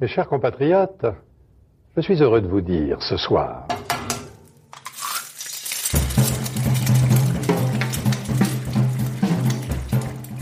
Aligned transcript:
Mes 0.00 0.08
chers 0.08 0.28
compatriotes, 0.28 1.04
je 1.94 2.00
suis 2.00 2.22
heureux 2.22 2.40
de 2.40 2.48
vous 2.48 2.62
dire 2.62 3.02
ce 3.02 3.18
soir 3.18 3.68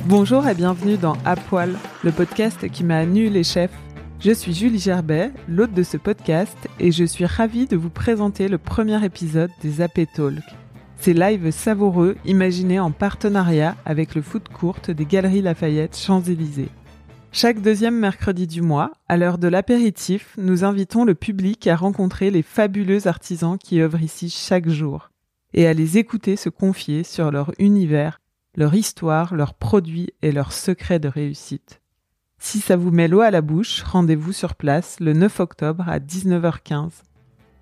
Bonjour 0.05 0.47
et 0.47 0.55
bienvenue 0.55 0.97
dans 0.97 1.17
À 1.25 1.35
Poil, 1.35 1.75
le 2.05 2.13
podcast 2.13 2.69
qui 2.69 2.85
m'a 2.85 3.05
nu 3.05 3.31
les 3.31 3.43
chefs. 3.43 3.77
Je 4.21 4.31
suis 4.31 4.55
Julie 4.55 4.79
Gerbet, 4.79 5.33
l'hôte 5.49 5.73
de 5.73 5.83
ce 5.83 5.97
podcast, 5.97 6.57
et 6.79 6.93
je 6.93 7.03
suis 7.03 7.27
ravie 7.27 7.67
de 7.67 7.77
vous 7.77 7.91
présenter 7.91 8.47
le 8.47 8.59
premier 8.59 9.05
épisode 9.05 9.51
des 9.61 9.81
AP 9.81 10.03
Talk. 10.15 10.39
Ces 10.99 11.15
lives 11.15 11.51
savoureux 11.51 12.15
imaginés 12.25 12.79
en 12.79 12.93
partenariat 12.93 13.75
avec 13.85 14.15
le 14.15 14.23
foot 14.23 14.49
court 14.51 14.79
des 14.87 15.05
Galeries 15.05 15.43
Lafayette 15.43 15.97
Champs-Élysées. 15.97 16.69
Chaque 17.31 17.61
deuxième 17.61 17.99
mercredi 17.99 18.47
du 18.47 18.63
mois, 18.63 18.93
à 19.09 19.17
l'heure 19.17 19.39
de 19.39 19.49
l'apéritif, 19.49 20.35
nous 20.39 20.65
invitons 20.65 21.05
le 21.05 21.15
public 21.15 21.67
à 21.67 21.77
rencontrer 21.77 22.31
les 22.31 22.43
fabuleux 22.43 23.07
artisans 23.07 23.59
qui 23.59 23.81
œuvrent 23.81 24.03
ici 24.03 24.31
chaque 24.31 24.69
jour 24.69 25.11
et 25.55 25.67
à 25.67 25.75
les 25.75 25.99
écouter 25.99 26.37
se 26.37 26.49
confier 26.49 27.05
sur 27.05 27.31
leur 27.31 27.53
univers, 27.59 28.21
leur 28.57 28.75
histoire, 28.75 29.35
leurs 29.35 29.55
produits 29.55 30.11
et 30.23 30.33
leurs 30.33 30.53
secrets 30.53 30.99
de 30.99 31.09
réussite. 31.09 31.81
Si 32.39 32.61
ça 32.61 32.77
vous 32.77 32.91
met 32.91 33.09
l'eau 33.09 33.21
à 33.21 33.31
la 33.31 33.41
bouche, 33.41 33.83
rendez-vous 33.83 34.33
sur 34.33 34.55
place 34.55 34.99
le 35.01 35.13
9 35.13 35.41
octobre 35.41 35.89
à 35.89 35.99
19h15. 35.99 37.03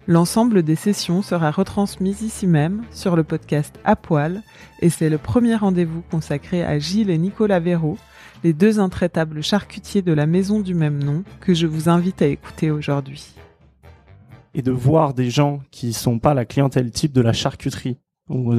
L'ensemble 0.06 0.62
des 0.62 0.76
sessions 0.76 1.22
sera 1.22 1.50
retransmis 1.50 2.16
ici 2.22 2.46
même 2.46 2.84
sur 2.92 3.16
le 3.16 3.24
podcast 3.24 3.78
À 3.84 3.96
Poil 3.96 4.42
et 4.80 4.90
c'est 4.90 5.10
le 5.10 5.18
premier 5.18 5.56
rendez-vous 5.56 6.02
consacré 6.10 6.62
à 6.62 6.78
Gilles 6.78 7.10
et 7.10 7.18
Nicolas 7.18 7.58
Véraud, 7.58 7.98
les 8.44 8.52
deux 8.52 8.80
intraitables 8.80 9.42
charcutiers 9.42 10.02
de 10.02 10.12
la 10.12 10.26
maison 10.26 10.60
du 10.60 10.74
même 10.74 11.02
nom 11.02 11.24
que 11.40 11.54
je 11.54 11.66
vous 11.66 11.88
invite 11.88 12.22
à 12.22 12.26
écouter 12.26 12.70
aujourd'hui. 12.70 13.24
Et 14.54 14.62
de 14.62 14.70
voir 14.72 15.14
des 15.14 15.30
gens 15.30 15.60
qui 15.70 15.92
sont 15.92 16.18
pas 16.18 16.34
la 16.34 16.44
clientèle 16.44 16.90
type 16.90 17.12
de 17.12 17.20
la 17.20 17.32
charcuterie 17.32 17.98
ou 18.28 18.54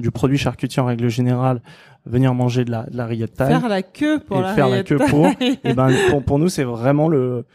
du 0.00 0.10
produit 0.10 0.36
charcutier 0.36 0.82
en 0.82 0.86
règle 0.86 1.08
générale 1.08 1.62
venir 2.04 2.34
manger 2.34 2.64
de 2.64 2.70
la, 2.70 2.84
de 2.84 2.96
la 2.96 3.06
rillette 3.06 3.34
taille 3.34 3.58
faire 3.58 3.68
la 3.68 3.82
queue 3.82 4.20
pour 4.20 4.38
et 4.38 4.42
la 4.42 4.54
faire 4.54 4.68
la 4.68 4.82
queue 4.82 4.98
pour 4.98 5.26
et 5.64 5.72
ben 5.72 5.90
pour, 6.10 6.22
pour 6.22 6.38
nous 6.38 6.48
c'est 6.48 6.64
vraiment 6.64 7.08
le 7.08 7.46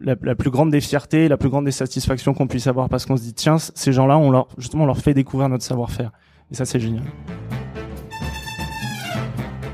la, 0.00 0.14
la, 0.20 0.34
plus 0.34 0.50
grande 0.50 0.70
des 0.70 0.80
fiertés, 0.80 1.28
la 1.28 1.36
plus 1.36 1.48
grande 1.48 1.64
des 1.64 1.70
satisfactions 1.70 2.34
qu'on 2.34 2.48
puisse 2.48 2.66
avoir 2.66 2.88
parce 2.88 3.06
qu'on 3.06 3.16
se 3.16 3.22
dit 3.22 3.34
tiens 3.34 3.58
ces 3.58 3.92
gens-là 3.92 4.18
on 4.18 4.30
leur 4.30 4.48
justement 4.58 4.82
on 4.82 4.86
leur 4.86 4.98
fait 4.98 5.14
découvrir 5.14 5.48
notre 5.48 5.64
savoir-faire 5.64 6.10
et 6.50 6.54
ça 6.54 6.64
c'est 6.64 6.80
génial. 6.80 7.04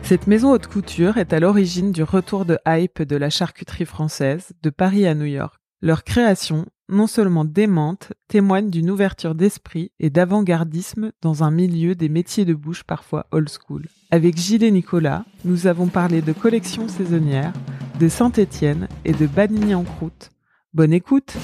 Cette 0.04 0.26
maison 0.26 0.50
haute 0.52 0.66
couture 0.66 1.16
est 1.16 1.32
à 1.32 1.40
l'origine 1.40 1.92
du 1.92 2.02
retour 2.02 2.44
de 2.44 2.58
hype 2.66 3.02
de 3.02 3.16
la 3.16 3.30
charcuterie 3.30 3.86
française, 3.86 4.52
de 4.62 4.68
Paris 4.68 5.06
à 5.06 5.14
New 5.14 5.26
York. 5.26 5.54
Leur 5.80 6.04
création, 6.04 6.66
non 6.88 7.06
seulement 7.06 7.44
démente, 7.44 8.12
témoigne 8.28 8.68
d'une 8.68 8.90
ouverture 8.90 9.34
d'esprit 9.34 9.90
et 10.00 10.10
d'avant-gardisme 10.10 11.12
dans 11.22 11.44
un 11.44 11.50
milieu 11.50 11.94
des 11.94 12.08
métiers 12.08 12.44
de 12.44 12.54
bouche 12.54 12.82
parfois 12.82 13.26
old 13.30 13.48
school. 13.48 13.86
Avec 14.10 14.36
Gilles 14.36 14.64
et 14.64 14.70
Nicolas, 14.70 15.24
nous 15.44 15.66
avons 15.66 15.86
parlé 15.86 16.20
de 16.20 16.32
collections 16.32 16.88
saisonnières, 16.88 17.54
de 17.98 18.08
Saint-Étienne 18.08 18.88
et 19.04 19.12
de 19.12 19.26
Banigny 19.26 19.74
en 19.74 19.84
croûte. 19.84 20.30
Bonne 20.74 20.92
écoute! 20.92 21.36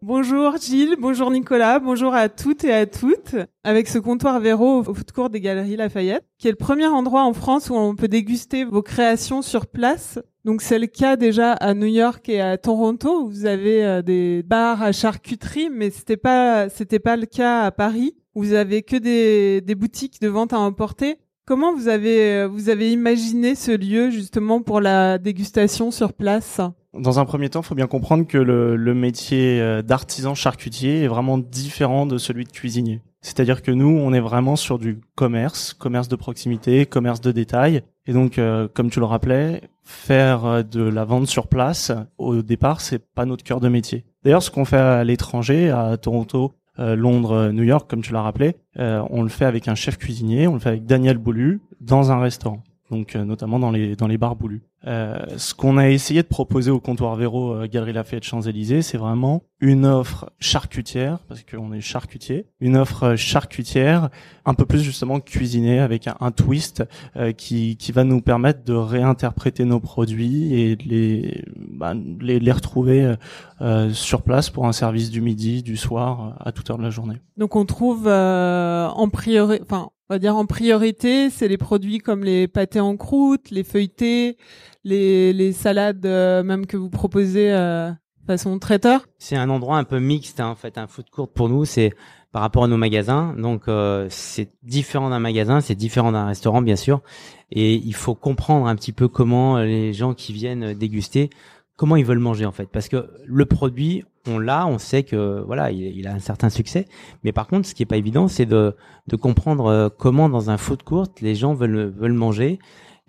Bonjour 0.00 0.56
Gilles, 0.58 0.94
bonjour 1.00 1.28
Nicolas, 1.28 1.80
bonjour 1.80 2.14
à 2.14 2.28
toutes 2.28 2.62
et 2.62 2.72
à 2.72 2.86
toutes. 2.86 3.34
Avec 3.64 3.88
ce 3.88 3.98
comptoir 3.98 4.38
Véro 4.38 4.78
au 4.78 4.94
foot 4.94 5.10
court 5.10 5.28
des 5.28 5.40
Galeries 5.40 5.74
Lafayette, 5.74 6.24
qui 6.38 6.46
est 6.46 6.52
le 6.52 6.56
premier 6.56 6.86
endroit 6.86 7.24
en 7.24 7.32
France 7.32 7.68
où 7.68 7.74
on 7.74 7.96
peut 7.96 8.06
déguster 8.06 8.64
vos 8.64 8.80
créations 8.80 9.42
sur 9.42 9.66
place. 9.66 10.20
Donc 10.44 10.62
c'est 10.62 10.78
le 10.78 10.86
cas 10.86 11.16
déjà 11.16 11.52
à 11.52 11.74
New 11.74 11.88
York 11.88 12.28
et 12.28 12.40
à 12.40 12.56
Toronto 12.58 13.22
où 13.22 13.28
vous 13.28 13.44
avez 13.44 13.84
euh, 13.84 14.00
des 14.00 14.44
bars 14.44 14.84
à 14.84 14.92
charcuterie, 14.92 15.68
mais 15.68 15.90
c'était 15.90 16.16
pas 16.16 16.68
c'était 16.68 17.00
pas 17.00 17.16
le 17.16 17.26
cas 17.26 17.62
à 17.64 17.72
Paris 17.72 18.14
où 18.36 18.44
vous 18.44 18.52
avez 18.52 18.82
que 18.82 18.96
des, 18.96 19.60
des 19.62 19.74
boutiques 19.74 20.20
de 20.20 20.28
vente 20.28 20.52
à 20.52 20.60
emporter. 20.60 21.16
Comment 21.44 21.74
vous 21.74 21.88
avez 21.88 22.36
euh, 22.36 22.46
vous 22.46 22.68
avez 22.68 22.92
imaginé 22.92 23.56
ce 23.56 23.72
lieu 23.72 24.10
justement 24.10 24.62
pour 24.62 24.80
la 24.80 25.18
dégustation 25.18 25.90
sur 25.90 26.12
place? 26.12 26.60
Dans 26.94 27.20
un 27.20 27.24
premier 27.24 27.50
temps, 27.50 27.60
il 27.60 27.66
faut 27.66 27.74
bien 27.74 27.86
comprendre 27.86 28.26
que 28.26 28.38
le, 28.38 28.94
métier 28.94 29.60
euh, 29.60 29.82
d'artisan 29.82 30.34
charcutier 30.34 31.02
est 31.02 31.08
vraiment 31.08 31.38
différent 31.38 32.06
de 32.06 32.18
celui 32.18 32.44
de 32.44 32.50
cuisinier. 32.52 33.02
C'est-à-dire 33.20 33.62
que 33.62 33.70
nous, 33.70 33.88
on 33.88 34.12
est 34.12 34.20
vraiment 34.20 34.56
sur 34.56 34.78
du 34.78 35.00
commerce, 35.14 35.74
commerce 35.74 36.08
de 36.08 36.16
proximité, 36.16 36.86
commerce 36.86 37.20
de 37.20 37.32
détail. 37.32 37.82
Et 38.06 38.12
donc, 38.12 38.38
euh, 38.38 38.68
comme 38.72 38.90
tu 38.90 39.00
le 39.00 39.06
rappelais, 39.06 39.62
faire 39.84 40.44
euh, 40.46 40.62
de 40.62 40.82
la 40.82 41.04
vente 41.04 41.26
sur 41.26 41.46
place, 41.46 41.92
au 42.16 42.42
départ, 42.42 42.80
c'est 42.80 43.04
pas 43.14 43.26
notre 43.26 43.44
cœur 43.44 43.60
de 43.60 43.68
métier. 43.68 44.04
D'ailleurs, 44.24 44.42
ce 44.42 44.50
qu'on 44.50 44.64
fait 44.64 44.78
à 44.78 45.04
l'étranger, 45.04 45.70
à 45.70 45.96
Toronto, 45.96 46.52
Londres, 46.80 47.50
New 47.50 47.64
York, 47.64 47.90
comme 47.90 48.02
tu 48.02 48.12
l'as 48.12 48.22
rappelé, 48.22 48.54
on 48.76 49.22
le 49.22 49.28
fait 49.28 49.44
avec 49.44 49.66
un 49.66 49.74
chef 49.74 49.98
cuisinier, 49.98 50.46
on 50.46 50.54
le 50.54 50.60
fait 50.60 50.68
avec 50.68 50.86
Daniel 50.86 51.18
Boulu 51.18 51.60
dans 51.80 52.12
un 52.12 52.20
restaurant 52.20 52.62
donc 52.90 53.14
notamment 53.14 53.58
dans 53.58 53.70
les 53.70 53.96
dans 53.96 54.06
les 54.06 54.18
bars 54.18 54.36
boulus. 54.36 54.62
Euh, 54.86 55.18
ce 55.36 55.54
qu'on 55.54 55.76
a 55.76 55.88
essayé 55.90 56.22
de 56.22 56.28
proposer 56.28 56.70
au 56.70 56.78
comptoir 56.78 57.16
Véro 57.16 57.52
euh, 57.52 57.66
Galerie 57.66 57.92
Lafayette 57.92 58.22
Champs-Élysées, 58.22 58.82
c'est 58.82 58.96
vraiment 58.96 59.42
une 59.60 59.84
offre 59.84 60.30
charcutière, 60.38 61.18
parce 61.26 61.42
qu'on 61.42 61.72
est 61.72 61.80
charcutier, 61.80 62.46
une 62.60 62.76
offre 62.76 63.16
charcutière 63.16 64.08
un 64.44 64.54
peu 64.54 64.66
plus 64.66 64.80
justement 64.80 65.18
cuisinée 65.18 65.80
avec 65.80 66.06
un, 66.06 66.16
un 66.20 66.30
twist 66.30 66.84
euh, 67.16 67.32
qui, 67.32 67.76
qui 67.76 67.90
va 67.90 68.04
nous 68.04 68.20
permettre 68.20 68.62
de 68.62 68.72
réinterpréter 68.72 69.64
nos 69.64 69.80
produits 69.80 70.54
et 70.54 70.76
de 70.76 70.84
les, 70.84 71.44
bah, 71.56 71.94
les, 72.20 72.38
les 72.38 72.52
retrouver 72.52 73.16
euh, 73.60 73.90
sur 73.90 74.22
place 74.22 74.48
pour 74.48 74.66
un 74.68 74.72
service 74.72 75.10
du 75.10 75.20
midi, 75.20 75.64
du 75.64 75.76
soir, 75.76 76.36
à 76.38 76.52
toute 76.52 76.70
heure 76.70 76.78
de 76.78 76.84
la 76.84 76.90
journée. 76.90 77.16
Donc 77.36 77.56
on 77.56 77.64
trouve 77.64 78.06
euh, 78.06 78.86
en 78.86 79.08
priorité, 79.08 79.60
enfin 79.64 79.90
on 80.08 80.14
va 80.14 80.18
dire 80.18 80.36
en 80.36 80.46
priorité, 80.46 81.28
c'est 81.28 81.48
les 81.48 81.58
produits 81.58 81.98
comme 81.98 82.24
les 82.24 82.48
pâtés 82.48 82.80
en 82.80 82.96
croûte, 82.96 83.50
les 83.50 83.62
feuilletés, 83.62 84.38
les, 84.84 85.34
les 85.34 85.52
salades 85.52 86.06
euh, 86.06 86.42
même 86.42 86.66
que 86.66 86.78
vous 86.78 86.88
proposez 86.88 87.52
euh, 87.52 87.90
façon 88.26 88.58
traiteur. 88.58 89.06
C'est 89.18 89.36
un 89.36 89.50
endroit 89.50 89.76
un 89.76 89.84
peu 89.84 89.98
mixte 89.98 90.40
hein, 90.40 90.48
en 90.48 90.54
fait, 90.54 90.78
un 90.78 90.86
food 90.86 91.10
court 91.10 91.28
pour 91.28 91.50
nous, 91.50 91.66
c'est 91.66 91.92
par 92.32 92.40
rapport 92.40 92.64
à 92.64 92.68
nos 92.68 92.78
magasins. 92.78 93.34
Donc 93.36 93.68
euh, 93.68 94.06
c'est 94.08 94.50
différent 94.62 95.10
d'un 95.10 95.20
magasin, 95.20 95.60
c'est 95.60 95.74
différent 95.74 96.12
d'un 96.12 96.26
restaurant 96.26 96.62
bien 96.62 96.76
sûr, 96.76 97.02
et 97.50 97.74
il 97.74 97.94
faut 97.94 98.14
comprendre 98.14 98.66
un 98.66 98.76
petit 98.76 98.92
peu 98.92 99.08
comment 99.08 99.58
les 99.58 99.92
gens 99.92 100.14
qui 100.14 100.32
viennent 100.32 100.72
déguster 100.72 101.28
comment 101.78 101.96
ils 101.96 102.04
veulent 102.04 102.18
manger 102.18 102.44
en 102.44 102.52
fait 102.52 102.68
parce 102.70 102.88
que 102.88 103.08
le 103.24 103.46
produit 103.46 104.04
on 104.28 104.38
l'a 104.38 104.66
on 104.66 104.78
sait 104.78 105.02
que 105.02 105.42
voilà 105.46 105.70
il, 105.70 106.06
a 106.06 106.12
un 106.12 106.18
certain 106.18 106.50
succès. 106.50 106.86
Mais 107.24 107.32
par 107.32 107.46
contre 107.46 107.68
ce 107.68 107.74
qui 107.74 107.82
est 107.82 107.86
pas 107.86 107.96
évident 107.96 108.28
c'est 108.28 108.46
de, 108.46 108.74
comprendre 109.20 109.66
euh, 109.66 109.88
comment 109.88 110.28
dans 110.28 110.50
un 110.50 110.56
food 110.56 110.82
court 110.82 111.08
les 111.20 111.34
gens 111.34 111.54
veulent 111.54 112.12
manger 112.12 112.58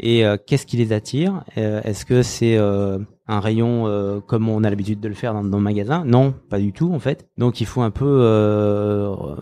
et 0.02 0.26
euh, 0.26 0.38
qu'est-ce 0.44 0.66
qui 0.66 0.78
les 0.78 0.94
attire. 0.94 1.44
Euh, 1.58 1.82
est-ce 1.84 2.06
que 2.06 2.24
c'est 2.24 2.58
un 2.58 3.40
rayon 3.40 4.22
comme 4.26 4.50
on 4.50 4.64
a 4.64 4.70
l'habitude 4.70 5.00
de 5.00 5.08
le 5.08 5.14
faire 5.14 5.34
dans, 5.34 5.44
dans 5.44 5.58
le 5.58 5.64
magasin? 5.64 6.04
Non 6.06 6.34
pas 6.50 6.60
du 6.60 6.74
tout 6.74 6.92
en 6.94 7.00
fait. 7.00 7.28
Donc 7.38 7.62
il 7.62 7.68
faut 7.68 7.82
un 7.82 7.92
peu 7.92 8.06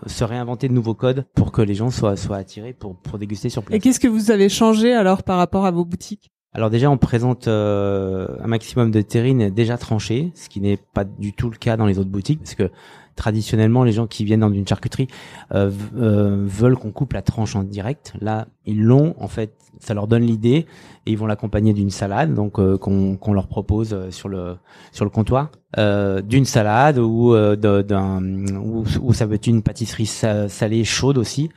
se 0.06 0.24
réinventer 0.24 0.68
de 0.68 0.74
nouveaux 0.74 0.94
codes 0.94 1.24
pour 1.34 1.52
que 1.52 1.62
les 1.62 1.74
gens 1.74 1.90
soient 1.90 2.16
soient 2.16 2.36
attirés 2.36 2.72
pour 2.72 2.96
pour 2.96 3.18
déguster 3.18 3.48
sur 3.48 3.62
place. 3.62 3.76
Et 3.76 3.80
qu'est-ce 3.80 4.00
que 4.00 4.08
vous 4.08 4.30
avez 4.30 4.48
changé 4.48 4.92
alors 4.92 5.22
par 5.22 5.38
rapport 5.38 5.64
à 5.64 5.70
vos 5.70 5.84
boutiques? 5.84 6.30
Alors 6.54 6.70
déjà, 6.70 6.90
on 6.90 6.96
présente 6.96 7.46
euh, 7.46 8.26
un 8.42 8.46
maximum 8.46 8.90
de 8.90 9.02
terrines 9.02 9.50
déjà 9.50 9.76
tranchées, 9.76 10.32
ce 10.34 10.48
qui 10.48 10.60
n'est 10.60 10.78
pas 10.78 11.04
du 11.04 11.32
tout 11.32 11.50
le 11.50 11.56
cas 11.56 11.76
dans 11.76 11.86
les 11.86 11.98
autres 11.98 12.10
boutiques, 12.10 12.40
parce 12.40 12.54
que 12.54 12.70
traditionnellement, 13.18 13.84
les 13.84 13.92
gens 13.92 14.06
qui 14.06 14.24
viennent 14.24 14.40
dans 14.40 14.52
une 14.52 14.66
charcuterie 14.66 15.08
euh, 15.52 15.70
euh, 15.96 16.44
veulent 16.46 16.76
qu'on 16.76 16.92
coupe 16.92 17.12
la 17.12 17.20
tranche 17.20 17.56
en 17.56 17.64
direct. 17.64 18.14
Là, 18.20 18.46
ils 18.64 18.80
l'ont, 18.80 19.14
en 19.18 19.28
fait, 19.28 19.54
ça 19.80 19.92
leur 19.92 20.06
donne 20.06 20.22
l'idée, 20.22 20.66
et 21.04 21.10
ils 21.10 21.18
vont 21.18 21.26
l'accompagner 21.26 21.74
d'une 21.74 21.90
salade, 21.90 22.32
donc 22.32 22.58
euh, 22.58 22.78
qu'on 22.78 23.32
leur 23.32 23.48
propose 23.48 24.08
sur 24.10 24.28
le 24.28 24.56
sur 24.92 25.04
le 25.04 25.10
comptoir, 25.10 25.50
d'une 25.76 26.44
salade 26.46 26.98
ou 26.98 27.36
d'un 27.56 28.22
ou, 28.56 28.84
ou 29.02 29.12
ça 29.12 29.26
peut 29.26 29.34
être 29.34 29.46
une 29.46 29.62
pâtisserie 29.62 30.06
salée 30.06 30.84
chaude 30.84 31.18
aussi 31.18 31.50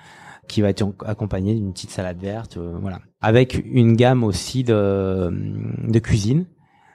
qui 0.51 0.61
va 0.61 0.69
être 0.69 0.85
accompagné 1.05 1.55
d'une 1.55 1.71
petite 1.71 1.91
salade 1.91 2.19
verte, 2.19 2.57
euh, 2.57 2.77
voilà. 2.81 2.99
Avec 3.21 3.63
une 3.65 3.95
gamme 3.95 4.23
aussi 4.23 4.63
de, 4.63 5.29
de 5.31 5.99
cuisine, 5.99 6.45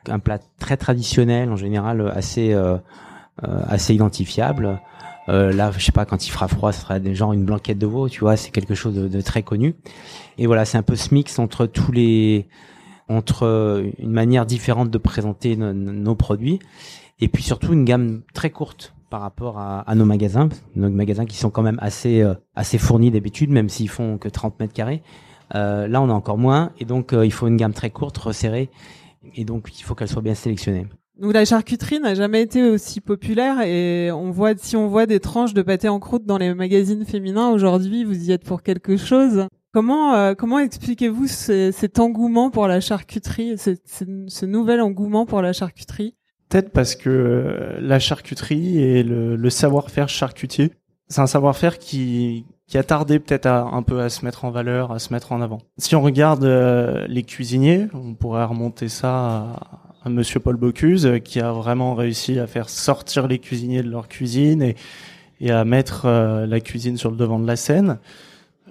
un 0.09 0.19
plat 0.19 0.39
très 0.59 0.77
traditionnel 0.77 1.51
en 1.51 1.57
général 1.57 2.13
assez 2.15 2.53
euh, 2.53 2.77
euh 3.43 3.63
assez 3.67 3.95
identifiable. 3.95 4.81
Euh, 5.29 5.53
là, 5.53 5.73
je 5.77 5.85
sais 5.85 5.91
pas, 5.91 6.05
quand 6.05 6.27
il 6.27 6.31
fera 6.31 6.49
froid, 6.49 6.71
ce 6.71 6.83
sera 6.83 7.03
genre 7.15 7.33
une 7.33 7.45
blanquette 7.45 7.79
de 7.79 7.87
veau, 7.87 8.09
tu 8.09 8.21
vois, 8.21 8.37
c'est 8.37 8.51
quelque 8.51 8.75
chose 8.75 8.95
de, 8.95 9.09
de, 9.09 9.21
très 9.23 9.43
connu. 9.43 9.75
Et 10.39 10.47
voilà, 10.47 10.65
c'est 10.65 10.79
un 10.79 10.83
peu 10.83 10.95
ce 10.95 11.13
mix 11.15 11.39
entre 11.39 11.67
tous 11.67 11.91
les, 11.91 12.49
entre 13.09 13.83
une 13.99 14.13
manière 14.13 14.47
différente 14.47 14.91
de 14.91 14.99
présenter 14.99 15.57
nos 15.57 16.15
produits, 16.15 16.61
et 17.19 17.29
puis 17.29 17.43
surtout 17.43 17.73
une 17.73 17.85
gamme 17.85 18.23
très 18.35 18.51
courte 18.51 18.96
par 19.11 19.21
rapport 19.21 19.59
à, 19.59 19.81
à, 19.81 19.95
nos 19.95 20.05
magasins, 20.05 20.49
nos 20.75 20.91
magasins 20.91 21.27
qui 21.27 21.37
sont 21.37 21.51
quand 21.51 21.63
même 21.63 21.79
assez 21.81 22.23
euh, 22.23 22.35
assez 22.55 22.79
fournis 22.79 23.11
d'habitude, 23.11 23.51
même 23.51 23.69
s'ils 23.69 23.89
font 23.89 24.19
que 24.19 24.29
30 24.29 24.59
mètres 24.61 24.73
carrés. 24.73 25.03
Euh, 25.55 25.87
là, 25.87 26.03
on 26.03 26.11
a 26.11 26.13
encore 26.13 26.39
moins, 26.39 26.73
et 26.81 26.85
donc 26.85 27.13
euh, 27.13 27.25
il 27.25 27.33
faut 27.33 27.47
une 27.47 27.57
gamme 27.57 27.73
très 27.73 27.91
courte, 27.91 28.19
resserrée, 28.19 28.69
et 29.35 29.45
donc 29.45 29.79
il 29.79 29.83
faut 29.83 29.95
qu'elle 29.95 30.09
soit 30.09 30.23
bien 30.23 30.35
sélectionnée. 30.35 30.87
Donc 31.19 31.33
la 31.33 31.47
charcuterie 31.47 31.99
n'a 31.99 32.15
jamais 32.15 32.43
été 32.43 32.63
aussi 32.63 33.01
populaire 33.01 33.63
et 33.63 34.11
on 34.13 34.31
voit 34.31 34.53
si 34.59 34.77
on 34.77 34.87
voit 34.87 35.07
des 35.07 35.19
tranches 35.19 35.55
de 35.55 35.63
pâté 35.63 35.89
en 35.89 35.99
croûte 35.99 36.27
dans 36.27 36.37
les 36.37 36.53
magazines 36.53 37.07
féminins 37.07 37.49
aujourd'hui, 37.49 38.05
vous 38.05 38.29
y 38.29 38.33
êtes 38.33 38.45
pour 38.45 38.63
quelque 38.63 38.99
chose. 38.99 39.47
Comment 39.73 40.15
euh, 40.15 40.35
comment 40.35 40.59
expliquez-vous 40.59 41.27
cet 41.27 41.99
engouement 42.01 42.51
pour 42.51 42.69
la 42.69 42.81
charcuterie, 42.81 43.57
ce, 43.57 44.45
nouvel 44.45 44.83
engouement 44.83 45.25
pour 45.25 45.41
la 45.41 45.55
charcuterie? 45.55 46.15
Peut-être 46.49 46.71
parce 46.71 46.95
que 46.95 47.11
euh, 47.11 47.81
la 47.81 47.99
charcuterie 47.99 48.79
et 48.79 49.03
le, 49.03 49.51
savoir-faire 49.51 50.09
charcutier, 50.09 50.73
c'est 51.09 51.21
un 51.21 51.27
savoir-faire 51.27 51.79
qui 51.79 52.45
qui 52.69 52.79
a 52.79 52.83
tardé 52.83 53.21
peut-être 53.21 53.47
un 53.47 53.83
peu 53.85 54.01
à 54.01 54.09
se 54.09 54.25
mettre 54.25 54.45
en 54.45 54.51
valeur, 54.51 54.91
à 54.91 54.99
se 54.99 55.13
mettre 55.13 55.31
en 55.31 55.41
avant. 55.41 55.59
Si 55.79 55.95
on 55.95 56.03
regarde 56.03 56.43
euh, 56.43 57.07
les 57.07 57.23
cuisiniers, 57.23 57.87
on 57.95 58.15
pourrait 58.15 58.45
remonter 58.45 58.89
ça 58.89 59.61
à, 60.03 60.09
Monsieur 60.09 60.41
Paul 60.41 60.57
Bocuse, 60.57 61.07
euh, 61.07 61.19
qui 61.19 61.39
a 61.39 61.53
vraiment 61.53 61.95
réussi 61.95 62.41
à 62.41 62.49
faire 62.49 62.69
sortir 62.69 63.29
les 63.29 63.39
cuisiniers 63.39 63.85
de 63.85 63.89
leur 63.89 64.09
cuisine 64.09 64.63
et, 64.63 64.75
et 65.41 65.53
à 65.53 65.65
mettre 65.65 66.09
la 66.09 66.61
cuisine 66.61 66.97
sur 66.97 67.13
le 67.13 67.17
devant 67.17 67.39
de 67.39 67.47
la 67.47 67.57
scène. 67.57 67.99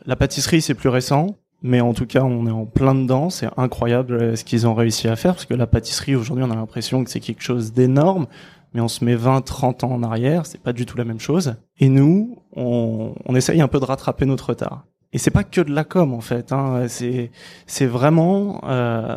La 0.06 0.18
pâtisserie, 0.18 0.62
c'est 0.62 0.74
plus 0.74 0.90
récent, 0.90 1.38
mais 1.66 1.82
en 1.82 1.96
tout 1.96 2.06
cas, 2.06 2.22
on 2.22 2.46
est 2.46 2.52
en 2.52 2.68
plein 2.68 2.94
dedans. 2.94 3.32
C'est 3.32 3.50
incroyable 3.58 4.14
euh, 4.14 4.36
ce 4.36 4.44
qu'ils 4.44 4.68
ont 4.68 4.76
réussi 4.76 5.08
à 5.08 5.16
faire, 5.16 5.34
parce 5.34 5.46
que 5.46 5.56
la 5.56 5.66
pâtisserie, 5.66 6.16
aujourd'hui, 6.16 6.46
on 6.48 6.52
a 6.52 6.56
l'impression 6.56 7.04
que 7.04 7.10
c'est 7.10 7.20
quelque 7.20 7.42
chose 7.42 7.74
d'énorme, 7.74 8.28
mais 8.76 8.82
on 8.82 8.88
se 8.88 9.04
met 9.04 9.16
20, 9.16 9.42
30 9.42 9.84
ans 9.84 9.92
en 9.92 10.04
arrière, 10.04 10.46
c'est 10.46 10.62
pas 10.62 10.74
du 10.74 10.86
tout 10.86 10.96
la 10.96 11.06
même 11.06 11.20
chose. 11.20 11.56
Et 11.80 11.90
nous, 11.90 12.38
on, 12.56 13.16
on 13.26 13.36
essaye 13.36 13.62
un 13.62 13.68
peu 13.68 13.80
de 13.80 13.86
rattraper 13.86 14.28
notre 14.28 14.50
retard 14.50 14.86
et 15.16 15.18
c'est 15.18 15.32
pas 15.32 15.46
que 15.46 15.62
de 15.62 15.74
la 15.74 15.86
com 15.86 16.14
en 16.14 16.20
fait. 16.20 16.52
Hein. 16.52 16.88
C'est 16.90 17.32
c'est 17.68 17.86
vraiment 17.86 18.60
euh, 18.66 19.16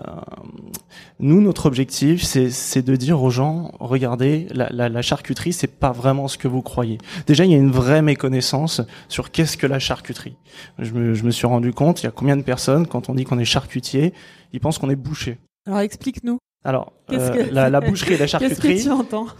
nous 1.18 1.40
notre 1.40 1.66
objectif, 1.66 2.22
c'est 2.22 2.50
c'est 2.50 2.82
de 2.82 2.94
dire 2.94 3.20
aux 3.20 3.30
gens 3.30 3.72
regardez 3.80 4.46
la, 4.52 4.68
la, 4.70 4.88
la 4.88 5.02
charcuterie, 5.02 5.52
c'est 5.52 5.66
pas 5.66 5.90
vraiment 5.90 6.28
ce 6.28 6.38
que 6.38 6.46
vous 6.46 6.62
croyez. 6.62 6.98
Déjà 7.26 7.44
il 7.44 7.50
y 7.50 7.54
a 7.54 7.58
une 7.58 7.72
vraie 7.72 8.00
méconnaissance 8.00 8.80
sur 9.08 9.32
qu'est-ce 9.32 9.56
que 9.56 9.66
la 9.66 9.80
charcuterie. 9.80 10.36
Je 10.78 10.92
me 10.92 11.14
je 11.14 11.24
me 11.24 11.32
suis 11.32 11.48
rendu 11.48 11.72
compte 11.72 12.00
il 12.00 12.06
y 12.06 12.08
a 12.08 12.12
combien 12.12 12.36
de 12.36 12.42
personnes 12.42 12.86
quand 12.86 13.08
on 13.08 13.14
dit 13.14 13.24
qu'on 13.24 13.40
est 13.40 13.44
charcutier, 13.44 14.14
ils 14.52 14.60
pensent 14.60 14.78
qu'on 14.78 14.90
est 14.90 14.96
boucher. 14.96 15.38
Alors 15.66 15.80
explique-nous. 15.80 16.38
Alors, 16.64 16.92
euh, 17.12 17.46
la, 17.52 17.70
la, 17.70 17.80
boucherie 17.80 18.14
et 18.14 18.18
la 18.18 18.26
charcuterie, 18.28 18.84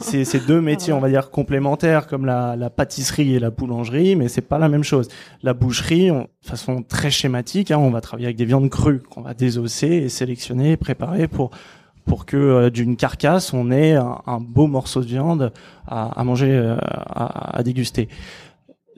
c'est 0.00 0.47
deux 0.47 0.61
métiers, 0.61 0.93
on 0.93 1.00
va 1.00 1.09
dire, 1.09 1.31
complémentaires, 1.31 2.06
comme 2.06 2.25
la, 2.25 2.55
la, 2.56 2.70
pâtisserie 2.70 3.35
et 3.35 3.38
la 3.41 3.50
boulangerie, 3.50 4.15
mais 4.15 4.29
c'est 4.29 4.41
pas 4.41 4.59
la 4.59 4.69
même 4.69 4.85
chose. 4.85 5.09
La 5.43 5.53
boucherie, 5.53 6.11
de 6.11 6.26
façon 6.43 6.82
très 6.82 7.11
schématique, 7.11 7.70
hein, 7.70 7.79
on 7.79 7.91
va 7.91 8.00
travailler 8.00 8.26
avec 8.26 8.37
des 8.37 8.44
viandes 8.44 8.70
crues 8.70 9.00
qu'on 9.00 9.23
va 9.23 9.35
désosser 9.35 9.88
et 9.88 10.09
sélectionner, 10.09 10.76
préparer 10.76 11.29
pour 11.29 11.50
pour 12.09 12.26
que 12.26 12.37
euh, 12.37 12.70
d'une 12.70 12.97
carcasse, 12.97 13.53
on 13.53 13.71
ait 13.71 13.94
un, 13.94 14.41
beau 14.41 14.67
morceau 14.67 15.03
de 15.03 15.06
viande 15.06 15.53
à, 15.87 16.19
à 16.19 16.25
manger, 16.25 16.50
euh, 16.50 16.76
à, 16.81 17.59
à, 17.59 17.62
déguster. 17.62 18.09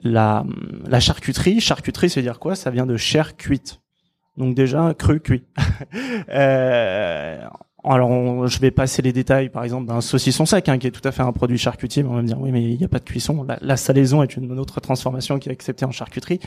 La, 0.03 0.43
la 0.87 0.99
charcuterie, 0.99 1.59
charcuterie, 1.59 2.09
c'est 2.09 2.23
dire 2.23 2.39
quoi? 2.39 2.55
Ça 2.55 2.71
vient 2.71 2.87
de 2.87 2.97
chair 2.97 3.37
cuite. 3.37 3.81
Donc 4.37 4.55
déjà, 4.55 4.95
cru, 4.97 5.19
cuit. 5.19 5.43
euh, 6.29 7.45
alors, 7.83 8.47
je 8.47 8.59
vais 8.59 8.69
passer 8.69 9.01
les 9.01 9.11
détails, 9.11 9.49
par 9.49 9.63
exemple, 9.63 9.87
d'un 9.87 10.01
saucisson 10.01 10.45
sec, 10.45 10.69
hein, 10.69 10.77
qui 10.77 10.87
est 10.87 10.91
tout 10.91 11.07
à 11.07 11.11
fait 11.11 11.23
un 11.23 11.31
produit 11.31 11.57
charcutier, 11.57 12.03
mais 12.03 12.09
on 12.09 12.15
va 12.15 12.21
me 12.21 12.27
dire, 12.27 12.39
oui, 12.39 12.51
mais 12.51 12.63
il 12.63 12.77
n'y 12.77 12.83
a 12.83 12.87
pas 12.87 12.99
de 12.99 13.03
cuisson. 13.03 13.45
La, 13.61 13.77
salaison 13.77 14.21
est 14.21 14.35
une 14.35 14.59
autre 14.59 14.79
transformation 14.81 15.39
qui 15.39 15.49
est 15.49 15.51
acceptée 15.51 15.85
en 15.85 15.91
charcuterie. 15.91 16.39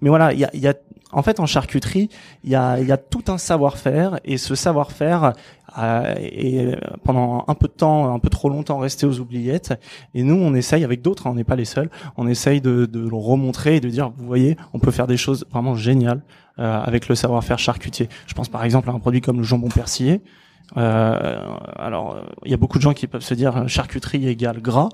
Mais 0.00 0.08
voilà, 0.10 0.32
il 0.32 0.38
y 0.38 0.44
a, 0.44 0.50
y 0.54 0.68
a, 0.68 0.74
en 1.12 1.22
fait, 1.22 1.40
en 1.40 1.46
charcuterie, 1.46 2.08
il 2.44 2.50
y 2.50 2.54
a, 2.54 2.80
y 2.80 2.92
a 2.92 2.96
tout 2.96 3.24
un 3.28 3.38
savoir-faire, 3.38 4.20
et 4.24 4.38
ce 4.38 4.54
savoir-faire 4.54 5.32
euh, 5.76 6.14
est 6.18 6.78
pendant 7.02 7.44
un 7.48 7.54
peu 7.54 7.66
de 7.66 7.72
temps, 7.72 8.14
un 8.14 8.20
peu 8.20 8.30
trop 8.30 8.48
longtemps 8.48 8.78
resté 8.78 9.06
aux 9.06 9.18
oubliettes. 9.18 9.74
Et 10.14 10.22
nous, 10.22 10.36
on 10.36 10.54
essaye 10.54 10.84
avec 10.84 11.02
d'autres, 11.02 11.26
hein, 11.26 11.30
on 11.32 11.34
n'est 11.34 11.44
pas 11.44 11.56
les 11.56 11.64
seuls, 11.64 11.90
on 12.16 12.28
essaye 12.28 12.60
de, 12.60 12.86
de 12.86 13.00
le 13.00 13.16
remontrer 13.16 13.76
et 13.76 13.80
de 13.80 13.88
dire, 13.88 14.12
vous 14.16 14.26
voyez, 14.26 14.56
on 14.72 14.78
peut 14.78 14.92
faire 14.92 15.08
des 15.08 15.16
choses 15.16 15.44
vraiment 15.50 15.74
géniales 15.74 16.22
euh, 16.58 16.80
avec 16.80 17.08
le 17.08 17.14
savoir-faire 17.14 17.58
charcutier. 17.58 18.08
Je 18.26 18.32
pense 18.32 18.48
par 18.48 18.64
exemple 18.64 18.88
à 18.88 18.92
un 18.94 18.98
produit 18.98 19.20
comme 19.20 19.36
le 19.36 19.42
jambon 19.42 19.68
persillé. 19.68 20.22
Euh, 20.76 21.56
alors, 21.76 22.20
il 22.44 22.50
y 22.50 22.54
a 22.54 22.56
beaucoup 22.56 22.78
de 22.78 22.82
gens 22.82 22.94
qui 22.94 23.06
peuvent 23.06 23.22
se 23.22 23.34
dire 23.34 23.68
charcuterie 23.68 24.28
égale 24.28 24.60
gras. 24.60 24.88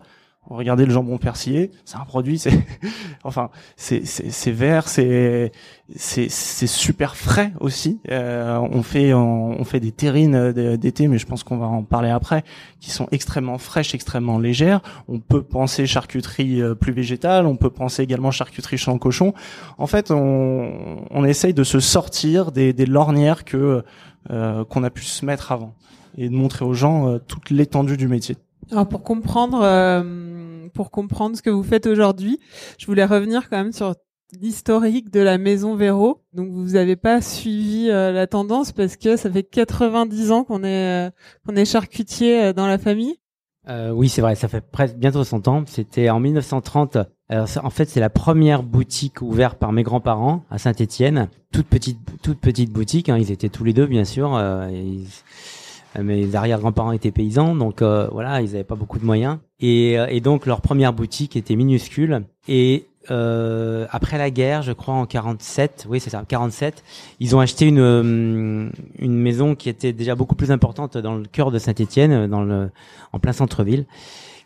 Regardez 0.51 0.85
le 0.85 0.91
jambon 0.91 1.19
persillé, 1.19 1.71
c'est 1.85 1.99
un 1.99 2.05
produit, 2.05 2.37
c'est 2.37 2.51
enfin 3.25 3.51
c'est 3.77 4.05
c'est 4.05 4.51
vert, 4.51 4.89
c'est 4.89 5.53
c'est 5.95 6.29
c'est 6.29 6.67
super 6.67 7.17
frais 7.17 7.53
aussi. 7.61 8.01
Euh, 8.11 8.59
on 8.59 8.83
fait 8.83 9.15
on, 9.15 9.63
fait 9.63 9.79
des 9.79 9.93
terrines 9.93 10.51
d'été, 10.51 11.07
mais 11.07 11.19
je 11.19 11.27
pense 11.27 11.45
qu'on 11.45 11.59
va 11.59 11.67
en 11.67 11.85
parler 11.85 12.11
après, 12.11 12.43
qui 12.81 12.91
sont 12.91 13.07
extrêmement 13.13 13.57
fraîches, 13.57 13.95
extrêmement 13.95 14.41
légères. 14.41 14.81
On 15.07 15.21
peut 15.21 15.43
penser 15.43 15.87
charcuterie 15.87 16.61
euh, 16.61 16.75
plus 16.75 16.93
végétale, 16.93 17.47
on 17.47 17.55
peut 17.55 17.71
penser 17.71 18.03
également 18.03 18.33
charcuterie 18.33 18.79
champ 18.79 18.99
cochon. 18.99 19.35
En 19.79 19.87
fait, 19.87 20.11
on 20.11 21.05
on 21.09 21.25
essaye 21.25 21.55
de 21.55 21.63
se 21.63 21.79
sortir 21.79 22.51
des 22.51 22.73
des 22.73 22.87
lornières 22.87 23.45
que 23.45 23.57
euh, 23.57 23.83
qu'on 24.29 24.85
a 24.85 24.91
pu 24.91 25.05
se 25.05 25.25
mettre 25.25 25.53
avant 25.53 25.75
et 26.17 26.29
de 26.29 26.35
montrer 26.35 26.65
aux 26.65 26.75
gens 26.75 27.09
euh, 27.09 27.19
toute 27.19 27.51
l'étendue 27.51 27.97
du 27.97 28.09
métier. 28.09 28.37
Alors 28.71 28.89
pour 28.89 29.03
comprendre 29.03 29.61
euh, 29.63 30.69
pour 30.75 30.91
comprendre 30.91 31.37
ce 31.37 31.43
que 31.43 31.51
vous 31.51 31.63
faites 31.63 31.87
aujourd'hui, 31.87 32.39
je 32.79 32.87
voulais 32.87 33.05
revenir 33.05 33.49
quand 33.49 33.57
même 33.57 33.73
sur 33.73 33.95
l'historique 34.41 35.11
de 35.11 35.21
la 35.21 35.37
maison 35.37 35.75
Véro. 35.75 36.23
Donc 36.33 36.51
vous 36.51 36.71
n'avez 36.73 36.97
pas 36.97 37.21
suivi 37.21 37.89
la 37.89 38.27
tendance 38.27 38.73
parce 38.73 38.97
que 38.97 39.17
ça 39.17 39.31
fait 39.31 39.43
90 39.43 40.31
ans 40.31 40.45
qu'on 40.45 40.65
est 40.65 41.11
qu'on 41.47 41.55
est 41.55 41.67
charcutier 41.67 42.55
dans 42.55 42.67
la 42.67 42.79
famille. 42.79 43.17
Euh, 43.69 43.91
oui, 43.91 44.09
c'est 44.09 44.23
vrai, 44.23 44.35
ça 44.35 44.49
fait 44.49 44.61
presque 44.61 44.97
bientôt 44.97 45.23
100 45.23 45.49
ans. 45.49 45.65
C'était 45.67 46.11
en 46.11 46.21
1930. 46.21 46.99
Alors, 47.29 47.49
en 47.63 47.71
fait, 47.71 47.89
c'est 47.89 48.01
la 48.01 48.11
première 48.11 48.63
boutique 48.63 49.23
ouverte 49.23 49.59
par 49.59 49.73
mes 49.73 49.83
grands-parents 49.83 50.45
à 50.51 50.59
Saint-Étienne. 50.59 51.29
Toute 51.53 51.67
petite, 51.67 51.99
toute 52.23 52.39
petite 52.39 52.73
boutique. 52.73 53.09
Hein, 53.09 53.19
ils 53.19 53.31
étaient 53.31 53.49
tous 53.49 53.65
les 53.65 53.73
deux, 53.73 53.87
bien 53.87 54.05
sûr. 54.05 54.35
Euh, 54.35 54.69
mes 56.01 56.35
arrière-grands-parents 56.35 56.93
étaient 56.93 57.11
paysans, 57.11 57.55
donc 57.55 57.83
euh, 57.83 58.09
voilà, 58.11 58.41
ils 58.41 58.53
n'avaient 58.53 58.65
pas 58.65 58.75
beaucoup 58.75 58.99
de 58.99 59.05
moyens. 59.05 59.39
Et, 59.61 59.93
et, 59.93 60.21
donc 60.21 60.47
leur 60.47 60.63
première 60.63 60.93
boutique 60.93 61.37
était 61.37 61.55
minuscule. 61.55 62.25
Et 62.49 62.87
euh, 63.11 63.87
après 63.91 64.19
la 64.19 64.31
guerre, 64.31 64.63
je 64.63 64.73
crois 64.73 64.95
en 64.95 65.07
47, 65.07 65.87
oui 65.89 65.99
c'est 65.99 66.11
ça, 66.11 66.25
47, 66.27 66.85
ils 67.21 67.35
ont 67.35 67.41
acheté 67.41 67.67
une 67.67 67.81
euh, 67.81 68.71
une 68.99 69.19
maison 69.19 69.55
qui 69.55 69.69
était 69.69 69.93
déjà 69.93 70.15
beaucoup 70.15 70.37
plus 70.37 70.51
importante 70.53 70.97
dans 70.97 71.15
le 71.15 71.25
cœur 71.25 71.51
de 71.51 71.59
Saint-Étienne, 71.59 72.29
dans 72.29 72.43
le 72.43 72.71
en 73.13 73.19
plein 73.19 73.33
centre-ville, 73.33 73.87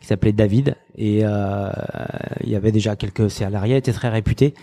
qui 0.01 0.07
s'appelait 0.07 0.33
David. 0.33 0.77
Et 0.97 1.21
euh, 1.23 1.71
il 2.45 2.51
y 2.51 2.57
avait 2.57 2.73
déjà 2.73 2.97
quelques 2.97 3.31
salariés, 3.31 3.77
étaient 3.77 3.93
très 3.93 4.09
réputés 4.09 4.55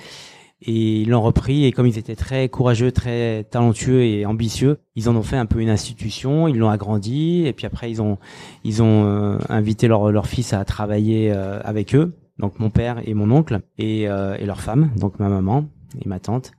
et 0.65 1.01
ils 1.01 1.09
l'ont 1.09 1.21
repris 1.21 1.65
et 1.65 1.71
comme 1.73 1.85
ils 1.85 1.97
étaient 1.97 2.15
très 2.15 2.47
courageux, 2.47 2.91
très 2.91 3.43
talentueux 3.43 4.03
et 4.03 4.25
ambitieux, 4.25 4.79
ils 4.95 5.09
en 5.09 5.15
ont 5.15 5.21
fait 5.21 5.35
un 5.35 5.45
peu 5.45 5.59
une 5.59 5.69
institution, 5.69 6.47
ils 6.47 6.57
l'ont 6.57 6.69
agrandi 6.69 7.45
et 7.45 7.53
puis 7.53 7.67
après 7.67 7.91
ils 7.91 8.01
ont 8.01 8.17
ils 8.63 8.81
ont 8.81 9.05
euh, 9.05 9.37
invité 9.49 9.87
leur 9.87 10.11
leur 10.11 10.25
fils 10.25 10.53
à 10.53 10.63
travailler 10.65 11.31
avec 11.31 11.93
eux 11.95 12.13
donc 12.39 12.59
mon 12.59 12.69
père 12.69 13.01
et 13.05 13.13
mon 13.13 13.31
oncle 13.31 13.61
et, 13.77 14.07
euh, 14.07 14.35
et 14.37 14.45
leur 14.45 14.61
femme, 14.61 14.91
donc 14.97 15.19
ma 15.19 15.29
maman 15.29 15.65
et 16.03 16.07
ma 16.07 16.19
tante. 16.19 16.51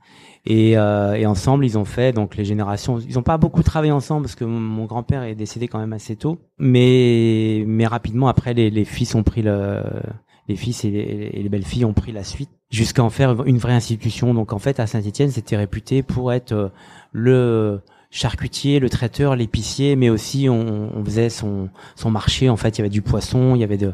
Et, 0.45 0.77
euh, 0.77 1.13
et, 1.15 1.25
ensemble, 1.25 1.65
ils 1.65 1.77
ont 1.77 1.85
fait 1.85 2.13
donc 2.13 2.35
les 2.35 2.45
générations. 2.45 2.99
Ils 2.99 3.15
n'ont 3.15 3.23
pas 3.23 3.37
beaucoup 3.37 3.63
travaillé 3.63 3.91
ensemble 3.91 4.23
parce 4.23 4.35
que 4.35 4.45
mon, 4.45 4.85
grand-père 4.85 5.23
est 5.23 5.35
décédé 5.35 5.67
quand 5.67 5.79
même 5.79 5.93
assez 5.93 6.15
tôt. 6.15 6.37
Mais 6.59 7.63
mais 7.67 7.87
rapidement 7.87 8.27
après, 8.27 8.53
les, 8.53 8.69
les 8.69 8.85
fils 8.85 9.15
ont 9.15 9.23
pris 9.23 9.41
le 9.41 9.81
les 10.47 10.55
fils 10.55 10.85
et 10.85 10.91
les, 10.91 11.29
les 11.31 11.49
belles-filles 11.49 11.85
ont 11.85 11.93
pris 11.93 12.11
la 12.11 12.23
suite 12.23 12.51
jusqu'à 12.69 13.03
en 13.03 13.09
faire 13.09 13.43
une 13.45 13.57
vraie 13.57 13.73
institution. 13.73 14.35
Donc 14.35 14.53
en 14.53 14.59
fait, 14.59 14.79
à 14.79 14.85
Saint-Étienne, 14.85 15.31
c'était 15.31 15.57
réputé 15.57 16.03
pour 16.03 16.31
être 16.31 16.51
euh, 16.51 16.69
le 17.11 17.81
charcutier, 18.11 18.79
le 18.79 18.89
traiteur, 18.89 19.35
l'épicier, 19.35 19.95
mais 19.95 20.09
aussi 20.09 20.47
on, 20.47 20.95
on, 20.95 21.03
faisait 21.03 21.29
son 21.29 21.69
son 21.95 22.11
marché. 22.11 22.49
En 22.49 22.57
fait, 22.57 22.77
il 22.77 22.79
y 22.79 22.81
avait 22.81 22.89
du 22.89 23.01
poisson, 23.01 23.55
il 23.55 23.61
y 23.61 23.63
avait 23.63 23.77
de 23.77 23.93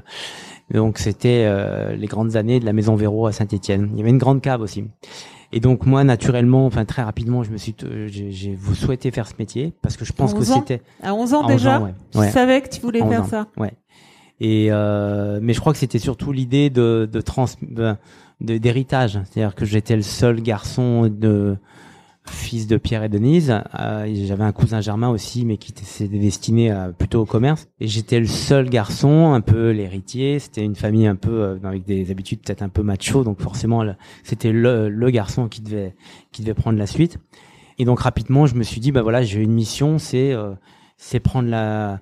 donc 0.73 0.97
c'était 0.97 1.45
euh, 1.45 1.95
les 1.95 2.07
grandes 2.07 2.35
années 2.35 2.59
de 2.59 2.65
la 2.65 2.73
maison 2.73 2.95
Véro 2.95 3.27
à 3.27 3.31
Saint-Étienne. 3.31 3.89
Il 3.91 3.97
y 3.97 4.01
avait 4.01 4.09
une 4.09 4.17
grande 4.17 4.41
cave 4.41 4.61
aussi. 4.61 4.85
Et 5.53 5.59
donc 5.59 5.85
moi 5.85 6.03
naturellement, 6.03 6.65
enfin 6.65 6.85
très 6.85 7.01
rapidement, 7.01 7.43
je 7.43 7.51
me 7.51 7.57
suis, 7.57 7.75
j'ai 8.07 8.55
vous 8.55 8.73
souhaité 8.73 9.11
faire 9.11 9.27
ce 9.27 9.33
métier 9.37 9.73
parce 9.81 9.97
que 9.97 10.05
je 10.05 10.13
pense 10.13 10.33
que 10.33 10.43
c'était 10.43 10.81
à 11.03 11.13
11 11.13 11.33
ans 11.33 11.45
déjà. 11.45 11.81
Tu 12.11 12.19
savais 12.29 12.61
que 12.61 12.69
tu 12.69 12.81
voulais 12.81 13.01
faire 13.01 13.25
ça. 13.25 13.47
Ouais. 13.57 13.73
Et 14.39 14.67
euh, 14.71 15.39
mais 15.41 15.53
je 15.53 15.59
crois 15.59 15.73
que 15.73 15.79
c'était 15.79 15.99
surtout 15.99 16.31
l'idée 16.31 16.69
de 16.69 17.07
de 17.11 17.21
trans 17.21 17.45
d'héritage, 18.39 19.19
c'est-à-dire 19.25 19.53
que 19.53 19.65
j'étais 19.65 19.95
le 19.95 20.01
seul 20.01 20.41
garçon 20.41 21.07
de 21.11 21.57
fils 22.25 22.67
de 22.67 22.77
Pierre 22.77 23.03
et 23.03 23.09
Denise. 23.09 23.61
Euh, 23.79 24.11
J'avais 24.25 24.43
un 24.43 24.51
cousin 24.51 24.81
germain 24.81 25.09
aussi, 25.09 25.45
mais 25.45 25.57
qui 25.57 25.73
s'était 25.83 26.19
destiné 26.19 26.73
plutôt 26.97 27.21
au 27.21 27.25
commerce. 27.25 27.67
Et 27.79 27.87
j'étais 27.87 28.19
le 28.19 28.27
seul 28.27 28.69
garçon, 28.69 29.33
un 29.33 29.41
peu 29.41 29.71
l'héritier. 29.71 30.39
C'était 30.39 30.63
une 30.63 30.75
famille 30.75 31.07
un 31.07 31.15
peu 31.15 31.41
euh, 31.41 31.57
avec 31.63 31.85
des 31.85 32.11
habitudes 32.11 32.41
peut-être 32.41 32.61
un 32.61 32.69
peu 32.69 32.83
macho, 32.83 33.23
donc 33.23 33.41
forcément 33.41 33.83
c'était 34.23 34.51
le, 34.51 34.89
le, 34.89 35.09
garçon 35.09 35.47
qui 35.47 35.61
devait 35.61 35.95
qui 36.31 36.41
devait 36.41 36.53
prendre 36.53 36.77
la 36.77 36.87
suite. 36.87 37.17
Et 37.77 37.85
donc 37.85 38.01
rapidement, 38.01 38.45
je 38.45 38.55
me 38.55 38.63
suis 38.63 38.81
dit 38.81 38.91
bah 38.91 39.01
voilà, 39.01 39.23
j'ai 39.23 39.41
une 39.41 39.53
mission, 39.53 39.97
c'est 39.97 40.33
euh, 40.33 40.53
c'est 40.97 41.19
prendre 41.19 41.49
la 41.49 41.99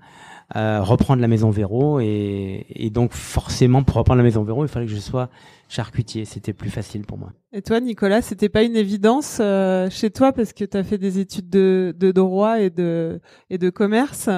euh, 0.56 0.82
reprendre 0.82 1.22
la 1.22 1.28
maison 1.28 1.52
Véro 1.52 2.00
et, 2.00 2.66
et, 2.70 2.90
donc 2.90 3.14
forcément 3.14 3.84
pour 3.84 3.98
reprendre 3.98 4.18
la 4.18 4.24
maison 4.24 4.44
Véro, 4.44 4.66
il 4.66 4.68
fallait 4.68 4.88
que 4.88 4.92
je 4.92 4.98
sois 4.98 5.30
charcutier. 5.70 6.26
C'était 6.26 6.52
plus 6.52 6.70
facile 6.70 7.06
pour 7.06 7.18
moi. 7.18 7.32
Et 7.54 7.62
toi, 7.62 7.80
Nicolas, 7.80 8.22
c'était 8.22 8.50
pas 8.50 8.64
une 8.64 8.76
évidence 8.76 9.38
euh, 9.40 9.90
chez 9.90 10.10
toi 10.10 10.34
parce 10.34 10.52
que 10.52 10.66
tu 10.66 10.76
as 10.76 10.84
fait 10.84 10.98
des 10.98 11.20
études 11.20 11.50
de, 11.50 11.96
de, 11.98 12.12
droit 12.12 12.60
et 12.60 12.70
de, 12.70 13.22
et 13.50 13.58
de 13.58 13.70
commerce. 13.70 14.30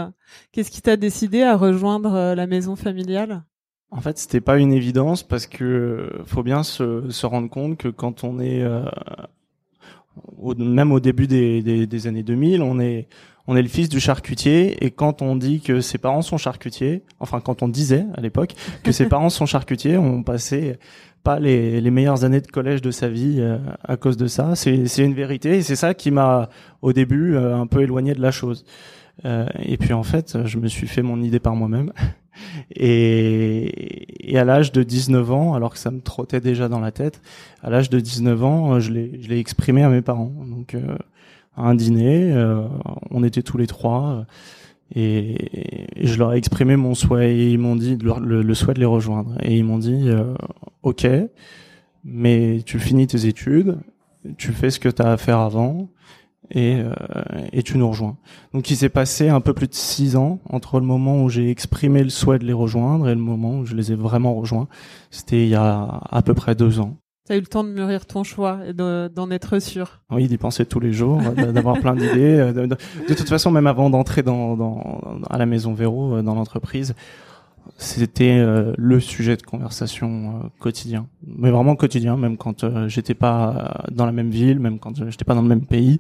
Qu'est-ce 0.52 0.70
qui 0.70 0.82
t'a 0.82 0.98
décidé 0.98 1.42
à 1.42 1.58
rejoindre 1.58 2.14
euh, 2.14 2.36
la 2.36 2.46
maison 2.46 2.76
familiale? 2.76 3.44
En 3.90 4.00
fait, 4.00 4.18
c'était 4.18 4.42
pas 4.42 4.58
une 4.58 4.72
évidence 4.72 5.24
parce 5.24 5.48
que 5.48 6.10
faut 6.26 6.44
bien 6.44 6.64
se, 6.64 7.10
se 7.10 7.26
rendre 7.26 7.50
compte 7.50 7.78
que 7.78 7.88
quand 7.88 8.24
on 8.24 8.40
est 8.40 8.62
euh, 8.62 8.86
au, 10.38 10.54
même 10.56 10.92
au 10.92 11.00
début 11.00 11.28
des, 11.28 11.62
des, 11.62 11.88
des 11.88 12.08
années 12.08 12.24
2000, 12.24 12.62
on 12.62 12.80
est 12.80 13.08
on 13.48 13.56
est 13.56 13.62
le 13.62 13.68
fils 13.68 13.90
du 13.90 14.00
charcutier 14.00 14.84
et 14.86 14.92
quand 14.92 15.22
on 15.22 15.36
dit 15.36 15.62
que 15.62 15.82
ses 15.82 15.98
parents 15.98 16.22
sont 16.22 16.38
charcutiers, 16.38 17.04
enfin 17.20 17.42
quand 17.42 17.64
on 17.64 17.68
disait 17.68 18.06
à 18.14 18.22
l'époque 18.22 18.54
que 18.84 18.92
ses 18.92 19.06
parents 19.10 19.30
sont 19.30 19.46
charcutiers, 19.46 19.98
on 19.98 20.24
passait 20.24 20.80
pas 21.24 21.40
les, 21.40 21.82
les 21.82 21.92
meilleures 21.92 22.24
années 22.24 22.42
de 22.42 22.48
collège 22.48 22.82
de 22.82 22.92
sa 22.92 23.08
vie 23.10 23.38
euh, 23.40 23.58
à 23.84 23.98
cause 23.98 24.18
de 24.18 24.28
ça. 24.28 24.56
C'est, 24.56 24.98
une 24.98 25.14
vérité 25.14 25.58
et 25.58 25.62
c'est 25.62 25.76
ça 25.76 25.94
qui 25.94 26.12
m'a 26.12 26.50
au 26.82 26.94
début 26.94 27.36
euh, 27.36 27.56
un 27.56 27.68
peu 27.68 27.82
éloigné 27.82 28.14
de 28.14 28.22
la 28.22 28.32
chose. 28.32 28.66
Euh, 29.26 29.46
et 29.60 29.78
puis 29.78 29.94
en 29.94 30.04
fait, 30.04 30.38
je 30.46 30.58
me 30.58 30.68
suis 30.68 30.88
fait 30.88 31.02
mon 31.02 31.22
idée 31.22 31.40
par 31.40 31.56
moi-même. 31.56 31.92
Et, 32.76 34.32
et 34.32 34.40
à 34.40 34.46
l'âge 34.46 34.72
de 34.72 34.84
19 34.84 35.32
ans, 35.32 35.54
alors 35.54 35.74
que 35.74 35.78
ça 35.78 35.92
me 35.92 36.00
trottait 36.00 36.40
déjà 36.40 36.70
dans 36.70 36.80
la 36.80 36.92
tête, 36.92 37.22
à 37.62 37.70
l'âge 37.70 37.90
de 37.90 38.00
19 38.00 38.44
ans, 38.44 38.80
je 38.80 38.92
l'ai, 38.92 39.20
je 39.22 39.28
l'ai 39.28 39.38
exprimé 39.38 39.84
à 39.84 39.90
mes 39.90 40.02
parents. 40.02 40.32
Donc 40.48 40.76
à 41.56 41.64
un 41.64 41.76
dîner. 41.76 42.32
Euh, 42.32 42.68
on 43.10 43.24
était 43.24 43.44
tous 43.44 43.58
les 43.58 43.68
trois 43.68 44.26
et, 44.96 45.88
je 46.02 46.18
leur 46.18 46.34
ai 46.34 46.38
exprimé 46.38 46.76
mon 46.76 46.96
souhait 46.96 47.36
et 47.36 47.52
ils 47.52 47.60
m'ont 47.60 47.76
dit 47.76 47.98
le, 47.98 48.54
souhait 48.54 48.74
de 48.74 48.80
les 48.80 48.86
rejoindre. 48.86 49.36
Et 49.44 49.58
ils 49.58 49.64
m'ont 49.64 49.80
dit 49.80 50.10
euh, 50.10 50.34
ok 50.84 51.08
mais 52.04 52.62
tu 52.66 52.80
finis 52.80 53.06
tes 53.06 53.28
études 53.28 53.78
tu 54.38 54.52
fais 54.52 54.70
ce 54.70 54.80
que 54.80 54.90
tu 54.90 55.02
as 55.02 55.12
à 55.12 55.18
faire 55.18 55.40
avant 55.40 55.90
et, 56.50 56.76
euh, 56.76 56.92
et 57.54 57.64
tu 57.64 57.78
nous 57.78 57.90
rejoins. 57.90 58.18
Donc 58.54 58.70
il 58.70 58.76
s'est 58.76 58.90
passé 58.90 59.30
un 59.30 59.42
peu 59.42 59.54
plus 59.54 59.68
de 59.68 59.74
six 59.74 60.16
ans 60.16 60.40
entre 60.50 60.80
le 60.80 60.86
moment 60.86 61.24
où 61.24 61.30
j'ai 61.30 61.50
exprimé 61.50 62.04
le 62.04 62.10
souhait 62.10 62.40
de 62.40 62.46
les 62.46 62.54
rejoindre 62.54 63.08
et 63.08 63.16
le 63.16 63.22
moment 63.22 63.60
où 63.60 63.66
je 63.66 63.76
les 63.76 63.92
ai 63.92 63.96
vraiment 63.96 64.36
rejoints. 64.36 64.68
C'était 65.10 65.44
il 65.44 65.50
y 65.50 65.56
a 65.56 66.02
à 66.10 66.22
peu 66.22 66.34
près 66.34 66.56
deux 66.56 66.80
ans 66.80 66.98
T'as 67.28 67.38
eu 67.38 67.40
le 67.40 67.46
temps 67.46 67.64
de 67.64 67.70
mûrir 67.70 68.08
ton 68.08 68.24
choix 68.24 68.60
et 68.68 68.74
d'en 68.74 69.30
être 69.30 69.60
sûr. 69.60 70.02
Oui, 70.10 70.28
d'y 70.28 70.40
penser 70.40 70.66
tous 70.66 70.80
les 70.80 70.92
jours, 70.92 71.22
d'avoir 71.22 71.80
plein 71.80 71.94
d'idées. 71.94 72.40
Euh, 72.40 72.52
de, 72.52 72.66
de, 72.66 73.14
toute 73.14 73.30
façon, 73.30 73.52
même 73.52 73.68
avant 73.68 73.92
d'entrer 73.92 74.24
dans, 74.24 74.58
dans, 74.58 75.20
à 75.30 75.38
la 75.38 75.46
maison 75.46 75.76
Véro, 75.76 76.16
euh, 76.16 76.22
dans 76.24 76.34
l'entreprise, 76.34 76.96
c'était 77.78 78.40
euh, 78.40 78.74
le 78.76 79.00
sujet 79.00 79.38
de 79.38 79.44
conversation 79.44 80.50
quotidien. 80.60 81.08
Mais 81.24 81.52
vraiment 81.52 81.76
quotidien, 81.76 82.18
même 82.18 82.38
quand 82.38 82.66
j'étais 82.88 83.14
pas 83.14 83.86
dans 83.92 84.08
la 84.08 84.12
même 84.12 84.32
ville, 84.32 84.60
même 84.60 84.80
quand 84.80 85.08
j'étais 85.08 85.26
pas 85.26 85.36
dans 85.36 85.44
le 85.44 85.48
même 85.48 85.66
pays, 85.68 86.00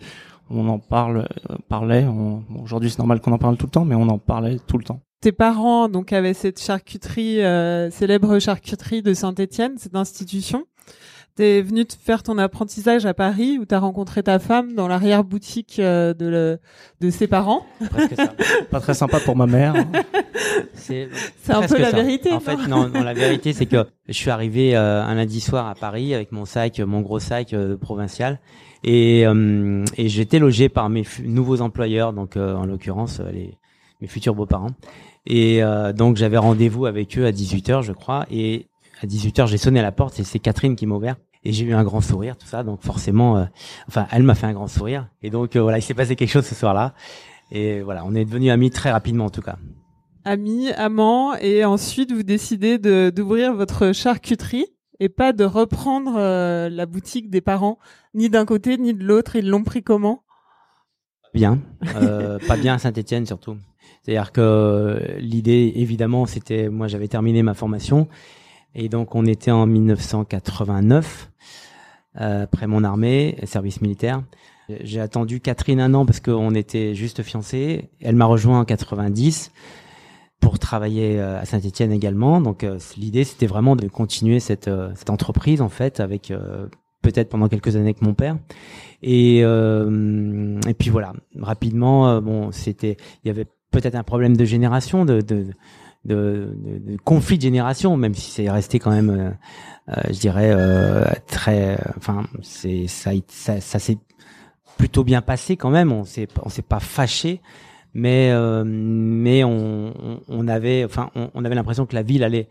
on 0.49 0.67
en 0.69 0.79
parle, 0.79 1.27
parlait. 1.69 2.07
Aujourd'hui, 2.63 2.89
c'est 2.89 2.97
normal 2.97 3.21
qu'on 3.21 3.31
en 3.31 3.37
parle 3.37 3.57
tout 3.57 3.67
le 3.67 3.71
temps, 3.71 3.85
mais 3.85 3.95
on 3.95 4.09
en 4.09 4.17
parlait 4.17 4.57
tout 4.65 4.77
le 4.77 4.83
temps 4.83 5.01
tes 5.21 5.31
parents 5.31 5.87
donc 5.87 6.13
avaient 6.13 6.33
cette 6.33 6.59
charcuterie 6.59 7.41
célèbre 7.91 8.39
charcuterie 8.39 9.03
de 9.03 9.13
Saint-Étienne, 9.13 9.73
cette 9.77 9.95
institution. 9.95 10.65
T'es 11.35 11.61
venu 11.61 11.85
te 11.85 11.93
faire 11.93 12.23
ton 12.23 12.37
apprentissage 12.37 13.05
à 13.05 13.13
Paris 13.13 13.57
où 13.57 13.63
t'as 13.63 13.79
rencontré 13.79 14.21
ta 14.21 14.37
femme 14.37 14.73
dans 14.75 14.89
l'arrière-boutique 14.89 15.77
euh, 15.79 16.13
de, 16.13 16.25
le, 16.25 16.59
de 16.99 17.09
ses 17.09 17.27
parents? 17.27 17.65
Presque 17.89 18.15
ça. 18.17 18.33
Pas 18.69 18.81
très 18.81 18.93
sympa 18.93 19.21
pour 19.21 19.37
ma 19.37 19.47
mère. 19.47 19.73
C'est 20.73 21.07
un 21.47 21.61
peu 21.61 21.77
la 21.77 21.91
vérité. 21.91 22.33
En 22.33 22.41
fait, 22.41 22.57
non, 22.67 22.89
non, 22.89 23.01
la 23.01 23.13
vérité, 23.13 23.53
c'est 23.53 23.65
que 23.65 23.85
je 24.09 24.13
suis 24.13 24.29
arrivé 24.29 24.75
euh, 24.75 25.01
un 25.01 25.15
lundi 25.15 25.39
soir 25.39 25.67
à 25.67 25.75
Paris 25.75 26.13
avec 26.13 26.33
mon 26.33 26.43
sac, 26.43 26.79
mon 26.79 26.99
gros 26.99 27.19
sac 27.19 27.53
euh, 27.53 27.77
provincial. 27.77 28.39
Et, 28.83 29.21
et 29.21 30.09
j'étais 30.09 30.39
logé 30.39 30.67
par 30.67 30.89
mes 30.89 31.03
nouveaux 31.23 31.61
employeurs, 31.61 32.13
donc 32.13 32.35
en 32.35 32.65
l'occurrence 32.65 33.21
les, 33.31 33.59
mes 34.01 34.07
futurs 34.07 34.33
beaux-parents. 34.33 34.71
Et 35.27 35.61
donc 35.95 36.17
j'avais 36.17 36.39
rendez-vous 36.39 36.87
avec 36.87 37.15
eux 37.19 37.27
à 37.27 37.31
18h, 37.31 37.83
je 37.83 37.91
crois. 37.91 38.25
Et 38.31 38.70
à 39.01 39.07
18h, 39.07 39.47
j'ai 39.47 39.57
sonné 39.57 39.79
à 39.79 39.83
la 39.83 39.91
porte 39.91 40.19
et 40.19 40.23
c'est 40.23 40.39
Catherine 40.39 40.75
qui 40.75 40.85
m'a 40.85 40.95
ouvert. 40.95 41.15
Et 41.43 41.53
j'ai 41.53 41.65
eu 41.65 41.73
un 41.73 41.83
grand 41.83 42.01
sourire, 42.01 42.37
tout 42.37 42.45
ça. 42.45 42.63
Donc 42.63 42.83
forcément, 42.83 43.37
euh, 43.37 43.45
enfin, 43.87 44.07
elle 44.11 44.21
m'a 44.23 44.35
fait 44.35 44.45
un 44.45 44.53
grand 44.53 44.67
sourire. 44.67 45.09
Et 45.23 45.31
donc 45.31 45.55
euh, 45.55 45.61
voilà, 45.61 45.79
il 45.79 45.81
s'est 45.81 45.95
passé 45.95 46.15
quelque 46.15 46.29
chose 46.29 46.45
ce 46.45 46.53
soir-là. 46.53 46.93
Et 47.51 47.81
voilà, 47.81 48.05
on 48.05 48.13
est 48.13 48.25
devenus 48.25 48.51
amis 48.51 48.69
très 48.69 48.91
rapidement 48.91 49.25
en 49.25 49.29
tout 49.29 49.41
cas. 49.41 49.57
Amis, 50.23 50.71
amants, 50.73 51.35
et 51.35 51.65
ensuite 51.65 52.11
vous 52.11 52.21
décidez 52.21 52.77
de 52.77 53.11
d'ouvrir 53.13 53.55
votre 53.55 53.91
charcuterie 53.91 54.67
et 54.99 55.09
pas 55.09 55.33
de 55.33 55.43
reprendre 55.43 56.13
euh, 56.17 56.69
la 56.69 56.85
boutique 56.85 57.31
des 57.31 57.41
parents, 57.41 57.79
ni 58.13 58.29
d'un 58.29 58.45
côté 58.45 58.77
ni 58.77 58.93
de 58.93 59.03
l'autre. 59.03 59.35
Ils 59.35 59.49
l'ont 59.49 59.63
pris 59.63 59.81
comment? 59.81 60.23
Bien, 61.33 61.59
pas 62.47 62.57
bien 62.57 62.75
à 62.75 62.77
Saint-Étienne 62.77 63.25
surtout. 63.25 63.57
C'est-à-dire 64.03 64.31
que 64.31 64.99
l'idée, 65.17 65.71
évidemment, 65.75 66.25
c'était, 66.25 66.69
moi 66.69 66.87
j'avais 66.87 67.07
terminé 67.07 67.41
ma 67.41 67.53
formation 67.53 68.07
et 68.75 68.89
donc 68.89 69.15
on 69.15 69.25
était 69.25 69.51
en 69.51 69.65
1989, 69.65 71.31
euh, 72.19 72.43
après 72.43 72.67
mon 72.67 72.83
armée, 72.83 73.37
service 73.45 73.81
militaire. 73.81 74.23
J'ai 74.83 75.01
attendu 75.01 75.39
Catherine 75.41 75.79
un 75.79 75.93
an 75.93 76.05
parce 76.05 76.19
qu'on 76.19 76.55
était 76.55 76.95
juste 76.95 77.23
fiancés. 77.23 77.89
Elle 77.99 78.15
m'a 78.15 78.25
rejoint 78.25 78.61
en 78.61 78.65
90 78.65 79.51
pour 80.41 80.59
travailler 80.59 81.19
euh, 81.19 81.39
à 81.39 81.45
Saint-Étienne 81.45 81.91
également. 81.91 82.41
Donc 82.41 82.63
euh, 82.63 82.79
l'idée 82.97 83.23
c'était 83.23 83.47
vraiment 83.47 83.75
de 83.75 83.87
continuer 83.87 84.39
cette, 84.39 84.67
euh, 84.67 84.91
cette 84.95 85.09
entreprise 85.09 85.61
en 85.61 85.69
fait 85.69 85.99
avec 85.99 86.33
peut-être 87.01 87.29
pendant 87.29 87.47
quelques 87.47 87.75
années 87.75 87.85
avec 87.85 88.01
mon 88.01 88.13
père. 88.13 88.37
Et 89.03 89.39
et 89.39 90.73
puis 90.77 90.89
voilà, 90.89 91.13
rapidement 91.39 92.21
bon 92.21 92.51
c'était 92.51 92.97
il 93.23 93.27
y 93.27 93.31
avait 93.31 93.47
peut-être 93.71 93.95
un 93.95 94.03
problème 94.03 94.35
de 94.35 94.45
génération 94.45 95.05
de, 95.05 95.21
de 95.21 95.47
de, 96.05 96.55
de, 96.55 96.91
de, 96.93 96.97
conflit 96.97 97.37
de 97.37 97.43
génération, 97.43 97.95
même 97.97 98.13
si 98.13 98.31
c'est 98.31 98.49
resté 98.49 98.79
quand 98.79 98.91
même, 98.91 99.09
euh, 99.09 99.29
euh 99.89 100.01
je 100.09 100.19
dirais, 100.19 100.51
euh, 100.51 101.05
très, 101.27 101.77
enfin, 101.97 102.23
c'est 102.41 102.87
ça, 102.87 103.11
ça, 103.27 103.61
ça 103.61 103.79
s'est 103.79 103.97
plutôt 104.77 105.03
bien 105.03 105.21
passé 105.21 105.57
quand 105.57 105.69
même. 105.69 105.91
On 105.91 106.03
s'est, 106.03 106.27
on 106.43 106.49
s'est 106.49 106.63
pas 106.63 106.79
fâché, 106.79 107.41
mais 107.93 108.29
euh, 108.31 108.63
mais 108.65 109.43
on, 109.43 110.21
on, 110.27 110.47
avait, 110.47 110.85
enfin, 110.85 111.11
on, 111.15 111.45
avait 111.45 111.55
l'impression 111.55 111.85
que 111.85 111.95
la 111.95 112.03
ville 112.03 112.23
allait 112.23 112.47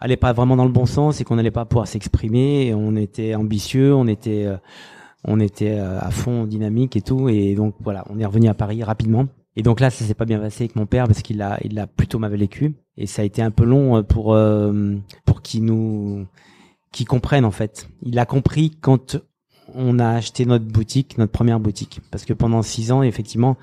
allait 0.00 0.16
pas 0.16 0.32
vraiment 0.32 0.56
dans 0.56 0.64
le 0.64 0.72
bon 0.72 0.86
sens 0.86 1.20
et 1.20 1.24
qu'on 1.24 1.36
n'allait 1.36 1.50
pas 1.50 1.64
pouvoir 1.64 1.86
s'exprimer. 1.86 2.72
On 2.74 2.96
était 2.96 3.34
ambitieux, 3.34 3.94
on 3.94 4.06
était 4.06 4.46
on 5.24 5.40
était 5.40 5.78
à 5.78 6.10
fond 6.10 6.44
dynamique 6.44 6.96
et 6.96 7.02
tout, 7.02 7.28
et 7.28 7.54
donc 7.54 7.74
voilà, 7.80 8.04
on 8.10 8.18
est 8.18 8.26
revenu 8.26 8.48
à 8.48 8.54
Paris 8.54 8.82
rapidement. 8.84 9.26
Et 9.56 9.62
donc 9.62 9.80
là, 9.80 9.90
ça 9.90 10.04
s'est 10.04 10.14
pas 10.14 10.26
bien 10.26 10.38
passé 10.38 10.64
avec 10.64 10.76
mon 10.76 10.86
père 10.86 11.06
parce 11.06 11.22
qu'il 11.22 11.40
a, 11.42 11.58
il 11.64 11.78
a 11.78 11.86
plutôt 11.86 12.18
mal 12.18 12.34
vécu. 12.36 12.74
Et 12.98 13.06
ça 13.06 13.22
a 13.22 13.24
été 13.24 13.42
un 13.42 13.50
peu 13.50 13.64
long 13.64 13.96
euh, 13.96 14.02
pour 14.02 14.34
euh, 14.34 14.96
pour 15.24 15.42
qu'il 15.42 15.64
nous, 15.64 16.26
qu'il 16.92 17.06
comprenne 17.06 17.44
en 17.44 17.50
fait. 17.50 17.88
Il 18.02 18.18
a 18.18 18.26
compris 18.26 18.76
quand 18.80 19.16
on 19.74 19.98
a 19.98 20.10
acheté 20.10 20.44
notre 20.46 20.66
boutique, 20.66 21.18
notre 21.18 21.32
première 21.32 21.58
boutique, 21.58 22.00
parce 22.10 22.24
que 22.24 22.32
pendant 22.32 22.62
six 22.62 22.92
ans, 22.92 23.02
effectivement, 23.02 23.56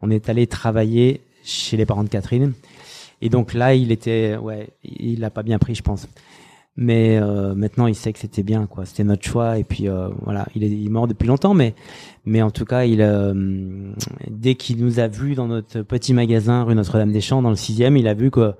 on 0.00 0.10
est 0.10 0.28
allé 0.28 0.46
travailler 0.46 1.22
chez 1.42 1.76
les 1.76 1.86
parents 1.86 2.04
de 2.04 2.08
Catherine. 2.08 2.52
Et 3.20 3.30
donc 3.30 3.54
là, 3.54 3.74
il 3.74 3.90
était, 3.90 4.36
ouais, 4.36 4.68
il 4.84 5.20
l'a 5.20 5.30
pas 5.30 5.42
bien 5.42 5.58
pris, 5.58 5.74
je 5.74 5.82
pense 5.82 6.06
mais 6.76 7.18
euh, 7.18 7.54
maintenant 7.54 7.86
il 7.86 7.94
sait 7.94 8.12
que 8.12 8.18
c'était 8.18 8.42
bien 8.42 8.66
quoi. 8.66 8.84
C'était 8.84 9.04
notre 9.04 9.24
choix. 9.24 9.58
Et 9.58 9.64
puis 9.64 9.88
euh, 9.88 10.08
voilà. 10.22 10.46
Il 10.54 10.64
est, 10.64 10.70
il 10.70 10.90
mort 10.90 11.06
depuis 11.06 11.26
longtemps 11.26 11.54
mais 11.54 11.74
mais 12.24 12.42
en 12.42 12.50
tout 12.50 12.64
cas 12.64 12.84
il 12.84 13.00
euh, 13.00 13.92
dès 14.28 14.54
qu'il 14.54 14.78
nous 14.84 14.98
a 14.98 15.08
vus 15.08 15.34
dans 15.34 15.46
notre 15.46 15.82
petit 15.82 16.14
magasin 16.14 16.64
rue 16.64 16.74
Notre-Dame-des-Champs 16.74 17.42
dans 17.42 17.50
le 17.50 17.56
sixième 17.56 17.96
il 17.96 18.08
a 18.08 18.14
vu 18.14 18.30
que 18.30 18.54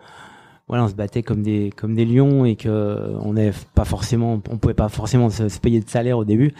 voilà 0.68 0.84
on 0.84 0.88
se 0.88 0.94
battait 0.94 1.22
comme 1.22 1.42
des 1.42 1.72
comme 1.76 1.94
des 1.94 2.04
lions 2.04 2.44
et 2.44 2.56
que 2.56 3.16
on 3.20 3.34
n'est 3.34 3.52
pas 3.74 3.84
forcément 3.84 4.40
on 4.48 4.58
pouvait 4.58 4.74
pas 4.74 4.88
forcément 4.88 5.30
se, 5.30 5.58
payer 5.58 5.80
de 5.80 5.88
salaire 5.88 6.18
au 6.18 6.24
début. 6.24 6.54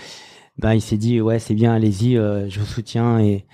Ben 0.58 0.75
il 0.75 0.80
s'est 0.80 0.99
dit 0.99 1.20
ouais 1.20 1.38
c'est 1.38 1.54
bien 1.54 1.73
allez-y 1.73 2.14
je 2.14 2.58
vous 2.58 2.66
soutiens. 2.66 3.20
Et 3.20 3.46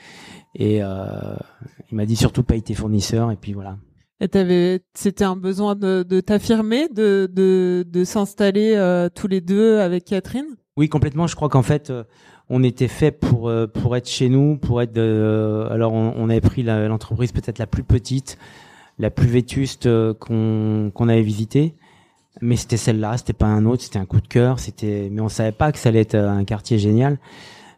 et 0.56 0.78
il 0.78 1.96
m'a 1.96 2.06
dit 2.06 2.16
surtout 2.16 2.42
paye 2.42 2.62
tes 2.62 2.74
fournisseurs. 2.74 3.30
Et 3.30 3.36
puis 3.36 3.52
voilà 3.52 3.76
et 4.20 4.28
t'avais, 4.28 4.80
c'était 4.94 5.24
un 5.24 5.36
besoin 5.36 5.74
de, 5.74 6.02
de 6.02 6.20
t'affirmer, 6.20 6.88
de, 6.88 7.28
de, 7.32 7.86
de 7.88 8.04
s'installer 8.04 8.74
euh, 8.76 9.08
tous 9.12 9.28
les 9.28 9.40
deux 9.40 9.78
avec 9.78 10.04
Catherine? 10.04 10.56
Oui, 10.76 10.88
complètement. 10.88 11.26
Je 11.26 11.36
crois 11.36 11.48
qu'en 11.48 11.62
fait, 11.62 11.88
euh, 11.88 12.04
on 12.50 12.62
était 12.62 12.88
fait 12.88 13.12
pour 13.12 13.48
euh, 13.48 13.66
pour 13.66 13.96
être 13.96 14.08
chez 14.08 14.28
nous, 14.28 14.58
pour 14.58 14.82
être. 14.82 14.98
alors, 14.98 15.94
on, 15.94 16.12
on, 16.16 16.28
avait 16.28 16.42
pris 16.42 16.62
l'entreprise 16.62 17.32
peut-être 17.32 17.58
la 17.58 17.66
plus 17.66 17.82
petite, 17.82 18.36
la 18.98 19.10
plus 19.10 19.28
vétuste 19.28 19.88
qu'on 20.14 20.90
qu'on 20.94 21.08
avait 21.08 21.22
visitée, 21.22 21.74
mais 22.42 22.56
c'était 22.56 22.76
celle-là. 22.76 23.16
C'était 23.16 23.32
pas 23.32 23.46
un 23.46 23.64
autre. 23.64 23.82
C'était 23.82 23.98
un 23.98 24.06
coup 24.06 24.20
de 24.20 24.28
cœur. 24.28 24.60
C'était, 24.60 25.08
mais 25.10 25.22
on 25.22 25.30
savait 25.30 25.52
pas 25.52 25.72
que 25.72 25.78
ça 25.78 25.88
allait 25.88 26.00
être 26.00 26.14
un 26.16 26.44
quartier 26.44 26.78
génial. 26.78 27.18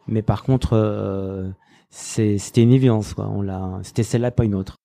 Mais 0.08 0.22
par 0.22 0.42
contre 0.42 1.52
c'était 1.90 2.62
une 2.62 2.72
évidence. 2.72 3.14
Quoi. 3.14 3.28
On 3.28 3.42
l'a, 3.42 3.78
c'était 3.82 4.02
celle-là, 4.02 4.32
pas 4.32 4.44
une 4.44 4.56
autre. 4.56 4.81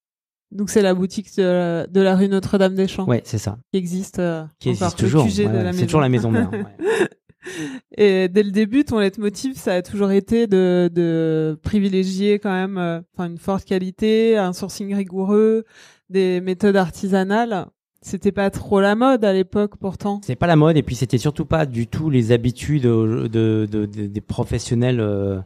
Donc 0.51 0.69
c'est 0.69 0.81
la 0.81 0.93
boutique 0.93 1.35
de 1.37 1.43
la, 1.43 1.87
de 1.87 2.01
la 2.01 2.15
rue 2.15 2.29
Notre-Dame-des-Champs. 2.29 3.05
Ouais, 3.05 3.21
c'est 3.25 3.37
ça. 3.37 3.57
Qui 3.71 3.77
existe. 3.79 4.19
Euh, 4.19 4.45
qui 4.59 4.69
existe 4.69 4.97
toujours. 4.97 5.27
c'est 5.29 5.85
toujours 5.85 6.01
la 6.01 6.09
maison 6.09 6.31
mère. 6.31 6.49
Et 7.97 8.27
dès 8.27 8.43
le 8.43 8.51
début, 8.51 8.83
ton 8.83 8.99
leitmotiv, 8.99 9.57
ça 9.57 9.75
a 9.75 9.81
toujours 9.81 10.11
été 10.11 10.47
de, 10.47 10.89
de 10.93 11.57
privilégier 11.63 12.39
quand 12.39 12.51
même, 12.51 12.77
euh, 12.77 12.99
une 13.19 13.37
forte 13.37 13.65
qualité, 13.65 14.37
un 14.37 14.53
sourcing 14.53 14.93
rigoureux, 14.93 15.63
des 16.09 16.41
méthodes 16.41 16.75
artisanales. 16.75 17.67
C'était 18.01 18.31
pas 18.31 18.49
trop 18.49 18.79
la 18.79 18.95
mode 18.95 19.25
à 19.25 19.33
l'époque, 19.33 19.77
pourtant. 19.77 20.21
C'est 20.23 20.35
pas 20.35 20.47
la 20.47 20.55
mode, 20.55 20.77
et 20.77 20.83
puis 20.83 20.95
c'était 20.95 21.17
surtout 21.17 21.45
pas 21.45 21.65
du 21.65 21.87
tout 21.87 22.09
les 22.09 22.31
habitudes 22.31 22.83
de, 22.83 23.27
de, 23.27 23.85
des 23.85 24.21
professionnels 24.21 24.99
euh, 24.99 25.39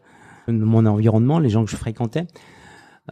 de 0.47 0.53
mon 0.53 0.85
environnement, 0.85 1.39
les 1.39 1.49
gens 1.49 1.63
que 1.63 1.71
je 1.71 1.77
fréquentais. 1.77 2.25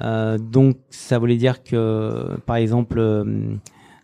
Euh, 0.02 0.38
donc 0.38 0.78
ça 0.90 1.20
voulait 1.20 1.38
dire 1.38 1.64
que, 1.64 2.38
par 2.46 2.58
exemple, 2.58 3.00
euh, 3.00 3.56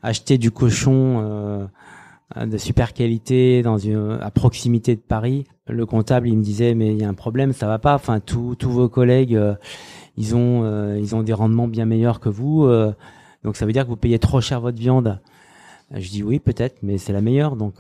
acheter 0.02 0.38
du 0.38 0.52
cochon 0.52 1.22
euh, 1.22 2.46
de 2.46 2.58
super 2.58 2.94
qualité 2.94 3.62
dans 3.62 3.78
une, 3.78 4.18
à 4.22 4.32
proximité 4.32 4.96
de 4.96 5.02
Paris, 5.02 5.46
le 5.68 5.86
comptable 5.86 6.28
il 6.28 6.38
me 6.38 6.44
disait 6.44 6.74
mais 6.74 6.92
il 6.94 7.00
y 7.00 7.04
a 7.04 7.10
un 7.10 7.14
problème, 7.14 7.54
ça 7.54 7.68
va 7.68 7.80
pas. 7.80 7.96
Enfin 7.96 8.20
tous 8.20 8.58
vos 8.64 8.90
collègues 8.90 9.40
ils 10.18 10.36
ont 10.36 10.96
ils 10.98 11.16
ont 11.16 11.24
des 11.24 11.34
rendements 11.34 11.68
bien 11.68 11.86
meilleurs 11.86 12.20
que 12.20 12.30
vous, 12.30 12.68
donc 13.44 13.56
ça 13.56 13.66
veut 13.66 13.72
dire 13.74 13.84
que 13.84 13.90
vous 13.90 13.96
payez 13.96 14.20
trop 14.20 14.42
cher 14.42 14.60
votre 14.60 14.78
viande. 14.78 15.20
Je 15.92 16.10
dis 16.10 16.24
oui 16.24 16.40
peut-être, 16.40 16.78
mais 16.82 16.98
c'est 16.98 17.14
la 17.14 17.22
meilleure 17.22 17.56
donc. 17.56 17.76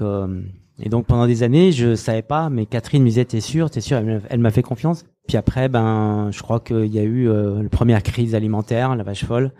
Et 0.80 0.90
donc 0.90 1.06
pendant 1.06 1.26
des 1.26 1.42
années, 1.44 1.72
je 1.72 1.96
savais 1.96 2.22
pas, 2.22 2.50
mais 2.50 2.66
Catherine 2.66 3.02
me 3.02 3.08
disait 3.08 3.26
t'es 3.26 3.42
sûr, 3.42 3.70
t'es 3.70 3.82
sûr, 3.82 3.98
elle 3.98 4.40
m'a 4.40 4.52
fait 4.52 4.64
confiance. 4.64 5.06
Puis 5.28 5.38
après, 5.38 5.70
ben, 5.70 6.30
je 6.32 6.42
crois 6.42 6.60
qu'il 6.60 6.94
y 6.94 7.00
a 7.00 7.04
eu 7.04 7.30
euh, 7.30 7.64
la 7.64 7.70
première 7.70 8.04
crise 8.04 8.36
alimentaire, 8.36 8.96
la 8.96 9.04
vache 9.04 9.26
folle. 9.26 9.52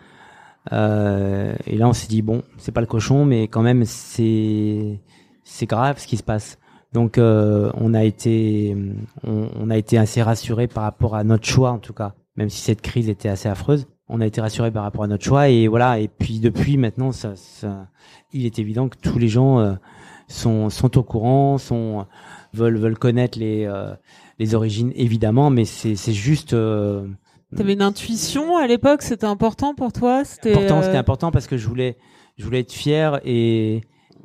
Euh, 0.74 1.56
et 1.68 1.78
là, 1.78 1.88
on 1.88 1.94
s'est 1.94 2.08
dit 2.08 2.22
bon, 2.22 2.44
c'est 2.58 2.72
pas 2.72 2.82
le 2.82 2.88
cochon, 2.88 3.26
mais 3.26 3.44
quand 3.48 3.62
même, 3.62 3.86
c'est 3.86 5.00
c'est 5.44 5.66
grave 5.66 6.00
ce 6.00 6.08
qui 6.08 6.18
se 6.18 6.24
passe. 6.24 6.58
Donc, 6.94 7.18
euh, 7.18 7.72
on 7.76 7.94
a 7.94 8.04
été 8.04 8.76
on, 9.24 9.50
on, 9.60 9.70
a 9.70 9.78
été 9.78 9.98
assez 9.98 10.22
rassuré 10.22 10.68
par 10.68 10.84
rapport 10.84 11.16
à 11.16 11.24
notre 11.24 11.46
choix, 11.46 11.72
en 11.72 11.80
tout 11.80 11.94
cas, 11.94 12.14
même 12.36 12.50
si 12.50 12.62
cette 12.62 12.82
crise 12.82 13.10
était 13.10 13.30
assez 13.30 13.50
affreuse. 13.50 13.88
On 14.08 14.22
a 14.22 14.26
été 14.26 14.40
rassuré 14.40 14.72
par 14.72 14.84
rapport 14.84 15.04
à 15.04 15.08
notre 15.08 15.24
choix 15.24 15.50
et 15.50 15.68
voilà. 15.68 16.00
Et 16.00 16.08
puis 16.08 16.40
depuis 16.40 16.78
maintenant, 16.78 17.12
ça, 17.12 17.36
ça 17.36 17.88
il 18.34 18.46
est 18.46 18.60
évident 18.60 18.88
que 18.88 18.98
tous 18.98 19.18
les 19.18 19.28
gens 19.28 19.60
euh, 19.60 19.74
sont 20.28 20.70
sont 20.70 20.98
au 20.98 21.04
courant, 21.04 21.58
sont 21.58 22.06
veulent 22.54 22.78
veulent 22.78 22.98
connaître 22.98 23.38
les 23.38 23.66
euh, 23.66 23.94
les 24.40 24.56
origines 24.56 24.92
évidemment, 24.96 25.50
mais 25.50 25.66
c'est 25.66 25.96
juste. 26.14 26.54
Euh, 26.54 27.08
T'avais 27.56 27.74
une 27.74 27.82
intuition 27.82 28.58
à 28.58 28.68
l'époque, 28.68 29.02
c'était 29.02 29.26
important 29.26 29.76
pour 29.76 29.94
toi. 29.94 30.26
C'était 30.26 30.54
important, 30.54 30.82
c'était 30.82 30.96
euh, 30.96 31.00
important 31.00 31.32
parce 31.32 31.48
que 31.48 31.58
je 31.58 31.68
voulais 31.68 31.98
je 32.38 32.44
voulais 32.44 32.62
être 32.62 32.74
fier 32.74 33.20
et, 33.24 33.82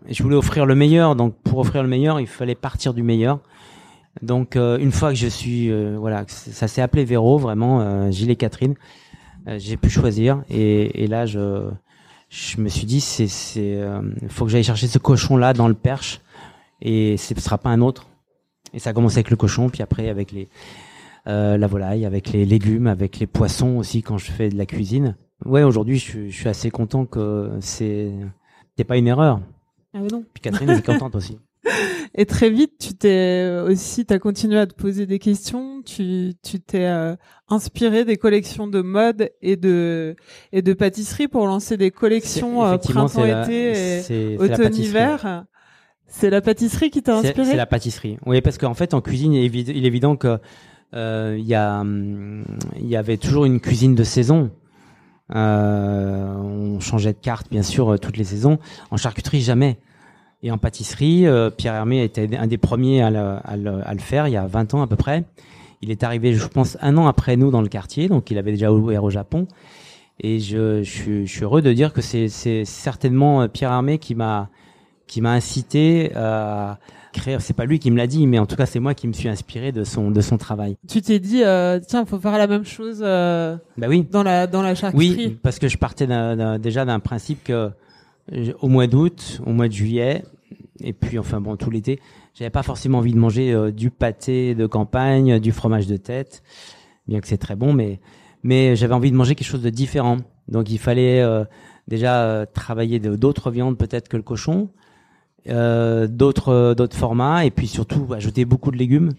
je 0.08 0.22
voulais 0.22 0.36
offrir 0.36 0.66
le 0.66 0.74
meilleur. 0.74 1.14
Donc 1.14 1.34
pour 1.42 1.58
offrir 1.58 1.82
le 1.82 1.88
meilleur, 1.88 2.18
il 2.18 2.26
fallait 2.26 2.54
partir 2.54 2.94
du 2.94 3.02
meilleur. 3.02 3.40
Donc 4.22 4.56
une 4.56 4.90
fois 4.90 5.10
que 5.10 5.14
je 5.14 5.28
suis 5.28 5.70
voilà, 5.94 6.24
ça 6.26 6.66
s'est 6.66 6.82
appelé 6.82 7.04
Véro 7.04 7.38
vraiment 7.38 8.10
Gilles 8.10 8.30
et 8.30 8.36
Catherine, 8.36 8.74
j'ai 9.46 9.76
pu 9.76 9.88
choisir 9.88 10.42
et, 10.50 11.04
et 11.04 11.06
là 11.06 11.26
je 11.26 11.70
je 12.30 12.60
me 12.60 12.68
suis 12.68 12.86
dit 12.86 13.00
c'est 13.00 13.26
c'est 13.26 13.78
faut 14.28 14.46
que 14.46 14.50
j'aille 14.50 14.64
chercher 14.64 14.86
ce 14.86 14.98
cochon 14.98 15.36
là 15.36 15.52
dans 15.52 15.68
le 15.68 15.74
perche 15.74 16.22
et 16.80 17.16
ce 17.18 17.34
sera 17.38 17.58
pas 17.58 17.70
un 17.70 17.82
autre 17.82 18.06
et 18.72 18.78
ça 18.78 18.90
a 18.90 18.92
commencé 18.92 19.16
avec 19.18 19.30
le 19.30 19.36
cochon, 19.36 19.68
puis 19.68 19.82
après 19.82 20.08
avec 20.08 20.32
les 20.32 20.48
euh, 21.26 21.58
la 21.58 21.66
volaille, 21.66 22.06
avec 22.06 22.30
les 22.30 22.46
légumes, 22.46 22.86
avec 22.86 23.18
les 23.18 23.26
poissons 23.26 23.76
aussi 23.76 24.02
quand 24.02 24.16
je 24.16 24.30
fais 24.30 24.48
de 24.48 24.56
la 24.56 24.64
cuisine. 24.64 25.16
Ouais, 25.44 25.62
aujourd'hui, 25.62 25.98
je, 25.98 26.28
je, 26.28 26.34
suis 26.34 26.48
assez 26.48 26.70
content 26.70 27.04
que 27.04 27.58
c'est 27.60 28.10
c'est 28.76 28.84
pas 28.84 28.96
une 28.96 29.06
erreur. 29.06 29.40
Ah 29.92 29.98
non. 29.98 30.24
Puis 30.32 30.40
Catherine 30.40 30.70
est 30.70 30.84
contente 30.84 31.14
aussi. 31.16 31.38
Et 32.14 32.26
très 32.26 32.50
vite, 32.50 32.72
tu 32.78 32.94
t'es 32.94 33.58
aussi, 33.66 34.06
t'as 34.06 34.18
continué 34.18 34.58
à 34.58 34.66
te 34.66 34.74
poser 34.74 35.06
des 35.06 35.18
questions. 35.18 35.82
Tu, 35.82 36.32
tu 36.42 36.60
t'es 36.60 36.86
euh, 36.86 37.14
inspiré 37.48 38.04
des 38.04 38.16
collections 38.16 38.66
de 38.66 38.80
mode 38.80 39.30
et 39.42 39.56
de 39.56 40.16
et 40.52 40.62
de 40.62 40.72
pâtisserie 40.72 41.28
pour 41.28 41.46
lancer 41.46 41.76
des 41.76 41.90
collections 41.90 42.64
euh, 42.64 42.78
printemps-été 42.78 44.02
et 44.10 44.38
automne-hiver. 44.38 45.44
C'est 46.06 46.30
la 46.30 46.40
pâtisserie 46.40 46.90
qui 46.90 47.02
t'a 47.02 47.18
inspiré? 47.18 47.44
C'est 47.44 47.56
la 47.56 47.66
pâtisserie. 47.66 48.16
Oui, 48.26 48.40
parce 48.40 48.58
qu'en 48.58 48.74
fait, 48.74 48.94
en 48.94 49.00
cuisine, 49.00 49.32
il 49.32 49.56
est 49.56 49.86
évident 49.86 50.16
que 50.16 50.38
euh, 50.94 51.36
il 51.38 51.46
y 51.46 51.54
a, 51.54 51.84
il 51.84 52.86
y 52.86 52.96
avait 52.96 53.16
toujours 53.16 53.44
une 53.44 53.60
cuisine 53.60 53.94
de 53.94 54.04
saison. 54.04 54.50
Euh, 55.34 56.34
on 56.34 56.80
changeait 56.80 57.12
de 57.12 57.18
carte, 57.18 57.48
bien 57.50 57.62
sûr, 57.62 57.92
euh, 57.92 57.98
toutes 57.98 58.16
les 58.16 58.24
saisons. 58.24 58.58
En 58.90 58.96
charcuterie, 58.96 59.40
jamais. 59.40 59.78
Et 60.42 60.50
en 60.50 60.58
pâtisserie, 60.58 61.26
Pierre 61.56 61.74
Hermé 61.74 62.02
était 62.02 62.36
un 62.36 62.46
des 62.46 62.56
premiers 62.58 63.02
à 63.02 63.10
le, 63.10 63.18
à, 63.44 63.56
le, 63.56 63.86
à 63.86 63.92
le, 63.92 64.00
faire, 64.00 64.26
il 64.26 64.32
y 64.32 64.36
a 64.36 64.46
20 64.46 64.74
ans 64.74 64.82
à 64.82 64.86
peu 64.86 64.96
près. 64.96 65.24
Il 65.82 65.90
est 65.90 66.02
arrivé, 66.02 66.34
je 66.34 66.46
pense, 66.46 66.78
un 66.80 66.96
an 66.96 67.06
après 67.06 67.36
nous 67.36 67.50
dans 67.50 67.62
le 67.62 67.68
quartier, 67.68 68.08
donc 68.08 68.30
il 68.30 68.38
avait 68.38 68.52
déjà 68.52 68.72
ouvert 68.72 69.04
au 69.04 69.10
Japon. 69.10 69.46
Et 70.22 70.38
je, 70.38 70.82
je, 70.82 70.90
suis, 70.90 71.26
je 71.26 71.32
suis 71.32 71.44
heureux 71.44 71.62
de 71.62 71.72
dire 71.72 71.92
que 71.92 72.02
c'est 72.02 72.28
certainement 72.64 73.48
Pierre 73.48 73.72
Hermé 73.72 73.98
qui 73.98 74.14
m'a 74.14 74.48
qui 75.06 75.20
m'a 75.20 75.32
incité 75.32 76.14
à 76.14 76.78
créer. 77.12 77.36
C'est 77.40 77.54
pas 77.54 77.64
lui 77.64 77.80
qui 77.80 77.90
me 77.90 77.96
l'a 77.96 78.06
dit, 78.06 78.26
mais 78.28 78.38
en 78.38 78.46
tout 78.46 78.54
cas 78.54 78.66
c'est 78.66 78.78
moi 78.78 78.94
qui 78.94 79.08
me 79.08 79.12
suis 79.12 79.28
inspiré 79.28 79.72
de 79.72 79.82
son 79.82 80.10
de 80.10 80.20
son 80.20 80.38
travail. 80.38 80.76
Tu 80.86 81.02
t'es 81.02 81.18
dit 81.18 81.42
euh, 81.42 81.80
tiens, 81.84 82.04
faut 82.04 82.20
faire 82.20 82.38
la 82.38 82.46
même 82.46 82.64
chose. 82.64 83.00
Euh, 83.02 83.56
bah 83.76 83.86
oui. 83.88 84.06
Dans 84.08 84.22
la 84.22 84.46
dans 84.46 84.62
la 84.62 84.74
charcuterie. 84.74 85.16
Oui, 85.16 85.38
parce 85.42 85.58
que 85.58 85.68
je 85.68 85.78
partais 85.78 86.06
déjà 86.58 86.84
d'un 86.84 87.00
principe 87.00 87.42
que 87.42 87.70
au 88.60 88.68
mois 88.68 88.86
d'août, 88.86 89.40
au 89.44 89.52
mois 89.52 89.68
de 89.68 89.72
juillet, 89.72 90.24
et 90.80 90.92
puis 90.92 91.18
enfin 91.18 91.40
bon 91.40 91.56
tout 91.56 91.70
l'été, 91.70 92.00
j'avais 92.34 92.50
pas 92.50 92.62
forcément 92.62 92.98
envie 92.98 93.12
de 93.12 93.18
manger 93.18 93.52
euh, 93.52 93.70
du 93.70 93.90
pâté 93.90 94.54
de 94.54 94.66
campagne, 94.66 95.38
du 95.38 95.52
fromage 95.52 95.86
de 95.86 95.96
tête, 95.96 96.42
bien 97.06 97.20
que 97.20 97.28
c'est 97.28 97.38
très 97.38 97.56
bon, 97.56 97.72
mais 97.72 98.00
mais 98.42 98.76
j'avais 98.76 98.94
envie 98.94 99.10
de 99.10 99.16
manger 99.16 99.34
quelque 99.34 99.48
chose 99.48 99.62
de 99.62 99.70
différent. 99.70 100.16
Donc 100.48 100.70
il 100.70 100.78
fallait 100.78 101.20
euh, 101.20 101.44
déjà 101.88 102.46
travailler 102.54 102.98
d'autres 102.98 103.50
viandes 103.50 103.76
peut-être 103.76 104.08
que 104.08 104.16
le 104.16 104.22
cochon, 104.22 104.70
euh, 105.48 106.06
d'autres 106.06 106.50
euh, 106.50 106.74
d'autres 106.74 106.96
formats 106.96 107.46
et 107.46 107.50
puis 107.50 107.66
surtout 107.66 108.12
ajouter 108.12 108.44
beaucoup 108.44 108.70
de 108.70 108.76
légumes. 108.76 109.10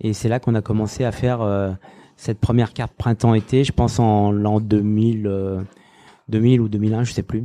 Et 0.00 0.12
c'est 0.12 0.28
là 0.28 0.38
qu'on 0.38 0.54
a 0.54 0.60
commencé 0.60 1.04
à 1.04 1.12
faire 1.12 1.40
euh, 1.40 1.72
cette 2.16 2.38
première 2.38 2.74
carte 2.74 2.92
printemps-été, 2.92 3.64
je 3.64 3.72
pense 3.72 3.98
en 3.98 4.30
l'an 4.30 4.60
2000, 4.60 5.64
2000 6.28 6.60
ou 6.60 6.68
2001, 6.68 7.04
je 7.04 7.12
sais 7.12 7.22
plus. 7.22 7.44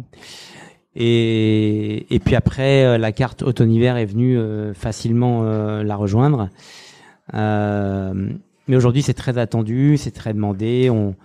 Et, 0.96 2.14
et 2.14 2.20
puis 2.20 2.36
après, 2.36 2.98
la 2.98 3.12
carte 3.12 3.44
automne-hiver 3.44 3.98
est 3.98 4.06
venue 4.06 4.40
facilement 4.74 5.44
la 5.44 5.96
rejoindre. 5.96 6.50
mais 7.34 8.76
aujourd'hui, 8.76 9.02
c'est 9.02 9.14
très 9.14 9.38
attendu, 9.38 9.98
c'est 9.98 10.12
très 10.12 10.34
demandé. 10.34 10.90
On, 10.90 11.16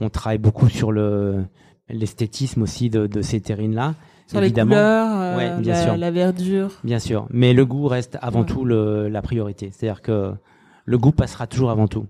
on 0.00 0.08
travaille 0.10 0.38
beaucoup 0.38 0.68
sur 0.68 0.92
le 0.92 1.44
l'esthétisme 1.88 2.62
aussi 2.62 2.90
de, 2.90 3.06
de 3.06 3.22
ces 3.22 3.40
terrines-là. 3.40 3.94
Sur 4.26 4.42
évidemment. 4.42 4.70
les 4.70 4.76
couleurs, 4.76 5.20
euh, 5.20 5.58
bien 5.58 5.72
la, 5.74 5.82
sûr. 5.82 5.96
la, 5.96 6.10
verdure. 6.10 6.70
Bien 6.84 6.98
sûr, 6.98 7.26
mais 7.30 7.52
le 7.52 7.66
goût 7.66 7.86
reste 7.86 8.16
avant 8.22 8.44
tout 8.44 8.64
le, 8.64 9.08
la 9.08 9.20
priorité. 9.20 9.70
C'est-à-dire 9.72 10.00
que 10.00 10.32
le 10.84 10.98
goût 10.98 11.12
passera 11.12 11.46
toujours 11.46 11.70
avant 11.70 11.88
tout. 11.88 12.06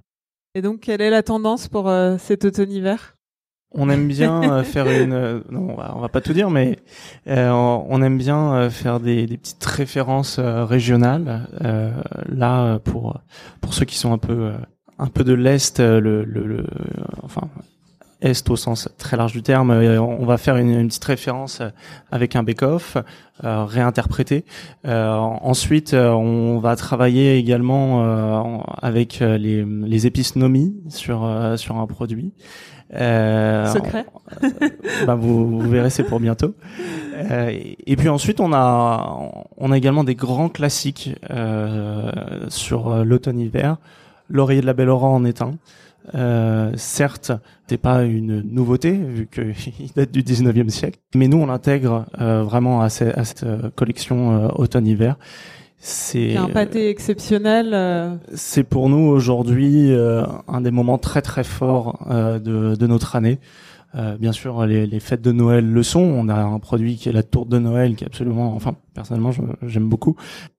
Et 0.55 0.63
donc, 0.63 0.81
quelle 0.81 1.01
est 1.01 1.11
la 1.11 1.23
tendance 1.23 1.67
pour 1.69 1.89
euh, 1.89 2.17
cet 2.19 2.45
automne-hiver? 2.45 3.17
On 3.75 3.89
aime 3.91 4.09
bien 4.09 4.43
euh, 4.43 4.63
faire 4.63 4.87
une 4.89 5.43
non 5.51 5.69
on 5.71 5.75
va, 5.75 5.97
va, 6.01 6.09
pas 6.09 6.21
tout 6.21 6.33
dire 6.33 6.51
mais 6.51 6.79
on 7.27 8.03
aime 8.03 8.19
bien 8.19 8.71
faire 8.71 9.01
des, 9.01 9.27
des 9.27 9.37
petites 9.37 9.65
références 9.65 10.39
régionales 10.39 11.49
là 12.29 12.79
pour 12.81 13.21
pour 13.61 13.75
ceux 13.75 13.85
qui 13.85 13.97
sont 13.97 14.13
un 14.13 14.19
peu 14.19 14.53
un 14.99 15.07
peu 15.09 15.25
de 15.25 15.33
l'est 15.33 15.81
le, 15.81 16.25
le, 16.25 16.25
le, 16.25 16.67
enfin 17.23 17.49
est 18.23 18.49
au 18.51 18.57
sens 18.57 18.89
très 18.99 19.17
large 19.17 19.33
du 19.33 19.43
terme. 19.43 19.71
Euh, 19.71 20.01
on 20.01 20.25
va 20.25 20.39
faire 20.39 20.57
une, 20.57 20.87
petite 20.87 21.05
référence 21.05 21.61
euh, 21.61 21.69
avec 22.11 22.37
un 22.37 22.43
bake-off 22.43 22.97
euh, 23.45 23.65
réinterprété. 23.65 24.45
ensuite, 24.85 25.95
on 25.95 26.59
va 26.59 26.77
travailler 26.77 27.37
également 27.37 28.63
avec 28.81 29.19
les, 29.21 29.65
les, 29.65 30.07
épices 30.07 30.37
Nomi 30.37 30.77
sur 30.89 31.29
sur 31.57 31.77
un 31.77 31.87
produit. 31.87 32.33
Secret. 32.93 34.07
bah 35.07 35.15
vous, 35.15 35.61
vous, 35.61 35.69
verrez, 35.69 35.91
c'est 35.91 36.05
pour 36.05 36.21
bientôt. 36.21 36.55
et 37.31 37.97
puis 37.97 38.09
ensuite, 38.09 38.41
on 38.41 38.53
a 38.53 39.33
on 39.57 39.73
a 39.73 39.77
également 39.79 40.05
des 40.05 40.15
grands 40.15 40.49
classiques 40.49 41.11
sur 42.49 43.05
l'automne-hiver. 43.05 43.77
L'oreiller 44.29 44.61
de 44.61 44.67
la 44.67 44.73
Belle 44.73 44.89
Aurore 44.89 45.13
en 45.13 45.25
est 45.25 45.43
un. 45.43 45.53
Euh, 46.15 46.73
certes, 46.77 47.33
c'est 47.69 47.79
pas 47.79 48.03
une 48.03 48.43
nouveauté 48.43 48.93
vu 48.93 49.29
qu'il 49.29 49.93
date 49.97 50.11
du 50.11 50.23
19e 50.23 50.69
siècle, 50.69 50.99
mais 51.15 51.29
nous 51.29 51.39
on 51.39 51.47
l'intègre 51.47 52.07
euh, 52.21 52.43
vraiment 52.43 52.83
à, 52.83 52.91
cette 52.91 53.45
euh, 53.45 53.71
collection 53.75 54.51
automne-hiver. 54.59 55.17
C'est 55.85 56.37
un 56.37 56.47
pâté 56.49 56.89
exceptionnel. 56.91 57.73
euh, 57.75 58.15
C'est 58.35 58.63
pour 58.63 58.89
nous 58.89 59.05
aujourd'hui 59.05 59.93
euh, 59.93 60.25
un 60.47 60.61
des 60.61 60.71
moments 60.71 60.97
très 60.97 61.23
très 61.23 61.43
forts 61.43 62.07
euh, 62.09 62.39
de, 62.39 62.77
de 62.77 62.87
notre 62.87 63.17
année. 63.17 63.41
Euh, 63.97 64.17
bien 64.17 64.31
sûr, 64.31 64.65
les, 64.65 64.87
les 64.87 65.01
fêtes 65.01 65.23
de 65.23 65.33
Noël 65.33 65.69
le 65.69 65.83
sont. 65.83 66.01
On 66.01 66.29
a 66.29 66.37
un 66.37 66.61
produit 66.61 66.95
qui 66.97 67.09
est 67.09 67.13
la 67.13 67.25
tourte 67.25 67.49
de 67.49 67.59
Noël, 67.59 67.97
qui 67.97 68.05
est 68.05 68.07
absolument, 68.07 68.55
enfin, 68.55 68.77
personnellement, 68.95 69.33
j'aime 69.63 69.89
beaucoup. 69.89 70.15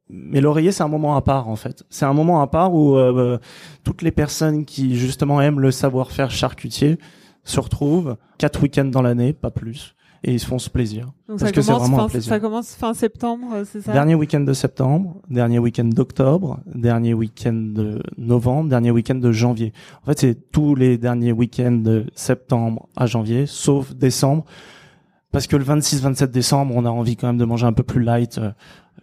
Mais 0.09 0.41
l'oreiller, 0.41 0.73
c'est 0.73 0.83
un 0.83 0.89
moment 0.89 1.15
à 1.15 1.21
part, 1.21 1.47
en 1.47 1.55
fait. 1.55 1.85
C'est 1.89 2.05
un 2.05 2.13
moment 2.13 2.41
à 2.41 2.47
part 2.47 2.75
où 2.75 2.97
euh, 2.97 3.39
toutes 3.85 4.01
les 4.01 4.11
personnes 4.11 4.65
qui 4.65 4.97
justement 4.97 5.39
aiment 5.41 5.61
le 5.61 5.71
savoir-faire 5.71 6.31
charcutier 6.31 6.99
se 7.45 7.61
retrouvent 7.61 8.17
quatre 8.37 8.61
week-ends 8.61 8.85
dans 8.85 9.01
l'année, 9.01 9.31
pas 9.31 9.51
plus, 9.51 9.95
et 10.23 10.33
ils 10.33 10.39
se 10.39 10.45
font 10.45 10.57
ce 10.59 10.69
plaisir. 10.69 11.07
donc 11.27 11.39
Parce 11.39 11.41
ça 11.41 11.51
que 11.51 11.61
c'est 11.61 11.71
commence, 11.73 11.89
un 11.89 11.95
fin, 11.97 12.07
plaisir. 12.09 12.29
ça 12.29 12.39
commence 12.39 12.75
fin 12.75 12.93
septembre, 12.93 13.47
euh, 13.55 13.63
c'est 13.65 13.81
ça? 13.81 13.91
Dernier 13.91 14.15
week-end 14.15 14.39
de 14.41 14.53
septembre, 14.53 15.21
dernier 15.29 15.59
week-end 15.59 15.85
d'octobre, 15.85 16.59
dernier 16.73 17.13
week-end 17.13 17.53
de 17.53 18.01
novembre, 18.17 18.69
dernier 18.69 18.91
week-end 18.91 19.15
de 19.15 19.31
janvier. 19.31 19.73
En 20.03 20.05
fait, 20.05 20.19
c'est 20.19 20.51
tous 20.51 20.75
les 20.75 20.97
derniers 20.97 21.31
week-ends 21.33 21.71
de 21.83 22.05
septembre 22.15 22.87
à 22.95 23.05
janvier, 23.05 23.45
sauf 23.45 23.93
décembre, 23.93 24.45
parce 25.31 25.47
que 25.47 25.55
le 25.55 25.63
26-27 25.65 26.27
décembre, 26.27 26.73
on 26.75 26.85
a 26.85 26.89
envie 26.89 27.15
quand 27.17 27.27
même 27.27 27.37
de 27.37 27.45
manger 27.45 27.65
un 27.65 27.73
peu 27.73 27.83
plus 27.83 28.01
light 28.03 28.37
euh, 28.37 28.51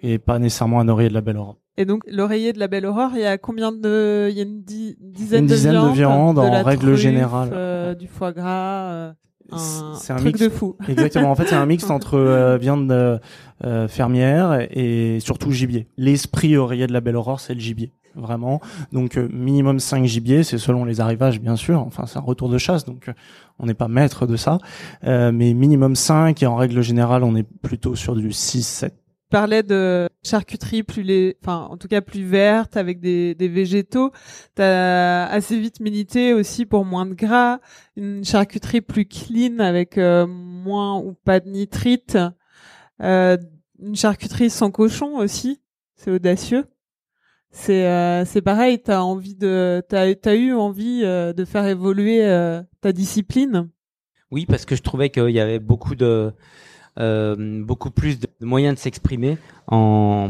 et 0.03 0.19
pas 0.19 0.39
nécessairement 0.39 0.81
un 0.81 0.89
oreiller 0.89 1.09
de 1.11 1.15
la 1.15 1.21
belle 1.21 1.37
Aurore. 1.37 1.57
Et 1.77 1.85
donc 1.87 2.03
l'oreiller 2.11 2.53
de 2.53 2.59
la 2.59 2.69
Belle 2.69 2.85
Aurore, 2.85 3.13
il 3.15 3.21
y 3.21 3.25
a 3.25 3.39
combien 3.39 3.73
de, 3.73 4.29
il 4.31 4.37
y 4.37 4.41
a 4.41 4.43
une 4.43 4.63
di- 4.63 4.97
dizaine, 5.01 5.41
Une 5.45 5.47
dizaine 5.47 5.75
de 5.83 5.89
de 5.89 5.93
viandes, 5.93 6.39
en 6.39 6.63
règle 6.63 6.89
truffe, 6.89 6.97
générale. 7.01 7.51
euh, 7.55 7.95
du 7.95 8.07
foie 8.07 8.33
gras, 8.33 8.91
euh, 8.93 9.13
un, 9.53 9.95
C'est 9.95 10.13
un 10.13 10.17
truc 10.17 10.35
mix 10.35 10.41
de 10.41 10.49
fou. 10.49 10.77
Exactement. 10.89 11.31
En 11.31 11.35
fait, 11.35 11.47
c'est 11.47 11.55
un 11.55 11.67
mix 11.67 11.89
entre 11.91 12.15
euh, 12.19 12.57
viande 12.59 12.91
euh, 12.93 13.19
euh, 13.65 13.89
fermière 13.89 14.67
et 14.71 15.19
surtout 15.21 15.51
gibier. 15.53 15.89
L'esprit 15.97 16.57
oreiller 16.57 16.87
de 16.87 16.93
la 16.93 17.01
Belle 17.01 17.17
Aurore, 17.17 17.41
c'est 17.41 17.55
le 17.55 17.61
gibier, 17.61 17.93
vraiment. 18.15 18.61
Donc 18.93 19.17
euh, 19.19 19.29
minimum 19.33 19.81
5 19.81 20.05
gibiers, 20.05 20.43
c'est 20.45 20.59
selon 20.59 20.85
les 20.85 21.01
arrivages, 21.01 21.41
bien 21.41 21.57
sûr. 21.57 21.81
Enfin, 21.81 22.07
c'est 22.07 22.19
un 22.19 22.23
retour 22.23 22.49
de 22.49 22.59
chasse, 22.59 22.85
donc 22.85 23.09
euh, 23.09 23.13
on 23.59 23.67
n'est 23.67 23.75
pas 23.75 23.89
maître 23.89 24.27
de 24.27 24.37
ça. 24.37 24.59
Euh, 25.05 25.33
mais 25.33 25.53
minimum 25.55 25.95
5 25.95 26.43
et 26.43 26.47
en 26.47 26.57
règle 26.57 26.81
générale, 26.83 27.23
on 27.25 27.37
est 27.37 27.47
plutôt 27.63 27.95
sur 27.95 28.15
du 28.15 28.29
6-7. 28.29 28.91
Parlais 29.31 29.63
de 29.63 30.09
charcuterie 30.25 30.83
plus 30.83 31.35
enfin 31.41 31.69
en 31.71 31.77
tout 31.77 31.87
cas 31.87 32.01
plus 32.01 32.25
verte 32.25 32.77
avec 32.77 33.01
des, 33.01 33.37
des 33.37 33.49
végétaux. 33.49 34.11
T'as 34.57 35.27
assez 35.27 35.59
vite 35.59 35.79
milité 35.79 36.35
aussi 36.35 36.67
pour 36.67 36.85
moins 36.85 37.07
de 37.07 37.15
gras, 37.15 37.61
une 37.97 38.25
charcuterie 38.25 38.81
plus 38.81 39.07
clean 39.07 39.61
avec 39.61 39.99
euh, 39.99 40.27
moins 40.27 40.99
ou 40.99 41.15
pas 41.25 41.39
de 41.39 41.49
nitrite, 41.49 42.19
euh, 43.01 43.37
une 43.81 43.95
charcuterie 43.97 44.51
sans 44.51 44.73
cochon 44.73 45.17
aussi. 45.17 45.61
C'est 45.95 46.11
audacieux. 46.11 46.65
C'est 47.53 47.87
euh, 47.87 48.25
c'est 48.25 48.43
pareil. 48.43 48.81
T'as 48.81 49.01
envie 49.01 49.35
de, 49.35 49.83
t'as 49.89 50.15
t'as 50.15 50.35
eu 50.35 50.55
envie 50.55 51.03
euh, 51.05 51.33
de 51.33 51.45
faire 51.45 51.67
évoluer 51.67 52.25
euh, 52.25 52.63
ta 52.81 52.93
discipline. 52.93 53.69
Oui, 54.31 54.47
parce 54.47 54.65
que 54.65 54.77
je 54.77 54.83
trouvais 54.83 55.11
qu'il 55.11 55.31
y 55.31 55.41
avait 55.41 55.59
beaucoup 55.59 55.95
de 55.95 56.33
euh, 57.01 57.65
beaucoup 57.65 57.91
plus 57.91 58.21
de 58.21 58.29
moyens 58.43 58.75
de 58.75 58.79
s'exprimer 58.79 59.39
en, 59.69 60.29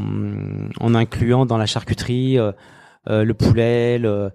incluant 0.95 1.45
dans 1.45 1.59
la 1.59 1.67
charcuterie 1.67 2.39
euh, 2.39 2.53
euh, 3.09 3.25
le 3.25 3.35
poulet, 3.35 3.99
le, 3.99 4.31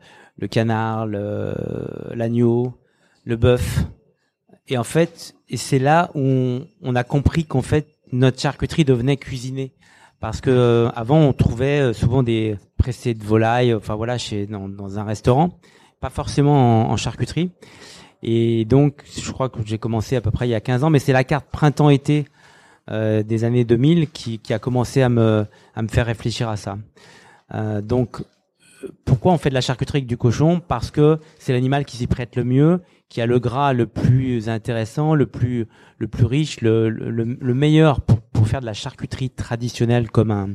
canard, 0.51 1.07
l'agneau, 1.07 2.73
le 3.23 3.37
bœuf. 3.37 3.85
Et 4.67 4.77
en 4.77 4.83
fait, 4.83 5.33
et 5.47 5.55
c'est 5.55 5.79
là 5.79 6.11
où 6.13 6.59
on, 6.81 6.95
a 6.95 7.03
compris 7.05 7.45
qu'en 7.45 7.61
fait 7.61 7.87
notre 8.11 8.41
charcuterie 8.41 8.83
devenait 8.83 9.17
cuisinée. 9.17 9.73
Parce 10.19 10.41
que 10.41 10.89
avant 10.93 11.19
on 11.19 11.31
trouvait 11.31 11.93
souvent 11.93 12.21
des 12.21 12.57
pressés 12.77 13.13
de 13.13 13.23
volaille, 13.23 13.73
enfin 13.73 13.95
voilà, 13.95 14.17
chez 14.17 14.45
dans, 14.45 14.99
un 14.99 15.03
restaurant, 15.03 15.57
pas 16.01 16.09
forcément 16.09 16.89
en, 16.89 16.91
en 16.91 16.97
charcuterie. 16.97 17.51
Et 18.27 18.65
donc, 18.65 19.03
je 19.15 19.31
crois 19.31 19.49
que 19.49 19.59
j'ai 19.63 19.77
commencé 19.77 20.15
à 20.15 20.21
peu 20.21 20.31
près 20.31 20.47
il 20.47 20.51
y 20.51 20.55
a 20.55 20.59
15 20.59 20.83
ans, 20.83 20.89
mais 20.89 20.97
c'est 20.97 21.13
la 21.13 21.23
carte 21.23 21.45
printemps-été 21.51 22.25
euh, 22.89 23.21
des 23.21 23.43
années 23.43 23.65
2000 23.65 24.09
qui, 24.09 24.39
qui 24.39 24.51
a 24.51 24.57
commencé 24.57 25.03
à 25.03 25.09
me, 25.09 25.45
à 25.75 25.81
me 25.83 25.88
faire 25.88 26.07
réfléchir 26.07 26.49
à 26.49 26.57
ça. 26.57 26.79
Euh, 27.53 27.81
donc, 27.81 28.23
pourquoi 29.05 29.31
on 29.31 29.38
fait 29.38 29.49
de 29.49 29.53
la 29.53 29.61
charcuterie 29.61 29.99
avec 29.99 30.07
du 30.07 30.17
cochon? 30.17 30.59
Parce 30.59 30.89
que 30.89 31.19
c'est 31.38 31.53
l'animal 31.53 31.85
qui 31.85 31.97
s'y 31.97 32.07
prête 32.07 32.35
le 32.35 32.43
mieux, 32.43 32.81
qui 33.09 33.21
a 33.21 33.27
le 33.27 33.38
gras 33.38 33.73
le 33.73 33.85
plus 33.85 34.49
intéressant, 34.49 35.13
le 35.13 35.27
plus, 35.27 35.67
le 35.99 36.07
plus 36.07 36.25
riche, 36.25 36.61
le, 36.61 36.89
le, 36.89 37.38
le 37.39 37.53
meilleur 37.53 38.01
pour, 38.01 38.21
pour 38.21 38.47
faire 38.47 38.61
de 38.61 38.65
la 38.65 38.73
charcuterie 38.73 39.29
traditionnelle 39.29 40.09
comme 40.09 40.31
un, 40.31 40.49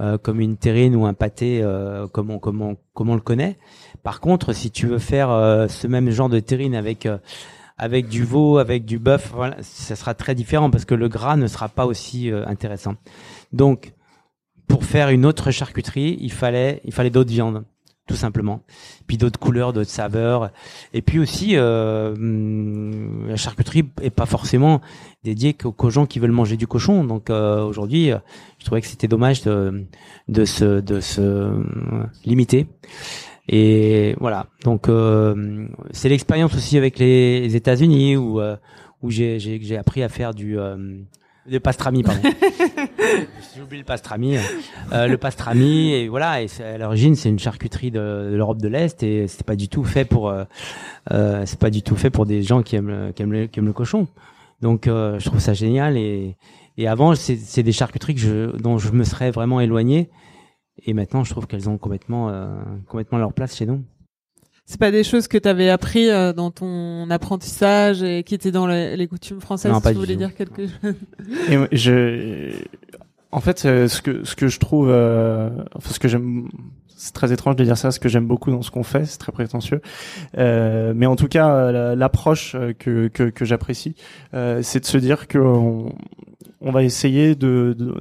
euh, 0.00 0.18
comme 0.18 0.40
une 0.40 0.56
terrine 0.56 0.96
ou 0.96 1.06
un 1.06 1.14
pâté 1.14 1.60
euh, 1.62 2.08
comme, 2.08 2.30
on, 2.30 2.40
comme, 2.40 2.62
on, 2.62 2.76
comme 2.94 3.10
on 3.10 3.14
le 3.14 3.20
connaît. 3.20 3.58
Par 4.04 4.20
contre, 4.20 4.52
si 4.52 4.70
tu 4.70 4.86
veux 4.86 4.98
faire 4.98 5.30
euh, 5.30 5.66
ce 5.66 5.86
même 5.86 6.10
genre 6.10 6.28
de 6.28 6.38
terrine 6.38 6.74
avec 6.76 7.06
euh, 7.06 7.16
avec 7.78 8.06
du 8.06 8.22
veau, 8.22 8.58
avec 8.58 8.84
du 8.84 8.98
bœuf, 8.98 9.32
voilà, 9.34 9.56
ça 9.62 9.96
sera 9.96 10.14
très 10.14 10.34
différent 10.34 10.70
parce 10.70 10.84
que 10.84 10.94
le 10.94 11.08
gras 11.08 11.36
ne 11.36 11.48
sera 11.48 11.68
pas 11.68 11.86
aussi 11.86 12.30
euh, 12.30 12.46
intéressant. 12.46 12.94
Donc, 13.52 13.94
pour 14.68 14.84
faire 14.84 15.08
une 15.08 15.24
autre 15.24 15.50
charcuterie, 15.50 16.18
il 16.20 16.30
fallait 16.30 16.82
il 16.84 16.92
fallait 16.92 17.08
d'autres 17.08 17.30
viandes, 17.30 17.64
tout 18.06 18.14
simplement. 18.14 18.60
Puis 19.06 19.16
d'autres 19.16 19.40
couleurs, 19.40 19.72
d'autres 19.72 19.90
saveurs. 19.90 20.50
Et 20.92 21.00
puis 21.00 21.18
aussi, 21.18 21.58
hum, 21.58 23.26
la 23.26 23.36
charcuterie 23.36 23.84
est 24.02 24.10
pas 24.10 24.26
forcément 24.26 24.82
dédiée 25.24 25.54
qu'aux 25.54 25.90
gens 25.90 26.04
qui 26.04 26.18
veulent 26.18 26.30
manger 26.30 26.58
du 26.58 26.66
cochon. 26.66 27.04
Donc 27.04 27.30
aujourd'hui, 27.30 28.10
je 28.58 28.64
trouvais 28.66 28.82
que 28.82 28.86
c'était 28.86 29.08
dommage 29.08 29.42
de 29.42 29.86
de 30.28 30.44
se 30.44 30.80
de 30.80 31.00
se 31.00 31.50
limiter. 32.26 32.66
Et 33.48 34.14
voilà. 34.20 34.46
Donc 34.62 34.88
euh, 34.88 35.66
c'est 35.90 36.08
l'expérience 36.08 36.54
aussi 36.54 36.78
avec 36.78 36.98
les, 36.98 37.40
les 37.40 37.56
États-Unis 37.56 38.16
où 38.16 38.40
euh, 38.40 38.56
où 39.02 39.10
j'ai 39.10 39.38
j'ai 39.38 39.60
j'ai 39.60 39.76
appris 39.76 40.02
à 40.02 40.08
faire 40.08 40.32
du 40.32 40.58
euh, 40.58 40.76
de 41.46 41.58
pastrami 41.58 42.02
pardon. 42.02 42.22
J'ai 43.54 43.62
oublié 43.62 43.82
le 43.82 43.86
pastrami. 43.86 44.36
Euh, 44.92 45.06
le 45.06 45.16
pastrami 45.18 45.92
et 45.92 46.08
voilà. 46.08 46.42
Et 46.42 46.48
à 46.60 46.78
l'origine 46.78 47.14
c'est 47.14 47.28
une 47.28 47.38
charcuterie 47.38 47.90
de, 47.90 48.30
de 48.30 48.34
l'Europe 48.34 48.60
de 48.60 48.68
l'Est 48.68 49.02
et 49.02 49.28
c'est 49.28 49.44
pas 49.44 49.56
du 49.56 49.68
tout 49.68 49.84
fait 49.84 50.04
pour 50.04 50.30
euh, 50.30 50.44
euh, 51.12 51.42
c'est 51.46 51.58
pas 51.58 51.70
du 51.70 51.82
tout 51.82 51.96
fait 51.96 52.10
pour 52.10 52.24
des 52.26 52.42
gens 52.42 52.62
qui 52.62 52.76
aiment 52.76 53.12
qui 53.14 53.22
aiment 53.22 53.32
le, 53.32 53.46
qui 53.46 53.58
aiment 53.58 53.66
le 53.66 53.72
cochon. 53.74 54.08
Donc 54.62 54.86
euh, 54.86 55.18
je 55.18 55.26
trouve 55.26 55.40
ça 55.40 55.52
génial 55.52 55.98
et 55.98 56.36
et 56.78 56.88
avant 56.88 57.14
c'est 57.14 57.36
c'est 57.36 57.62
des 57.62 57.72
charcuteries 57.72 58.14
que 58.14 58.20
je 58.20 58.56
dont 58.56 58.78
je 58.78 58.90
me 58.92 59.04
serais 59.04 59.30
vraiment 59.30 59.60
éloigné. 59.60 60.08
Et 60.86 60.92
maintenant, 60.92 61.24
je 61.24 61.30
trouve 61.30 61.46
qu'elles 61.46 61.68
ont 61.68 61.78
complètement, 61.78 62.28
euh, 62.30 62.46
complètement 62.88 63.18
leur 63.18 63.32
place 63.32 63.56
chez 63.56 63.66
nous. 63.66 63.82
C'est 64.66 64.80
pas 64.80 64.90
des 64.90 65.04
choses 65.04 65.28
que 65.28 65.36
tu 65.36 65.46
avais 65.48 65.68
appris 65.68 66.08
euh, 66.08 66.32
dans 66.32 66.50
ton 66.50 67.10
apprentissage 67.10 68.02
et 68.02 68.22
qui 68.24 68.34
étaient 68.34 68.50
dans 68.50 68.66
les, 68.66 68.96
les 68.96 69.06
coutumes 69.06 69.40
françaises. 69.40 69.70
Non, 69.70 69.78
si 69.78 69.82
pas 69.84 69.92
tu 69.92 69.98
voulais 69.98 70.16
dire 70.16 70.34
quelque 70.34 70.66
chose. 70.66 70.94
Et 71.50 71.76
je, 71.76 72.54
en 73.30 73.40
fait, 73.40 73.64
euh, 73.66 73.88
ce 73.88 74.00
que 74.00 74.24
ce 74.24 74.34
que 74.34 74.48
je 74.48 74.58
trouve, 74.58 74.88
euh, 74.90 75.50
enfin 75.74 75.92
ce 75.92 75.98
que 75.98 76.08
j'aime, 76.08 76.48
c'est 76.96 77.12
très 77.12 77.30
étrange 77.30 77.56
de 77.56 77.64
dire 77.64 77.76
ça, 77.76 77.90
ce 77.90 78.00
que 78.00 78.08
j'aime 78.08 78.26
beaucoup 78.26 78.50
dans 78.50 78.62
ce 78.62 78.70
qu'on 78.70 78.84
fait, 78.84 79.04
c'est 79.04 79.18
très 79.18 79.32
prétentieux, 79.32 79.82
euh, 80.38 80.94
mais 80.96 81.04
en 81.06 81.16
tout 81.16 81.28
cas, 81.28 81.70
la- 81.70 81.94
l'approche 81.94 82.56
que 82.78 83.08
que, 83.08 83.24
que 83.24 83.44
j'apprécie, 83.44 83.94
euh, 84.32 84.62
c'est 84.62 84.80
de 84.80 84.86
se 84.86 84.96
dire 84.96 85.28
que 85.28 85.36
on, 85.38 85.92
on 86.60 86.70
va 86.72 86.82
essayer 86.82 87.34
de, 87.34 87.74
de 87.78 87.94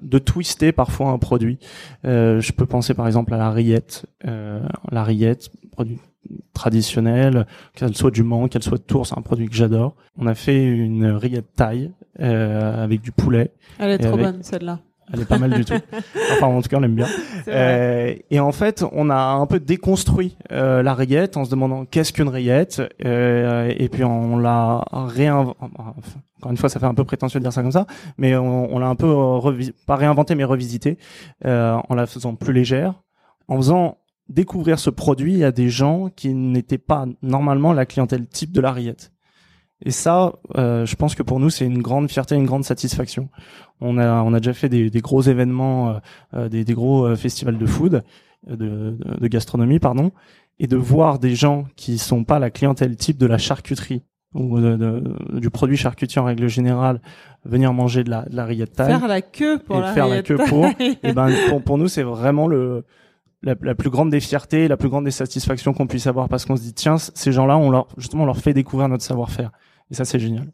de 0.00 0.18
twister 0.18 0.72
parfois 0.72 1.10
un 1.10 1.18
produit. 1.18 1.58
Euh, 2.04 2.40
je 2.40 2.52
peux 2.52 2.66
penser 2.66 2.94
par 2.94 3.06
exemple 3.06 3.34
à 3.34 3.36
la 3.38 3.50
rillette, 3.50 4.06
euh, 4.26 4.60
la 4.90 5.02
rillette, 5.04 5.50
produit 5.72 5.98
traditionnel, 6.52 7.46
qu'elle 7.74 7.94
soit 7.94 8.10
du 8.10 8.22
Mans, 8.22 8.48
qu'elle 8.48 8.62
soit 8.62 8.78
de 8.78 8.82
Tours, 8.82 9.06
c'est 9.06 9.16
un 9.18 9.22
produit 9.22 9.48
que 9.48 9.54
j'adore. 9.54 9.94
On 10.18 10.26
a 10.26 10.34
fait 10.34 10.62
une 10.64 11.06
rillette 11.06 11.54
taille 11.54 11.92
euh, 12.20 12.84
avec 12.84 13.00
du 13.00 13.12
poulet. 13.12 13.52
Elle 13.78 13.92
est 13.92 13.98
trop 13.98 14.14
avec- 14.14 14.26
bonne 14.26 14.42
celle-là. 14.42 14.80
Elle 15.12 15.20
est 15.22 15.24
pas 15.24 15.38
mal 15.38 15.50
du 15.52 15.64
tout. 15.64 15.74
Enfin, 16.32 16.46
en 16.46 16.60
tout 16.62 16.68
cas, 16.68 16.76
on 16.76 16.80
l'aime 16.80 16.94
bien. 16.94 17.06
Euh, 17.48 18.14
et 18.30 18.38
en 18.40 18.52
fait, 18.52 18.84
on 18.92 19.10
a 19.10 19.16
un 19.16 19.46
peu 19.46 19.58
déconstruit 19.60 20.36
euh, 20.52 20.82
la 20.82 20.94
rillette 20.94 21.36
en 21.36 21.44
se 21.44 21.50
demandant 21.50 21.84
qu'est-ce 21.86 22.12
qu'une 22.12 22.28
rillette. 22.28 22.82
Euh, 23.04 23.72
et 23.76 23.88
puis 23.88 24.04
on 24.04 24.36
l'a 24.38 24.84
réinventé. 24.92 25.58
Encore 26.38 26.50
une 26.52 26.56
fois, 26.56 26.68
ça 26.68 26.78
fait 26.78 26.86
un 26.86 26.94
peu 26.94 27.04
prétentieux 27.04 27.40
de 27.40 27.44
dire 27.44 27.52
ça 27.52 27.62
comme 27.62 27.72
ça, 27.72 27.86
mais 28.16 28.36
on, 28.36 28.72
on 28.72 28.78
l'a 28.78 28.86
un 28.88 28.94
peu 28.94 29.06
revi- 29.08 29.72
pas 29.86 29.96
réinventé, 29.96 30.34
mais 30.36 30.44
revisité 30.44 30.98
euh, 31.44 31.76
en 31.88 31.94
la 31.94 32.06
faisant 32.06 32.34
plus 32.36 32.52
légère, 32.52 32.94
en 33.48 33.56
faisant 33.56 33.98
découvrir 34.28 34.78
ce 34.78 34.90
produit 34.90 35.42
à 35.42 35.50
des 35.50 35.68
gens 35.70 36.10
qui 36.14 36.34
n'étaient 36.34 36.78
pas 36.78 37.06
normalement 37.22 37.72
la 37.72 37.86
clientèle 37.86 38.26
type 38.28 38.52
de 38.52 38.60
la 38.60 38.70
rillette. 38.72 39.10
Et 39.84 39.90
ça, 39.90 40.32
euh, 40.56 40.84
je 40.86 40.96
pense 40.96 41.14
que 41.14 41.22
pour 41.22 41.38
nous, 41.38 41.50
c'est 41.50 41.64
une 41.64 41.82
grande 41.82 42.10
fierté, 42.10 42.34
une 42.34 42.46
grande 42.46 42.64
satisfaction. 42.64 43.28
On 43.80 43.96
a, 43.98 44.22
on 44.22 44.34
a 44.34 44.40
déjà 44.40 44.52
fait 44.52 44.68
des, 44.68 44.90
des 44.90 45.00
gros 45.00 45.22
événements, 45.22 45.90
euh, 45.90 45.98
euh, 46.34 46.48
des, 46.48 46.64
des 46.64 46.74
gros 46.74 47.06
euh, 47.06 47.16
festivals 47.16 47.58
de 47.58 47.66
food, 47.66 48.02
euh, 48.48 48.56
de, 48.56 48.96
de, 48.98 49.20
de 49.20 49.26
gastronomie, 49.28 49.78
pardon, 49.78 50.10
et 50.58 50.66
de 50.66 50.76
voir 50.76 51.20
des 51.20 51.34
gens 51.34 51.66
qui 51.76 51.98
sont 51.98 52.24
pas 52.24 52.38
la 52.40 52.50
clientèle 52.50 52.96
type 52.96 53.18
de 53.18 53.26
la 53.26 53.38
charcuterie 53.38 54.02
ou 54.34 54.60
du 55.40 55.48
produit 55.48 55.78
charcutier 55.78 56.20
en 56.20 56.26
règle 56.26 56.48
générale 56.48 57.00
venir 57.46 57.72
manger 57.72 58.04
de 58.04 58.10
la, 58.10 58.26
de 58.26 58.36
la 58.36 58.44
rillette 58.44 58.74
taille 58.74 58.98
faire 58.98 59.08
la 59.08 59.22
queue 59.22 59.58
pour 59.58 59.78
et 59.78 59.80
la 59.80 59.92
faire 59.94 60.06
la 60.06 60.22
queue 60.22 60.36
pour 60.36 60.66
et 61.02 61.12
ben 61.14 61.30
pour, 61.48 61.62
pour 61.62 61.78
nous 61.78 61.88
c'est 61.88 62.02
vraiment 62.02 62.46
le 62.46 62.84
la, 63.42 63.54
la, 63.62 63.74
plus 63.74 63.88
grande 63.88 64.10
des 64.10 64.20
fiertés 64.20 64.68
la 64.68 64.76
plus 64.76 64.90
grande 64.90 65.06
des 65.06 65.12
satisfactions 65.12 65.72
qu'on 65.72 65.86
puisse 65.86 66.06
avoir 66.06 66.28
parce 66.28 66.44
qu'on 66.44 66.56
se 66.56 66.62
dit 66.62 66.74
tiens 66.74 66.98
ces 66.98 67.32
gens-là 67.32 67.56
on 67.56 67.70
leur 67.70 67.88
justement 67.96 68.24
on 68.24 68.26
leur 68.26 68.36
fait 68.36 68.52
découvrir 68.52 68.90
notre 68.90 69.02
savoir-faire 69.02 69.50
et 69.90 69.94
ça 69.94 70.04
c'est 70.04 70.18
génial. 70.18 70.52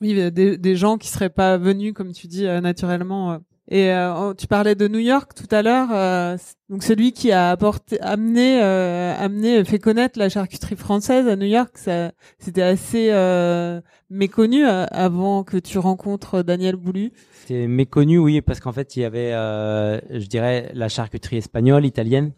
Oui 0.00 0.14
des, 0.32 0.58
des 0.58 0.76
gens 0.76 0.98
qui 0.98 1.08
seraient 1.08 1.30
pas 1.30 1.58
venus 1.58 1.92
comme 1.92 2.12
tu 2.12 2.26
dis 2.26 2.46
euh, 2.46 2.60
naturellement 2.60 3.32
euh, 3.32 3.38
et 3.68 3.92
euh, 3.92 4.34
tu 4.34 4.48
parlais 4.48 4.74
de 4.74 4.88
New 4.88 4.98
York 4.98 5.32
tout 5.34 5.46
à 5.54 5.62
l'heure, 5.62 5.88
euh, 5.92 6.36
donc 6.68 6.82
celui 6.82 7.12
qui 7.12 7.30
a 7.30 7.50
apporté, 7.50 7.98
amené, 8.00 8.60
euh, 8.60 9.14
amené, 9.16 9.64
fait 9.64 9.78
connaître 9.78 10.18
la 10.18 10.28
charcuterie 10.28 10.74
française 10.74 11.28
à 11.28 11.36
New 11.36 11.46
York, 11.46 11.78
ça, 11.78 12.10
c'était 12.38 12.60
assez 12.62 13.10
euh, 13.12 13.80
méconnu 14.10 14.64
avant 14.64 15.44
que 15.44 15.56
tu 15.56 15.78
rencontres 15.78 16.42
Daniel 16.42 16.74
Boulu. 16.74 17.12
C'était 17.40 17.68
méconnu, 17.68 18.18
oui, 18.18 18.40
parce 18.42 18.58
qu'en 18.58 18.72
fait 18.72 18.96
il 18.96 19.02
y 19.02 19.04
avait, 19.04 19.30
je 19.30 20.26
dirais, 20.26 20.70
la 20.74 20.88
charcuterie 20.88 21.36
espagnole, 21.36 21.86
italienne, 21.86 22.32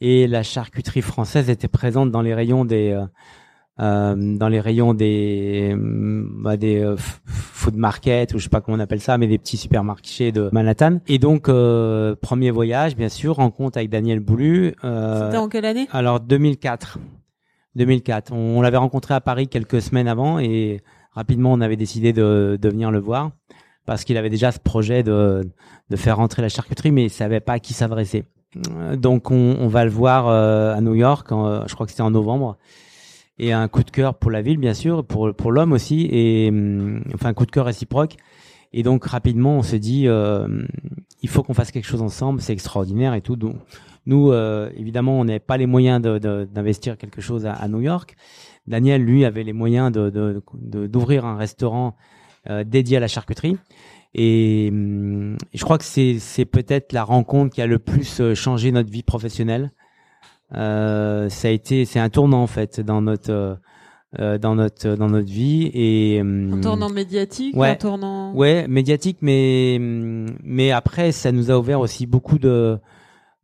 et 0.00 0.28
la 0.28 0.44
charcuterie 0.44 1.02
française 1.02 1.50
était 1.50 1.68
présente 1.68 2.10
dans 2.12 2.22
les 2.22 2.32
rayons 2.32 2.64
des 2.64 2.92
euh, 2.92 3.04
dans 3.78 4.48
les 4.48 4.60
rayons 4.60 4.94
des 4.94 5.74
bah, 5.76 6.56
des 6.56 6.80
euh, 6.80 6.96
food 6.96 7.74
market 7.74 8.34
ou 8.34 8.38
je 8.38 8.44
sais 8.44 8.48
pas 8.48 8.60
comment 8.60 8.76
on 8.76 8.80
appelle 8.80 9.00
ça 9.00 9.18
mais 9.18 9.26
des 9.26 9.38
petits 9.38 9.56
supermarchés 9.56 10.30
de 10.30 10.48
Manhattan. 10.52 11.00
Et 11.08 11.18
donc 11.18 11.48
euh, 11.48 12.14
premier 12.20 12.50
voyage 12.50 12.96
bien 12.96 13.08
sûr 13.08 13.36
rencontre 13.36 13.78
avec 13.78 13.90
Daniel 13.90 14.20
Boulu 14.20 14.74
euh, 14.84 15.26
c'était 15.26 15.38
en 15.38 15.48
quelle 15.48 15.64
année? 15.64 15.88
alors 15.90 16.20
2004 16.20 16.98
2004 17.74 18.32
on, 18.32 18.60
l'avait 18.62 18.76
rencontré 18.76 19.14
à 19.14 19.20
Paris 19.20 19.48
quelques 19.48 19.82
semaines 19.82 20.06
avant 20.06 20.38
et 20.38 20.82
rapidement 21.12 21.52
on 21.52 21.60
avait 21.60 21.76
décidé 21.76 22.12
de, 22.12 22.56
de 22.60 22.68
venir 22.68 22.92
le 22.92 23.00
voir 23.00 23.30
parce 23.86 24.04
qu'il 24.04 24.16
avait 24.16 24.30
déjà 24.30 24.52
ce 24.52 24.60
projet 24.60 25.02
de 25.02 25.50
de 25.90 25.96
faire 25.96 26.18
rentrer 26.18 26.42
la 26.42 26.48
charcuterie 26.48 26.92
mais 26.92 27.04
il 27.04 27.10
savait 27.10 27.40
pas 27.40 27.54
à 27.54 27.58
qui 27.58 27.74
s'adresser. 27.74 28.24
Donc 28.96 29.32
on, 29.32 29.56
on, 29.58 29.66
va 29.66 29.84
le 29.84 29.90
voir 29.90 30.28
à 30.28 30.80
New 30.80 30.94
York 30.94 31.26
je 31.28 31.74
crois 31.74 31.86
que 31.86 31.90
c'était 31.90 32.02
en 32.02 32.12
novembre 32.12 32.56
et 33.38 33.52
un 33.52 33.68
coup 33.68 33.82
de 33.82 33.90
cœur 33.90 34.14
pour 34.18 34.30
la 34.30 34.42
ville, 34.42 34.58
bien 34.58 34.74
sûr, 34.74 35.04
pour 35.04 35.34
pour 35.34 35.52
l'homme 35.52 35.72
aussi, 35.72 36.08
et 36.10 36.48
hum, 36.50 37.02
enfin 37.14 37.30
un 37.30 37.34
coup 37.34 37.46
de 37.46 37.50
cœur 37.50 37.66
réciproque. 37.66 38.16
Et 38.72 38.82
donc 38.82 39.04
rapidement, 39.04 39.58
on 39.58 39.62
se 39.62 39.76
dit, 39.76 40.08
euh, 40.08 40.48
il 41.22 41.28
faut 41.28 41.42
qu'on 41.42 41.54
fasse 41.54 41.70
quelque 41.70 41.86
chose 41.86 42.02
ensemble, 42.02 42.40
c'est 42.40 42.52
extraordinaire 42.52 43.14
et 43.14 43.20
tout. 43.20 43.36
Donc 43.36 43.56
nous, 44.06 44.32
euh, 44.32 44.70
évidemment, 44.76 45.18
on 45.18 45.24
n'avait 45.24 45.38
pas 45.38 45.56
les 45.56 45.66
moyens 45.66 46.02
d'investir 46.02 46.94
de, 46.94 46.98
quelque 46.98 47.20
chose 47.20 47.46
à, 47.46 47.66
New 47.68 47.80
York. 47.80 48.16
Daniel, 48.66 49.02
lui, 49.02 49.24
avait 49.24 49.44
les 49.44 49.52
moyens 49.52 49.92
de 49.92 50.42
d'ouvrir 50.86 51.24
un 51.24 51.36
restaurant 51.36 51.96
euh, 52.50 52.64
dédié 52.64 52.98
à 52.98 53.00
la 53.00 53.08
charcuterie. 53.08 53.56
Et, 54.14 54.68
hum, 54.70 55.36
et 55.52 55.58
je 55.58 55.64
crois 55.64 55.78
que 55.78 55.84
c'est 55.84 56.18
c'est 56.18 56.44
peut-être 56.44 56.92
la 56.92 57.04
rencontre 57.04 57.54
qui 57.54 57.62
a 57.62 57.66
le 57.66 57.78
plus 57.78 58.20
euh, 58.20 58.34
changé 58.34 58.70
notre 58.72 58.90
vie 58.90 59.02
professionnelle. 59.02 59.72
Euh, 60.54 61.28
ça 61.30 61.48
a 61.48 61.50
été, 61.50 61.84
c'est 61.84 61.98
un 61.98 62.10
tournant 62.10 62.42
en 62.42 62.46
fait 62.46 62.80
dans 62.80 63.00
notre 63.00 63.30
euh, 63.30 63.54
euh, 64.20 64.38
dans 64.38 64.54
notre 64.54 64.94
dans 64.94 65.08
notre 65.08 65.28
vie 65.28 65.72
et 65.74 66.20
un 66.20 66.60
tournant 66.60 66.88
médiatique 66.88 67.56
ouais, 67.56 67.70
un 67.70 67.74
tournant 67.74 68.32
ouais 68.32 68.68
médiatique 68.68 69.18
mais 69.22 69.78
mais 69.80 70.70
après 70.70 71.10
ça 71.10 71.32
nous 71.32 71.50
a 71.50 71.58
ouvert 71.58 71.80
aussi 71.80 72.06
beaucoup 72.06 72.38
de 72.38 72.78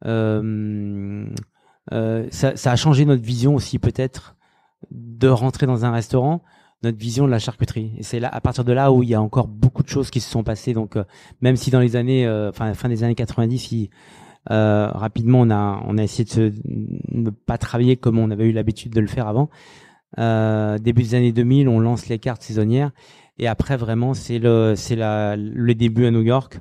euh, 0.07 1.27
euh, 1.93 2.29
ça, 2.31 2.55
ça 2.55 2.71
a 2.71 2.77
changé 2.77 3.05
notre 3.05 3.23
vision 3.23 3.57
aussi 3.57 3.81
peut-être 3.81 4.37
de 4.93 5.27
rentrer 5.27 5.67
dans 5.67 5.85
un 5.85 5.91
restaurant. 5.91 6.41
Notre 6.83 6.99
vision 6.99 7.27
de 7.27 7.31
la 7.31 7.39
charcuterie. 7.39 7.93
Et 7.99 8.03
c'est 8.03 8.21
là 8.21 8.31
à 8.33 8.41
partir 8.41 8.65
de 8.65 8.73
là 8.73 8.91
où 8.91 9.03
il 9.03 9.09
y 9.11 9.15
a 9.15 9.21
encore 9.21 9.49
beaucoup 9.49 9.83
de 9.83 9.89
choses 9.89 10.09
qui 10.09 10.21
se 10.21 10.31
sont 10.31 10.43
passées. 10.43 10.73
Donc 10.73 10.97
même 11.43 11.57
si 11.57 11.71
dans 11.71 11.81
les 11.81 11.97
années 11.97 12.27
enfin 12.49 12.73
fin 12.73 12.89
des 12.89 13.05
années 13.05 13.15
90 13.15 13.73
il, 13.73 13.91
euh, 14.51 14.89
rapidement, 14.89 15.41
on 15.41 15.51
a 15.51 15.83
on 15.87 15.99
a 15.99 16.03
essayé 16.03 16.25
de 16.25 16.31
se, 16.31 16.53
ne 17.11 17.31
pas 17.31 17.59
travailler 17.59 17.97
comme 17.97 18.19
on 18.19 18.31
avait 18.31 18.47
eu 18.47 18.53
l'habitude 18.53 18.93
de 18.93 19.01
le 19.01 19.07
faire 19.07 19.29
avant. 19.29 19.51
Euh, 20.19 20.79
début 20.79 21.03
des 21.03 21.15
années 21.15 21.33
2000, 21.33 21.69
on 21.69 21.79
lance 21.79 22.09
les 22.09 22.19
cartes 22.19 22.43
saisonnières. 22.43 22.91
Et 23.39 23.47
après 23.47 23.77
vraiment 23.77 24.15
c'est 24.15 24.39
le 24.39 24.75
c'est 24.77 24.97
la 24.97 25.37
le 25.37 25.75
début 25.75 26.07
à 26.07 26.11
New 26.11 26.23
York 26.23 26.61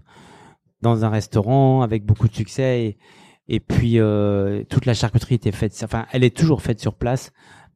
dans 0.81 1.03
un 1.03 1.09
restaurant 1.09 1.81
avec 1.81 2.05
beaucoup 2.05 2.27
de 2.27 2.35
succès. 2.35 2.83
Et, 2.83 2.97
et 3.55 3.59
puis 3.59 3.99
euh, 3.99 4.63
toute 4.69 4.85
la 4.85 4.93
charcuterie 4.93 5.35
était 5.35 5.51
faite 5.51 5.77
enfin 5.83 6.05
elle 6.11 6.23
est 6.23 6.35
toujours 6.35 6.61
faite 6.61 6.79
sur 6.79 6.93
place 6.93 7.31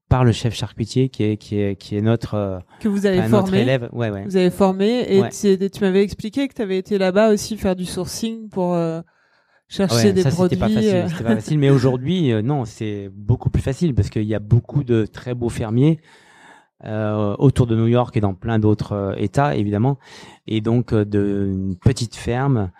par 0.07 0.23
le 0.23 0.31
chef 0.31 0.53
charcutier 0.53 1.09
qui 1.09 1.23
est 1.23 1.37
qui 1.37 1.59
est 1.59 1.75
qui 1.75 1.97
est 1.97 2.01
notre 2.01 2.61
que 2.79 2.87
vous 2.87 3.05
avez 3.05 3.23
formé. 3.23 3.61
élève. 3.61 3.89
Ouais 3.93 4.09
ouais. 4.11 4.25
Vous 4.25 4.37
avez 4.37 4.51
formé. 4.51 5.17
Et 5.17 5.23
tu, 5.29 5.69
tu 5.69 5.81
m'avais 5.81 6.03
expliqué 6.03 6.47
que 6.47 6.53
tu 6.53 6.61
avais 6.61 6.77
été 6.77 6.97
là-bas 6.97 7.29
aussi 7.29 7.57
faire 7.57 7.75
du 7.75 7.85
sourcing 7.85 8.49
pour 8.49 8.75
euh, 8.75 9.01
chercher 9.73 10.13
des 10.13 10.21
ça, 10.21 10.29
produits. 10.29 10.57
Pas 10.57 10.69
facile, 10.69 10.95
euh. 10.95 11.07
c'était 11.07 11.23
pas 11.23 11.35
facile, 11.35 11.59
mais 11.59 11.69
aujourd'hui, 11.69 12.31
euh, 12.31 12.41
non, 12.41 12.65
c'est 12.65 13.09
beaucoup 13.13 13.49
plus 13.49 13.61
facile 13.61 13.95
parce 13.95 14.09
qu'il 14.09 14.23
y 14.23 14.35
a 14.35 14.39
beaucoup 14.39 14.83
de 14.83 15.05
très 15.05 15.33
beaux 15.33 15.49
fermiers 15.49 15.99
euh, 16.85 17.35
autour 17.39 17.65
de 17.65 17.75
New 17.75 17.87
York 17.87 18.15
et 18.15 18.21
dans 18.21 18.33
plein 18.33 18.59
d'autres 18.59 18.93
euh, 18.93 19.15
États, 19.17 19.55
évidemment, 19.55 19.97
et 20.47 20.61
donc 20.61 20.93
de 20.93 21.75
petites 21.83 22.15
fermes. 22.15 22.71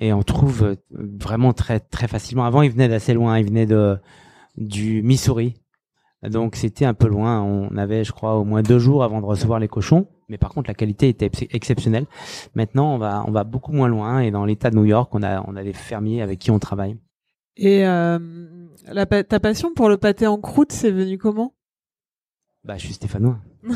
Et 0.00 0.12
on 0.12 0.22
trouve 0.22 0.76
vraiment 0.90 1.52
très 1.52 1.80
très 1.80 2.08
facilement. 2.08 2.44
Avant, 2.44 2.62
ils 2.62 2.70
venaient 2.70 2.88
d'assez 2.88 3.12
loin, 3.12 3.38
ils 3.38 3.46
venaient 3.46 3.66
de 3.66 3.98
du 4.56 5.02
Missouri. 5.02 5.54
Donc 6.22 6.56
c'était 6.56 6.84
un 6.84 6.94
peu 6.94 7.08
loin. 7.08 7.42
On 7.42 7.76
avait, 7.76 8.04
je 8.04 8.12
crois, 8.12 8.36
au 8.36 8.44
moins 8.44 8.62
deux 8.62 8.78
jours 8.78 9.02
avant 9.04 9.20
de 9.20 9.26
recevoir 9.26 9.58
les 9.58 9.68
cochons 9.68 10.06
mais 10.30 10.38
par 10.38 10.54
contre 10.54 10.70
la 10.70 10.74
qualité 10.74 11.08
était 11.08 11.30
exceptionnelle. 11.50 12.06
Maintenant, 12.54 12.94
on 12.94 12.98
va 12.98 13.24
on 13.26 13.30
va 13.30 13.44
beaucoup 13.44 13.72
moins 13.72 13.88
loin 13.88 14.20
et 14.20 14.30
dans 14.30 14.44
l'État 14.44 14.70
de 14.70 14.76
New 14.76 14.84
York, 14.84 15.14
on 15.14 15.22
a 15.22 15.44
on 15.46 15.56
a 15.56 15.62
des 15.62 15.72
fermiers 15.72 16.22
avec 16.22 16.38
qui 16.38 16.50
on 16.50 16.58
travaille. 16.58 16.96
Et 17.56 17.86
euh, 17.86 18.18
la, 18.86 19.06
ta 19.06 19.40
passion 19.40 19.74
pour 19.74 19.88
le 19.88 19.98
pâté 19.98 20.26
en 20.26 20.38
croûte, 20.38 20.72
c'est 20.72 20.90
venu 20.90 21.18
comment? 21.18 21.52
Bah, 22.64 22.76
je 22.76 22.84
suis 22.84 22.94
stéphanois. 22.94 23.38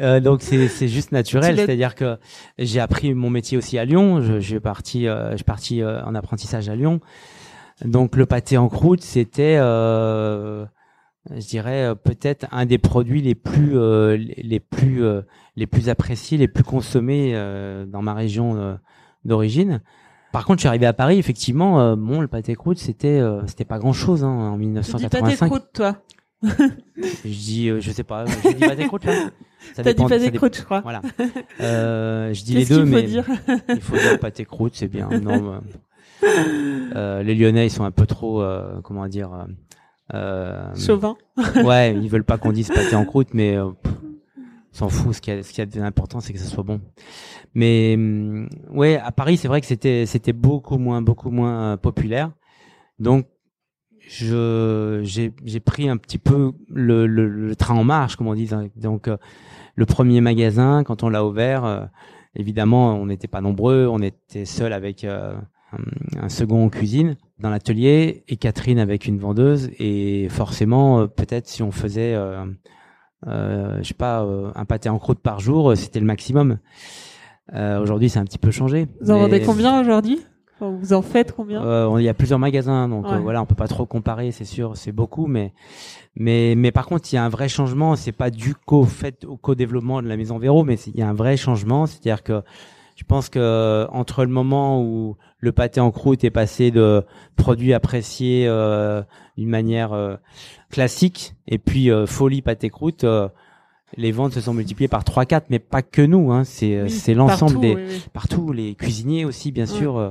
euh, 0.00 0.20
donc 0.20 0.42
c'est 0.42 0.68
c'est 0.68 0.88
juste 0.88 1.10
naturel, 1.12 1.56
c'est-à-dire 1.56 1.94
que 1.94 2.18
j'ai 2.58 2.80
appris 2.80 3.14
mon 3.14 3.30
métier 3.30 3.56
aussi 3.58 3.78
à 3.78 3.84
Lyon. 3.84 4.20
Je, 4.20 4.34
je 4.34 4.48
suis 4.48 4.60
parti 4.60 5.08
euh, 5.08 5.32
je 5.32 5.36
suis 5.36 5.44
parti 5.44 5.82
euh, 5.82 6.04
en 6.04 6.14
apprentissage 6.14 6.68
à 6.68 6.76
Lyon. 6.76 7.00
Donc 7.84 8.16
le 8.16 8.26
pâté 8.26 8.56
en 8.56 8.68
croûte, 8.68 9.02
c'était 9.02 9.56
euh, 9.58 10.64
je 11.30 11.46
dirais 11.46 11.84
euh, 11.84 11.94
peut-être 11.94 12.46
un 12.52 12.66
des 12.66 12.78
produits 12.78 13.22
les 13.22 13.34
plus 13.34 13.78
euh, 13.78 14.16
les 14.16 14.60
plus 14.60 15.04
euh, 15.04 15.22
les 15.56 15.66
plus 15.66 15.88
appréciés, 15.88 16.36
les 16.36 16.48
plus 16.48 16.64
consommés 16.64 17.32
dans 17.86 18.02
ma 18.02 18.14
région 18.14 18.78
d'origine. 19.24 19.80
Par 20.32 20.44
contre, 20.44 20.58
je 20.58 20.62
suis 20.62 20.68
arrivé 20.68 20.86
à 20.86 20.92
Paris, 20.92 21.16
effectivement, 21.18 21.96
bon, 21.96 22.20
le 22.20 22.26
pâté 22.26 22.56
croûte, 22.56 22.78
c'était 22.78 23.22
c'était 23.46 23.64
pas 23.64 23.78
grand-chose 23.78 24.24
hein, 24.24 24.28
en 24.28 24.56
1985. 24.56 25.08
Tu 25.08 25.30
dis 25.30 25.36
pâté 25.36 25.50
croûte, 25.50 25.68
toi 25.72 25.96
Je 26.42 27.28
dis, 27.28 27.68
je 27.68 27.90
sais 27.92 28.02
pas, 28.02 28.24
je 28.26 28.52
dis 28.52 28.66
pâté 28.66 28.86
croûte 28.86 29.04
là. 29.04 29.30
T'as 29.76 29.92
dit 29.92 30.04
pâté 30.04 30.32
croûte, 30.32 30.56
je 30.56 30.62
crois. 30.62 30.80
Voilà. 30.80 31.02
je 31.60 32.44
dis 32.44 32.54
les 32.54 32.64
deux, 32.64 32.84
mais 32.84 33.04
dire 33.04 33.26
il 33.68 33.80
faut 33.80 33.96
dire 33.96 34.18
pâté 34.18 34.44
croûte, 34.44 34.72
c'est 34.74 34.88
bien. 34.88 35.08
Non, 35.08 35.62
les 36.22 37.34
Lyonnais, 37.36 37.68
ils 37.68 37.70
sont 37.70 37.84
un 37.84 37.92
peu 37.92 38.06
trop, 38.06 38.44
comment 38.82 39.06
dire 39.06 39.46
euh, 40.12 40.74
Chauvin. 40.74 41.16
ouais, 41.64 41.94
ils 41.94 42.08
veulent 42.08 42.24
pas 42.24 42.36
qu'on 42.36 42.52
dise 42.52 42.68
pâté 42.68 42.94
en 42.94 43.04
croûte, 43.04 43.28
mais 43.32 43.56
euh, 43.56 43.70
s'en 44.72 44.88
fout. 44.88 45.14
Ce 45.14 45.20
qui 45.20 45.30
a, 45.30 45.42
ce 45.42 45.52
qui 45.52 45.60
a 45.60 45.66
d'important, 45.66 46.20
c'est 46.20 46.32
que 46.32 46.38
ça 46.38 46.44
soit 46.44 46.64
bon. 46.64 46.80
Mais 47.54 47.94
hum, 47.96 48.48
ouais, 48.70 48.98
à 48.98 49.12
Paris, 49.12 49.36
c'est 49.36 49.48
vrai 49.48 49.60
que 49.60 49.66
c'était 49.66 50.06
c'était 50.06 50.32
beaucoup 50.32 50.78
moins 50.78 51.00
beaucoup 51.00 51.30
moins 51.30 51.72
euh, 51.72 51.76
populaire. 51.76 52.32
Donc 52.98 53.26
je 54.00 55.00
j'ai 55.02 55.32
j'ai 55.44 55.60
pris 55.60 55.88
un 55.88 55.96
petit 55.96 56.18
peu 56.18 56.52
le, 56.68 57.06
le, 57.06 57.28
le, 57.28 57.56
train 57.56 57.74
en 57.74 57.84
marche, 57.84 58.16
comme 58.16 58.26
on 58.26 58.34
dit. 58.34 58.50
Donc 58.76 59.08
euh, 59.08 59.16
le 59.76 59.86
premier 59.86 60.20
magasin, 60.20 60.84
quand 60.84 61.02
on 61.02 61.08
l'a 61.08 61.24
ouvert, 61.24 61.64
euh, 61.64 61.84
évidemment, 62.34 62.94
on 62.94 63.06
n'était 63.06 63.28
pas 63.28 63.40
nombreux, 63.40 63.86
on 63.90 64.00
était 64.02 64.44
seul 64.44 64.72
avec 64.72 65.06
un 66.20 66.28
second 66.28 66.64
en 66.64 66.68
cuisine 66.68 67.16
dans 67.38 67.50
l'atelier 67.50 68.24
et 68.28 68.36
Catherine 68.36 68.78
avec 68.78 69.06
une 69.06 69.18
vendeuse. 69.18 69.70
Et 69.78 70.28
forcément 70.30 71.00
euh, 71.00 71.06
peut-être 71.06 71.46
si 71.46 71.62
on 71.62 71.70
faisait 71.70 72.14
euh, 72.14 72.44
euh, 73.26 73.78
je 73.82 73.88
sais 73.88 73.94
pas 73.94 74.24
euh, 74.24 74.50
un 74.54 74.64
pâté 74.64 74.88
en 74.88 74.98
croûte 74.98 75.20
par 75.20 75.40
jour 75.40 75.76
c'était 75.76 76.00
le 76.00 76.06
maximum. 76.06 76.58
Aujourd'hui 77.52 78.08
c'est 78.08 78.18
un 78.18 78.24
petit 78.24 78.38
peu 78.38 78.50
changé 78.50 78.88
vous 79.00 79.10
en 79.10 79.18
vendez 79.18 79.42
combien 79.42 79.80
aujourd'hui? 79.80 80.20
Vous 80.60 80.92
en 80.92 81.02
faites 81.02 81.32
combien? 81.32 81.98
Il 81.98 82.04
y 82.04 82.08
a 82.08 82.14
plusieurs 82.14 82.38
magasins, 82.38 82.88
donc 82.88 83.06
voilà, 83.06 83.42
on 83.42 83.46
peut 83.46 83.56
pas 83.56 83.68
trop 83.68 83.86
comparer, 83.86 84.30
c'est 84.30 84.44
sûr, 84.46 84.76
c'est 84.76 84.92
beaucoup, 84.92 85.26
mais 85.26 85.52
mais 86.14 86.54
mais 86.56 86.70
par 86.70 86.86
contre, 86.86 87.12
il 87.12 87.16
y 87.16 87.18
a 87.18 87.24
un 87.24 87.28
vrai 87.28 87.48
changement. 87.48 87.96
C'est 87.96 88.12
pas 88.12 88.30
du 88.30 88.54
co-fait 88.54 89.24
au 89.24 89.36
co-développement 89.36 90.00
de 90.00 90.08
la 90.08 90.16
maison 90.16 90.38
Véro, 90.38 90.64
mais 90.64 90.76
il 90.76 90.96
y 90.96 91.02
a 91.02 91.08
un 91.08 91.12
vrai 91.12 91.36
changement, 91.36 91.86
c'est-à-dire 91.86 92.22
que 92.22 92.42
je 92.96 93.04
pense 93.04 93.28
que 93.28 93.86
entre 93.90 94.24
le 94.24 94.30
moment 94.30 94.82
où 94.82 95.16
le 95.38 95.52
pâté 95.52 95.80
en 95.80 95.90
croûte 95.90 96.24
est 96.24 96.30
passé 96.30 96.70
de 96.70 97.04
produit 97.36 97.72
apprécié 97.72 98.46
euh, 98.46 99.02
d'une 99.36 99.48
manière 99.48 99.92
euh, 99.92 100.16
classique 100.70 101.34
et 101.46 101.58
puis 101.58 101.90
euh, 101.90 102.06
folie 102.06 102.42
pâté 102.42 102.70
croûte, 102.70 103.04
les 103.96 104.12
ventes 104.12 104.32
se 104.34 104.40
sont 104.40 104.54
multipliées 104.54 104.88
par 104.88 105.04
3-4, 105.04 105.42
mais 105.50 105.58
pas 105.58 105.82
que 105.82 106.02
nous. 106.02 106.32
Hein, 106.32 106.44
c'est 106.44 106.82
Oui, 106.82 106.90
c'est 106.90 107.14
l'ensemble 107.14 107.60
des 107.60 107.74
oui, 107.74 107.82
oui. 107.88 108.02
partout 108.12 108.52
les 108.52 108.74
cuisiniers 108.74 109.24
aussi, 109.24 109.52
bien 109.52 109.66
sûr, 109.66 109.96
euh, 109.96 110.10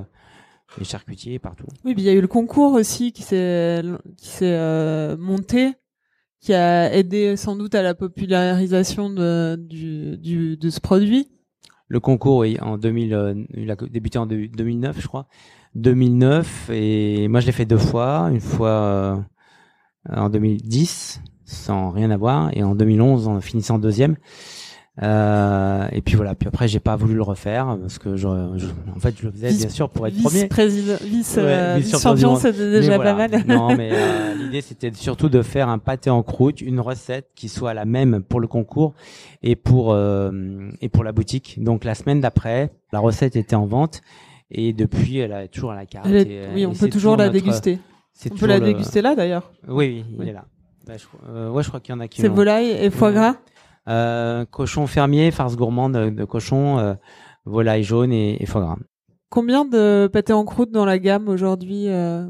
les 0.78 0.86
charcutiers 0.86 1.40
partout. 1.40 1.66
Oui, 1.84 1.94
puis 1.94 2.04
il 2.04 2.06
y 2.06 2.10
a 2.10 2.14
eu 2.14 2.22
le 2.22 2.28
concours 2.28 2.74
aussi 2.74 3.12
qui 3.12 3.24
s'est 3.24 3.82
qui 4.18 4.28
s'est 4.28 4.46
euh, 4.54 5.18
monté, 5.18 5.74
qui 6.40 6.54
a 6.54 6.94
aidé 6.94 7.36
sans 7.36 7.56
doute 7.56 7.76
à 7.76 7.82
la 7.82 7.94
popularisation 7.94 9.10
de 9.10 9.56
du, 9.58 10.18
du 10.18 10.58
de 10.58 10.70
ce 10.70 10.80
produit. 10.80 11.30
Le 11.88 12.00
concours, 12.00 12.38
oui, 12.40 12.58
en 12.62 12.78
2000, 12.78 13.14
euh, 13.14 13.34
a 13.70 13.76
débuté 13.88 14.18
en 14.18 14.26
deux- 14.26 14.48
2009, 14.48 15.00
je 15.00 15.08
crois. 15.08 15.28
2009, 15.76 16.70
et 16.72 17.28
moi 17.28 17.40
je 17.40 17.46
l'ai 17.48 17.52
fait 17.52 17.66
deux 17.66 17.78
fois. 17.78 18.30
Une 18.32 18.40
fois 18.42 18.70
euh, 18.70 19.18
en 20.10 20.30
2010, 20.30 21.22
sans 21.46 21.92
rien 21.92 22.12
avoir, 22.12 22.50
et 22.56 22.64
en 22.64 22.76
2011 22.76 23.28
en 23.28 23.42
finissant 23.42 23.80
deuxième. 23.80 24.16
Euh, 25.02 25.88
et 25.92 26.02
puis 26.02 26.16
voilà. 26.16 26.36
Puis 26.36 26.48
après, 26.48 26.68
j'ai 26.68 26.80
pas 26.80 26.96
voulu 26.96 27.16
le 27.16 27.24
refaire 27.24 27.78
parce 27.82 27.98
que 27.98 28.16
je, 28.16 28.28
je- 28.58 28.68
en 28.96 29.00
fait, 29.00 29.16
je 29.20 29.26
le 29.26 29.32
faisais 29.32 29.48
Vice- 29.50 29.58
bien 29.62 29.70
sûr 29.70 29.90
pour 29.90 30.06
être 30.06 30.14
premier. 30.22 30.42
Vice-président, 30.42 30.94
vice, 31.04 31.34
Ouais, 31.38 31.44
euh, 31.46 31.76
vice-champion, 31.80 32.36
du 32.36 32.40
c'était 32.42 32.70
déjà 32.72 32.96
voilà. 32.98 33.16
pas 33.16 33.28
mal. 33.28 33.44
non, 33.48 33.68
mais 33.78 33.90
euh, 33.92 34.36
l'idée 34.36 34.62
c'était 34.62 34.92
surtout 34.94 35.30
de 35.30 35.42
faire 35.42 35.68
un 35.68 35.80
pâté 35.80 36.12
en 36.12 36.22
croûte, 36.22 36.62
une 36.62 36.80
recette 36.80 37.30
qui 37.34 37.50
soit 37.50 37.74
la 37.74 37.86
même 37.86 38.22
pour 38.22 38.40
le 38.40 38.48
concours 38.48 38.94
et 39.42 39.56
pour 39.56 39.94
euh, 39.94 40.32
et 40.82 40.90
pour 40.90 41.04
la 41.04 41.12
boutique. 41.12 41.58
Donc 41.64 41.86
la 41.86 41.96
semaine 41.96 42.22
d'après, 42.22 42.72
la 42.92 43.00
recette 43.00 43.36
était 43.36 43.56
en 43.56 43.66
vente 43.66 44.02
et 44.52 44.74
depuis 44.74 45.18
elle 45.18 45.32
est 45.32 45.48
toujours 45.48 45.72
à 45.72 45.76
la 45.76 45.88
carte. 45.88 46.06
Elle 46.08 46.16
est- 46.18 46.32
et, 46.32 46.42
oui, 46.54 46.66
on 46.68 46.74
peut 46.74 46.90
toujours 46.90 47.18
la 47.18 47.26
notre- 47.30 47.34
déguster. 47.40 47.80
On 48.32 48.36
peut 48.36 48.46
la 48.46 48.60
le- 48.60 48.66
déguster 48.68 49.02
là 49.02 49.16
d'ailleurs. 49.16 49.52
Oui, 49.68 50.06
oui, 50.08 50.18
il 50.22 50.30
est 50.30 50.34
là. 50.34 50.46
Bah, 50.86 50.94
je, 50.98 51.06
euh, 51.32 51.50
ouais, 51.50 51.64
je 51.64 51.70
crois 51.70 51.80
qu'il 51.80 51.96
y 51.96 51.98
en 51.98 52.02
a 52.02 52.08
qui 52.10 52.22
C'est 52.22 52.28
volaille 52.28 52.70
et 52.70 52.90
foie 52.92 53.12
gras? 53.14 53.38
Euh, 53.88 54.46
cochon 54.46 54.88
fermier, 54.88 55.32
farce 55.32 55.56
gourmande 55.56 55.94
de, 55.94 56.10
de 56.10 56.24
cochon, 56.26 56.80
euh, 56.80 56.94
volaille 57.46 57.84
jaune 57.84 58.14
et, 58.14 58.42
et 58.42 58.46
foie 58.46 58.62
gras. 58.62 58.78
Combien 59.30 59.66
de 59.66 60.08
pâtés 60.12 60.34
en 60.34 60.46
croûte 60.46 60.72
dans 60.72 60.86
la 60.86 61.00
gamme 61.00 61.28
aujourd'hui 61.28 61.90
euh, 61.90 62.26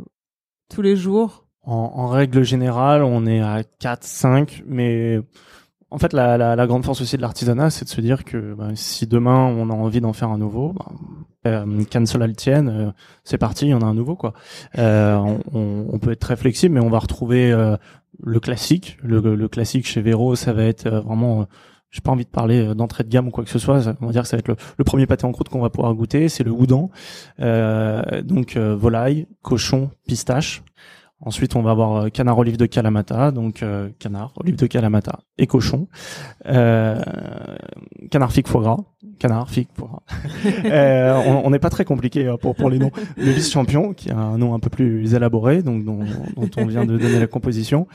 tous 0.73 0.81
les 0.81 0.95
jours? 0.95 1.45
En, 1.61 1.91
en 1.95 2.07
règle 2.07 2.43
générale, 2.43 3.03
on 3.03 3.25
est 3.25 3.41
à 3.41 3.63
4, 3.63 4.03
5, 4.03 4.63
mais 4.65 5.19
en 5.93 5.97
fait, 5.99 6.13
la, 6.13 6.37
la, 6.37 6.55
la 6.55 6.67
grande 6.67 6.83
force 6.83 7.01
aussi 7.01 7.15
de 7.17 7.21
l'artisanat, 7.21 7.69
c'est 7.69 7.85
de 7.85 7.89
se 7.89 8.01
dire 8.01 8.25
que 8.25 8.53
bah, 8.55 8.69
si 8.75 9.07
demain 9.07 9.45
on 9.45 9.69
a 9.69 9.73
envie 9.73 10.01
d'en 10.01 10.13
faire 10.13 10.29
un 10.29 10.37
nouveau, 10.37 10.73
bah, 10.73 10.85
euh, 11.47 11.83
cancel 11.91 12.21
le 12.21 12.33
tienne, 12.35 12.69
euh, 12.69 12.91
c'est 13.23 13.37
parti, 13.37 13.73
en 13.73 13.81
a 13.81 13.85
un 13.85 13.93
nouveau 13.93 14.15
quoi. 14.15 14.33
Euh, 14.77 15.15
on, 15.17 15.39
on- 15.53 15.87
on 15.93 15.99
peut 15.99 16.11
être 16.11 16.19
très 16.19 16.35
flexible, 16.35 16.75
mais 16.75 16.81
on 16.81 16.89
va 16.89 16.99
retrouver 16.99 17.51
euh, 17.51 17.77
le 18.23 18.39
classique. 18.39 18.97
Le, 19.03 19.19
le 19.35 19.47
classique 19.47 19.85
chez 19.87 20.01
Véro, 20.01 20.35
ça 20.35 20.53
va 20.53 20.63
être 20.63 20.87
euh, 20.87 20.99
vraiment. 21.01 21.41
euh, 21.41 21.45
j'ai 21.91 22.01
pas 22.01 22.11
envie 22.11 22.25
de 22.25 22.29
parler 22.29 22.65
euh, 22.69 22.73
d'entrée 22.73 23.03
de 23.03 23.09
gamme 23.09 23.27
ou 23.27 23.31
quoi 23.31 23.43
que 23.43 23.51
ce 23.51 23.59
soit. 23.59 23.81
On 24.01 24.07
va 24.07 24.11
dire 24.11 24.23
que 24.23 24.27
ça 24.27 24.35
va 24.35 24.39
être 24.39 24.47
le, 24.47 24.55
le 24.77 24.83
premier 24.83 25.05
pâté 25.05 25.25
en 25.25 25.31
croûte 25.31 25.49
qu'on 25.49 25.61
va 25.61 25.69
pouvoir 25.69 25.93
goûter. 25.93 26.27
C'est 26.27 26.43
le 26.43 26.51
houdon. 26.51 26.89
Euh, 27.39 28.21
donc 28.23 28.57
euh, 28.57 28.75
volaille, 28.75 29.27
cochon, 29.43 29.91
pistache. 30.07 30.63
Ensuite, 31.25 31.55
on 31.55 31.61
va 31.61 31.71
avoir 31.71 31.95
euh, 31.95 32.09
canard 32.09 32.37
olive 32.37 32.57
de 32.57 32.65
Kalamata, 32.65 33.31
donc 33.31 33.63
euh, 33.63 33.89
canard, 33.99 34.33
olive 34.37 34.57
de 34.57 34.67
Kalamata 34.67 35.21
et 35.37 35.47
cochon. 35.47 35.87
Euh, 36.47 37.01
canard 38.11 38.31
figue 38.31 38.47
foie 38.47 38.61
gras, 38.61 38.77
canard 39.19 39.49
figue 39.49 39.67
foie 39.73 39.87
gras. 39.89 40.51
Euh, 40.65 41.13
on 41.43 41.49
n'est 41.49 41.59
pas 41.59 41.69
très 41.69 41.85
compliqué 41.85 42.27
euh, 42.27 42.37
pour 42.37 42.55
pour 42.55 42.69
les 42.69 42.77
noms. 42.79 42.91
Le 43.17 43.31
vice-champion, 43.31 43.93
qui 43.93 44.09
a 44.11 44.17
un 44.17 44.37
nom 44.37 44.53
un 44.53 44.59
peu 44.59 44.69
plus 44.69 45.13
élaboré, 45.13 45.61
donc 45.63 45.85
dont, 45.85 45.99
dont 46.35 46.49
on 46.57 46.65
vient 46.65 46.85
de 46.85 46.97
donner 46.97 47.19
la 47.19 47.27
composition. 47.27 47.87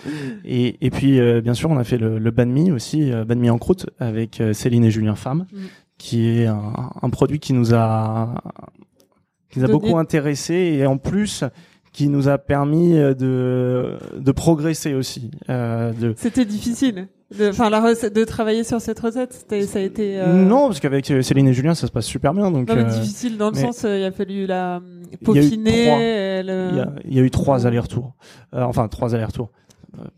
Et, 0.44 0.76
et 0.84 0.90
puis, 0.90 1.18
euh, 1.20 1.40
bien 1.40 1.54
sûr, 1.54 1.70
on 1.70 1.76
a 1.78 1.84
fait 1.84 1.98
le, 1.98 2.18
le 2.18 2.30
banh 2.30 2.46
mi 2.50 2.70
aussi, 2.70 3.12
euh, 3.12 3.24
banh 3.24 3.38
mi 3.38 3.50
en 3.50 3.58
croûte 3.58 3.86
avec 3.98 4.42
Céline 4.52 4.84
et 4.84 4.90
Julien 4.90 5.14
Femme, 5.14 5.46
Mm. 5.52 5.56
qui 5.98 6.26
est 6.28 6.46
un, 6.46 6.72
un 7.02 7.10
produit 7.10 7.40
qui 7.40 7.52
nous 7.52 7.74
a 7.74 8.34
qui 9.50 9.58
nous 9.60 9.64
a 9.64 9.68
beaucoup 9.68 9.96
intéressé 9.96 10.54
et 10.54 10.86
en 10.86 10.98
plus 10.98 11.42
qui 11.92 12.08
nous 12.08 12.28
a 12.28 12.38
permis 12.38 12.96
euh, 12.98 13.14
de 13.14 13.96
de 14.18 14.32
progresser 14.32 14.94
aussi. 14.94 15.30
Euh, 15.48 15.92
de 15.92 16.14
C'était 16.16 16.44
difficile. 16.44 17.08
de- 17.38 17.48
Enfin, 17.50 17.68
la 17.70 17.80
recette 17.80 18.14
de 18.16 18.24
travailler 18.24 18.64
sur 18.64 18.80
cette 18.80 19.00
recette, 19.00 19.34
ça 19.66 19.78
a 19.78 19.82
été. 19.82 20.18
euh, 20.20 20.32
non 20.32 20.68
parce 20.68 20.80
qu'avec 20.80 21.10
euh, 21.10 21.20
Céline 21.22 21.48
et 21.48 21.52
Julien 21.52 21.74
ça 21.74 21.86
se 21.86 21.92
passe 21.92 22.06
super 22.06 22.32
bien 22.32 22.50
donc 22.50 22.68
non, 22.68 22.74
mais 22.74 22.82
euh, 22.82 23.00
difficile 23.00 23.36
dans 23.36 23.50
le 23.50 23.56
mais- 23.56 23.60
sens, 23.72 23.82
il 23.84 24.02
a 24.04 24.12
fallu 24.12 24.46
la 24.46 24.80
Il 24.82 25.10
y 25.10 25.10
a 25.10 25.14
eu 25.14 25.18
peaufiner. 25.24 25.84
trois. 25.86 25.98
il 25.98 26.76
y 26.76 26.80
a, 26.80 26.92
il 27.04 27.14
y 27.14 27.18
a 27.20 27.22
eu 27.22 27.30
trois 27.30 27.66
allers-retours 27.66 28.14
Euh, 28.54 28.62
enfin 28.62 28.88
trois 28.88 29.14
allers-retours 29.14 29.50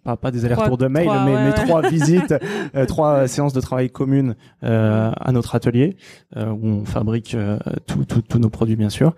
pas, 0.04 0.16
pas 0.16 0.30
des 0.30 0.44
allers-retours 0.44 0.76
de 0.76 0.88
mail, 0.88 1.06
mais, 1.08 1.32
ouais, 1.34 1.44
mais 1.44 1.48
ouais. 1.50 1.54
trois 1.54 1.80
visites, 1.88 2.34
euh, 2.74 2.84
trois 2.86 3.26
séances 3.28 3.52
de 3.54 3.60
travail 3.60 3.88
communes 3.88 4.34
euh, 4.62 5.10
à 5.18 5.32
notre 5.32 5.54
atelier 5.54 5.96
euh, 6.36 6.50
où 6.50 6.66
on 6.66 6.84
fabrique 6.84 7.36
tous 7.86 8.38
nos 8.38 8.50
produits 8.50 8.76
bien 8.76 8.90
sûr. 8.90 9.14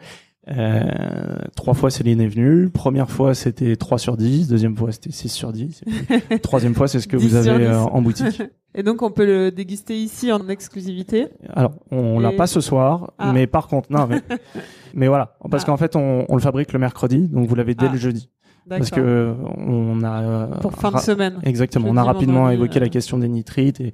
Euh, 0.50 1.38
trois 1.54 1.74
fois 1.74 1.90
Céline 1.90 2.20
est 2.20 2.26
venue. 2.26 2.68
Première 2.68 3.08
fois 3.10 3.32
c'était 3.34 3.76
3 3.76 3.98
sur 3.98 4.16
10, 4.16 4.48
deuxième 4.48 4.76
fois 4.76 4.90
c'était 4.90 5.12
6 5.12 5.28
sur 5.28 5.52
10. 5.52 5.82
et 6.10 6.18
puis 6.18 6.40
troisième 6.42 6.74
fois 6.74 6.88
c'est 6.88 6.98
ce 7.00 7.06
que 7.06 7.16
10 7.16 7.26
vous 7.28 7.34
avez 7.36 7.58
10. 7.58 7.64
euh, 7.70 7.78
en 7.78 8.02
boutique. 8.02 8.42
Et 8.74 8.82
donc, 8.82 9.02
on 9.02 9.10
peut 9.10 9.26
le 9.26 9.50
déguster 9.50 9.94
ici 9.98 10.32
en 10.32 10.48
exclusivité. 10.48 11.26
Alors, 11.52 11.74
on 11.90 12.18
Et- 12.18 12.22
l'a 12.22 12.32
pas 12.32 12.46
ce 12.46 12.62
soir, 12.62 13.12
Ah. 13.18 13.30
mais 13.34 13.46
par 13.46 13.68
contre, 13.68 13.92
non, 13.92 14.06
mais, 14.06 14.22
mais 14.94 15.08
voilà, 15.08 15.36
parce 15.50 15.64
Ah. 15.64 15.66
qu'en 15.66 15.76
fait, 15.76 15.94
on, 15.94 16.24
on 16.30 16.34
le 16.36 16.40
fabrique 16.40 16.72
le 16.72 16.78
mercredi, 16.78 17.28
donc 17.28 17.46
vous 17.46 17.54
l'avez 17.54 17.74
dès 17.74 17.84
Ah. 17.88 17.92
le 17.92 17.98
jeudi, 17.98 18.30
parce 18.70 18.88
que 18.90 19.34
on 19.58 20.02
a 20.02 20.22
euh, 20.22 20.46
Pour 20.62 20.72
fin 20.72 20.90
de 20.90 20.96
semaine. 20.96 21.38
exactement, 21.42 21.86
on 21.90 21.98
a 21.98 22.02
rapidement 22.02 22.44
vendredi, 22.44 22.54
évoqué 22.62 22.78
euh. 22.78 22.84
la 22.84 22.88
question 22.88 23.18
des 23.18 23.28
nitrites 23.28 23.78
et, 23.82 23.92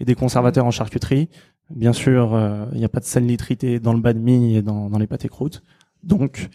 et 0.00 0.04
des 0.04 0.16
conservateurs 0.16 0.66
en 0.66 0.72
charcuterie. 0.72 1.28
Bien 1.70 1.92
sûr, 1.92 2.34
euh, 2.34 2.64
il 2.72 2.78
n'y 2.78 2.84
a 2.84 2.88
pas 2.88 2.98
de 3.00 3.04
sel 3.04 3.24
nitrité 3.26 3.78
dans 3.78 3.92
le 3.92 4.00
banh 4.00 4.14
mi 4.18 4.56
et 4.56 4.62
dans, 4.62 4.90
dans 4.90 4.98
les 4.98 5.06
pâtés 5.06 5.28
croûtes, 5.28 5.62
donc 6.06 6.48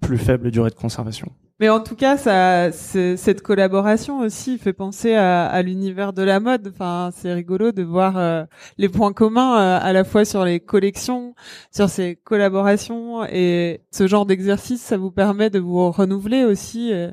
plus 0.00 0.18
faible 0.18 0.50
durée 0.50 0.70
de 0.70 0.74
conservation. 0.74 1.28
Mais 1.60 1.68
en 1.68 1.80
tout 1.80 1.94
cas, 1.94 2.16
ça, 2.16 2.72
cette 2.72 3.40
collaboration 3.40 4.18
aussi 4.18 4.58
fait 4.58 4.72
penser 4.72 5.14
à, 5.14 5.46
à 5.46 5.62
l'univers 5.62 6.12
de 6.12 6.22
la 6.22 6.40
mode. 6.40 6.72
Enfin, 6.74 7.10
c'est 7.14 7.32
rigolo 7.32 7.70
de 7.70 7.84
voir 7.84 8.18
euh, 8.18 8.42
les 8.76 8.88
points 8.88 9.12
communs 9.12 9.56
euh, 9.56 9.78
à 9.80 9.92
la 9.92 10.02
fois 10.02 10.24
sur 10.24 10.44
les 10.44 10.58
collections, 10.58 11.34
sur 11.70 11.88
ces 11.88 12.16
collaborations 12.16 13.24
et 13.24 13.82
ce 13.92 14.08
genre 14.08 14.26
d'exercice, 14.26 14.82
ça 14.82 14.96
vous 14.96 15.12
permet 15.12 15.48
de 15.48 15.60
vous 15.60 15.92
renouveler 15.92 16.42
aussi. 16.44 16.92
euh. 16.92 17.12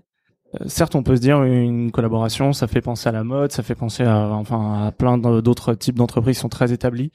Euh, 0.60 0.66
certes, 0.68 0.96
on 0.96 1.04
peut 1.04 1.16
se 1.16 1.22
dire 1.22 1.44
une 1.44 1.92
collaboration, 1.92 2.52
ça 2.52 2.68
fait 2.68 2.82
penser 2.82 3.08
à 3.10 3.12
la 3.12 3.24
mode, 3.24 3.52
ça 3.52 3.64
fait 3.64 3.76
penser 3.76 4.04
à, 4.04 4.28
enfin, 4.30 4.88
à 4.88 4.92
plein 4.92 5.20
d'autres 5.20 5.76
types 5.76 5.96
d'entreprises 5.96 6.38
qui 6.38 6.42
sont 6.42 6.50
très 6.50 6.74
établies. 6.74 7.12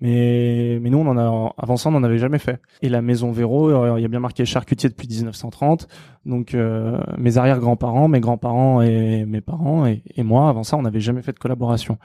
Mais, 0.00 0.78
mais 0.80 0.90
nous, 0.90 0.98
on 0.98 1.06
en 1.06 1.18
a, 1.18 1.54
avant 1.58 1.76
ça, 1.76 1.88
on 1.88 1.92
n'en 1.92 2.04
avait 2.04 2.18
jamais 2.18 2.38
fait. 2.38 2.60
Et 2.82 2.88
la 2.88 3.02
maison 3.02 3.32
Véro, 3.32 3.68
euh, 3.68 3.98
il 3.98 4.02
y 4.02 4.04
a 4.04 4.08
bien 4.08 4.20
marqué 4.20 4.44
charcutier 4.44 4.88
depuis 4.88 5.08
1930. 5.08 5.88
Donc, 6.24 6.54
euh, 6.54 7.00
mes 7.16 7.38
arrière-grands-parents, 7.38 8.06
mes 8.08 8.20
grands-parents 8.20 8.82
et 8.82 9.24
mes 9.24 9.40
parents 9.40 9.86
et, 9.86 10.02
et 10.14 10.22
moi, 10.22 10.48
avant 10.48 10.62
ça, 10.62 10.76
on 10.76 10.82
n'avait 10.82 11.00
jamais 11.00 11.22
fait 11.22 11.32
de 11.32 11.38
collaboration. 11.38 11.98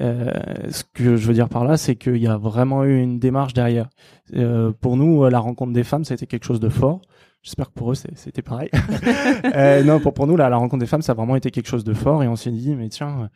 Euh, 0.00 0.32
ce 0.70 0.84
que 0.84 1.16
je 1.16 1.26
veux 1.26 1.34
dire 1.34 1.48
par 1.48 1.64
là, 1.64 1.76
c'est 1.76 1.96
qu'il 1.96 2.16
y 2.16 2.26
a 2.26 2.36
vraiment 2.36 2.84
eu 2.84 3.00
une 3.00 3.18
démarche 3.18 3.54
derrière. 3.54 3.88
Euh, 4.34 4.72
pour 4.80 4.96
nous, 4.96 5.24
euh, 5.24 5.30
la 5.30 5.38
rencontre 5.38 5.72
des 5.72 5.84
femmes, 5.84 6.04
ça 6.04 6.14
a 6.14 6.16
été 6.16 6.26
quelque 6.26 6.44
chose 6.44 6.60
de 6.60 6.68
fort. 6.68 7.00
J'espère 7.42 7.68
que 7.68 7.74
pour 7.74 7.92
eux, 7.92 7.94
c'était 7.94 8.42
pareil. 8.42 8.70
Euh, 9.54 9.84
non, 9.84 10.00
pour, 10.00 10.12
pour 10.14 10.26
nous, 10.26 10.36
là, 10.36 10.48
la 10.48 10.56
rencontre 10.56 10.80
des 10.80 10.86
femmes, 10.86 11.02
ça 11.02 11.12
a 11.12 11.14
vraiment 11.14 11.36
été 11.36 11.50
quelque 11.50 11.68
chose 11.68 11.84
de 11.84 11.94
fort. 11.94 12.22
Et 12.22 12.28
on 12.28 12.36
s'est 12.36 12.50
dit, 12.50 12.74
mais 12.74 12.88
tiens, 12.88 13.30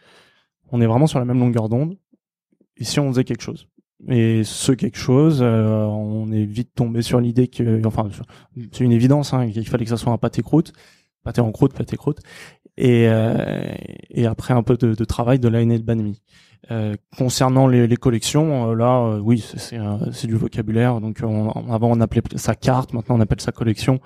on 0.73 0.81
est 0.81 0.87
vraiment 0.87 1.07
sur 1.07 1.19
la 1.19 1.25
même 1.25 1.39
longueur 1.39 1.69
d'onde. 1.69 1.97
Et 2.77 2.85
si 2.85 2.99
on 2.99 3.09
faisait 3.09 3.25
quelque 3.25 3.43
chose? 3.43 3.69
Et 4.09 4.45
ce 4.45 4.73
quelque 4.73 4.97
chose, 4.99 5.41
euh, 5.43 5.85
on 5.85 6.33
est 6.33 6.45
vite 6.45 6.71
tombé 6.75 7.03
sur 7.03 7.21
l'idée 7.21 7.49
que, 7.49 7.85
enfin, 7.87 8.09
c'est 8.73 8.85
une 8.85 8.93
évidence, 8.93 9.35
hein, 9.35 9.51
qu'il 9.51 9.69
fallait 9.69 9.85
que 9.85 9.91
ça 9.91 9.99
soit 9.99 10.13
un 10.13 10.19
pâté 10.19 10.43
croûte, 10.43 10.73
pâté 11.23 11.41
en 11.41 11.53
croûte, 11.53 11.75
pâté 11.75 11.97
croûte. 11.97 12.21
Et, 12.77 13.09
euh, 13.09 13.75
et 14.09 14.27
après 14.27 14.55
un 14.55 14.63
peu 14.63 14.77
de, 14.79 14.95
de 14.95 15.05
travail 15.05 15.39
de 15.39 15.49
l'année 15.49 15.79
de 15.79 15.85
banh 15.85 16.03
mi. 16.03 16.23
Euh, 16.71 16.95
concernant 17.19 17.67
les, 17.67 17.87
les 17.87 17.97
collections, 17.97 18.71
euh, 18.71 18.75
là, 18.75 19.01
euh, 19.01 19.19
oui, 19.19 19.45
euh, 19.73 19.99
c'est 20.13 20.27
du 20.27 20.35
vocabulaire. 20.37 21.01
Donc, 21.01 21.21
on, 21.23 21.51
avant, 21.71 21.91
on 21.91 22.01
appelait 22.01 22.23
ça 22.37 22.55
carte, 22.55 22.93
maintenant, 22.93 23.17
on 23.17 23.21
appelle 23.21 23.41
ça 23.41 23.53
collection. 23.53 24.01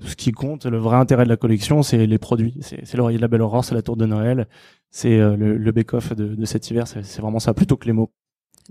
Ce 0.00 0.14
qui 0.16 0.30
compte, 0.32 0.66
le 0.66 0.78
vrai 0.78 0.96
intérêt 0.96 1.24
de 1.24 1.28
la 1.28 1.36
collection, 1.36 1.82
c'est 1.82 2.06
les 2.06 2.18
produits. 2.18 2.58
C'est 2.60 2.94
l'oreiller 2.96 3.18
de 3.18 3.22
la 3.22 3.28
belle 3.28 3.42
aurore, 3.42 3.64
c'est 3.64 3.74
la 3.74 3.82
tour 3.82 3.96
de 3.96 4.06
Noël, 4.06 4.48
c'est 4.90 5.18
le, 5.18 5.56
le 5.56 5.72
bake-off 5.72 6.14
de, 6.14 6.34
de 6.34 6.44
cet 6.44 6.70
hiver. 6.70 6.86
C'est 6.86 7.20
vraiment 7.20 7.40
ça, 7.40 7.54
plutôt 7.54 7.76
que 7.76 7.86
les 7.86 7.92
mots. 7.92 8.12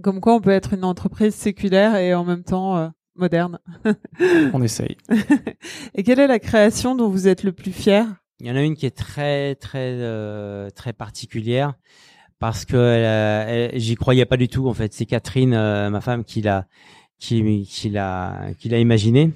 Comme 0.01 0.21
quoi, 0.21 0.35
on 0.35 0.41
peut 0.41 0.49
être 0.51 0.73
une 0.73 0.83
entreprise 0.83 1.35
séculaire 1.35 1.95
et 1.95 2.13
en 2.13 2.23
même 2.23 2.43
temps 2.43 2.77
euh, 2.77 2.87
moderne. 3.15 3.59
On 4.53 4.61
essaye. 4.61 4.97
Et 5.95 6.03
quelle 6.03 6.19
est 6.19 6.27
la 6.27 6.39
création 6.39 6.95
dont 6.95 7.09
vous 7.09 7.27
êtes 7.27 7.43
le 7.43 7.51
plus 7.51 7.71
fier? 7.71 8.05
Il 8.39 8.47
y 8.47 8.51
en 8.51 8.55
a 8.55 8.61
une 8.61 8.75
qui 8.75 8.85
est 8.85 8.95
très 8.95 9.55
très 9.55 9.91
euh, 9.99 10.69
très 10.69 10.93
particulière 10.93 11.73
parce 12.39 12.63
que 12.63 12.77
elle- 12.77 13.77
j'y 13.79 13.95
croyais 13.95 14.25
pas 14.25 14.37
du 14.37 14.47
tout 14.47 14.69
en 14.69 14.73
fait. 14.73 14.93
C'est 14.93 15.05
Catherine, 15.05 15.53
euh, 15.53 15.89
ma 15.89 15.99
femme, 15.99 16.23
qui 16.23 16.41
l'a 16.41 16.65
qui 17.17 17.65
qui 17.69 17.89
l'a 17.89 18.51
qui 18.57 18.69
l'a 18.69 18.79
imaginé. 18.79 19.31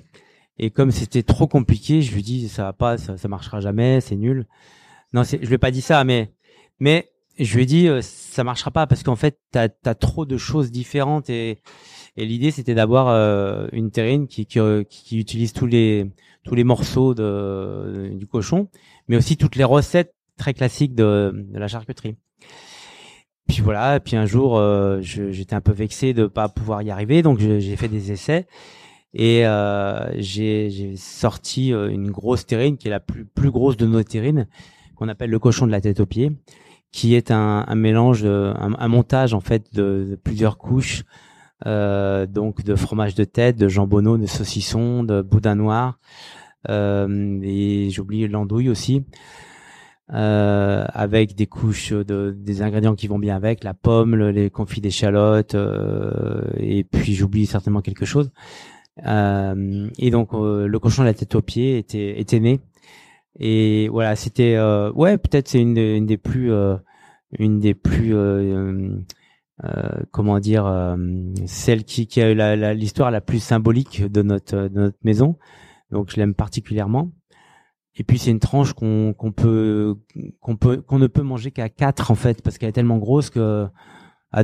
Et 0.60 0.70
comme 0.70 0.92
c'était 0.92 1.24
trop 1.24 1.48
compliqué, 1.48 2.02
je 2.02 2.14
lui 2.16 2.22
dis 2.22 2.48
ça 2.48 2.64
va 2.64 2.74
pas, 2.74 2.98
ça, 2.98 3.18
ça 3.18 3.28
marchera 3.28 3.60
jamais, 3.60 4.00
c'est 4.00 4.16
nul. 4.16 4.48
Non, 5.12 5.24
c'est, 5.26 5.40
je 5.42 5.48
lui 5.48 5.56
ai 5.56 5.58
pas 5.58 5.72
dit 5.72 5.82
ça, 5.82 6.04
mais 6.06 6.32
mais 6.80 7.10
je 7.40 7.56
lui 7.56 7.64
ai 7.64 7.66
dit, 7.66 7.88
euh, 7.88 8.02
ça 8.02 8.44
marchera 8.44 8.72
pas 8.72 8.88
parce 8.88 9.04
qu'en 9.04 9.16
fait, 9.16 9.40
t'as 9.52 9.68
as 9.86 9.96
trop 9.96 10.26
de 10.26 10.38
choses 10.38 10.72
différentes 10.72 11.30
et, 11.30 11.60
et 12.18 12.26
l'idée 12.26 12.52
c'était 12.52 12.76
d'avoir 12.76 13.10
euh, 13.10 13.68
une 13.72 13.92
terrine 13.92 14.28
qui, 14.28 14.46
qui, 14.46 14.60
qui 14.90 15.20
utilise 15.20 15.54
tous 15.54 15.66
les 15.66 16.12
tous 16.44 16.56
les 16.56 16.64
morceaux 16.64 17.14
de, 17.14 18.10
du 18.14 18.28
cochon, 18.28 18.68
mais 19.08 19.16
aussi 19.16 19.38
toutes 19.38 19.56
les 19.56 19.64
recettes 19.64 20.14
très 20.38 20.54
classiques 20.54 20.94
de, 20.94 21.32
de 21.34 21.60
la 21.60 21.68
charcuterie. 21.68 22.16
Puis 23.48 23.62
voilà, 23.62 24.00
puis 24.00 24.16
un 24.16 24.26
jour, 24.26 24.58
euh, 24.58 25.00
j'étais 25.02 25.54
un 25.54 25.62
peu 25.62 25.74
vexé 25.74 26.14
de 26.14 26.28
pas 26.28 26.48
pouvoir 26.50 26.82
y 26.82 26.92
arriver, 26.92 27.22
donc 27.22 27.40
j'ai 27.40 27.76
fait 27.76 27.90
des 27.90 28.12
essais 28.12 28.46
et 29.14 29.46
euh, 29.46 30.10
j'ai 30.20 30.96
sorti 30.96 31.74
euh, 31.74 31.90
une 31.90 32.10
grosse 32.10 32.46
terrine 32.46 32.78
qui 32.78 32.88
est 32.88 32.92
la 32.92 33.00
plus 33.00 33.26
plus 33.26 33.52
grosse 33.52 33.78
de 33.78 33.86
nos 33.86 34.02
terrines, 34.02 34.48
qu'on 34.96 35.08
appelle 35.08 35.30
le 35.30 35.40
cochon 35.40 35.68
de 35.68 35.72
la 35.72 35.82
tête 35.82 36.00
aux 36.00 36.06
pieds, 36.06 36.32
qui 36.94 37.16
est 37.16 37.32
un, 37.32 37.66
mélange, 37.76 38.24
un, 38.24 38.88
montage 38.88 39.34
en 39.34 39.42
fait 39.42 39.74
de, 39.74 40.08
de 40.12 40.16
plusieurs 40.16 40.58
couches, 40.58 41.04
euh, 41.66 42.28
donc 42.28 42.64
de 42.64 42.76
fromage 42.76 43.16
de 43.16 43.24
tête, 43.24 43.58
de 43.58 43.68
jambonneau, 43.68 44.18
de 44.18 44.28
saucisson, 44.28 45.04
de 45.04 45.22
boudin 45.24 45.56
noir, 45.56 45.98
euh, 46.70 47.40
et 47.42 47.90
j'oublie 47.90 48.28
l'andouille 48.28 48.70
aussi 48.70 49.04
euh, 50.14 50.86
avec 50.94 51.36
des 51.36 51.48
couches 51.48 51.94
de 51.94 52.36
des 52.38 52.62
ingrédients 52.62 52.96
qui 52.96 53.08
vont 53.08 53.20
bien 53.20 53.36
avec, 53.36 53.64
la 53.64 53.74
pomme, 53.74 54.16
les 54.16 54.52
confits 54.52 54.82
d'échalotes, 54.82 55.58
et 56.58 56.84
puis 56.84 57.16
j'oublie 57.16 57.48
certainement 57.48 57.82
quelque 57.82 58.06
chose. 58.06 58.32
Et 59.00 60.12
donc 60.12 60.34
le 60.34 60.78
cochon 60.78 61.02
à 61.02 61.06
la 61.06 61.16
tête 61.16 61.34
aux 61.34 61.42
pieds 61.42 61.80
était 61.80 62.20
était 62.20 62.40
né. 62.40 62.60
Et 63.40 63.88
voilà, 63.90 64.16
c'était 64.16 64.56
euh, 64.56 64.92
ouais 64.94 65.18
peut-être 65.18 65.48
c'est 65.48 65.62
une, 65.62 65.78
une 65.78 66.06
des 66.06 66.18
plus 66.18 66.52
une 67.40 67.60
des 67.60 67.74
plus 67.74 68.16
comment 70.12 70.40
dire 70.40 70.98
celle 71.46 71.84
qui, 71.84 72.08
qui 72.08 72.22
a 72.22 72.32
eu 72.32 72.76
l'histoire 72.76 73.12
la, 73.12 73.18
la, 73.18 73.22
plus 73.22 73.40
symbolique 73.40 74.04
de 74.04 74.22
notre 74.22 74.68
de 74.68 74.80
notre 74.80 74.98
maison. 75.04 75.38
Donc 75.92 76.12
je 76.12 76.18
l'aime 76.18 76.36
particulièrement. 76.36 77.12
Et 77.96 78.04
puis 78.04 78.18
c'est 78.18 78.32
une 78.32 78.40
tranche 78.40 78.74
qu'on 78.74 79.14
qu'on 79.14 79.32
peut 79.32 79.96
qu'on 80.40 80.56
peut 80.56 80.82
qu'on 80.82 81.00
ne 81.00 81.08
peut 81.08 81.22
manger 81.22 81.52
qu'à 81.52 81.70
quatre 81.70 82.12
en 82.12 82.16
fait 82.16 82.42
parce 82.42 82.58
qu'elle 82.58 82.70
est 82.70 82.74
tellement 82.74 82.98
grosse 82.98 83.30
que 83.30 83.68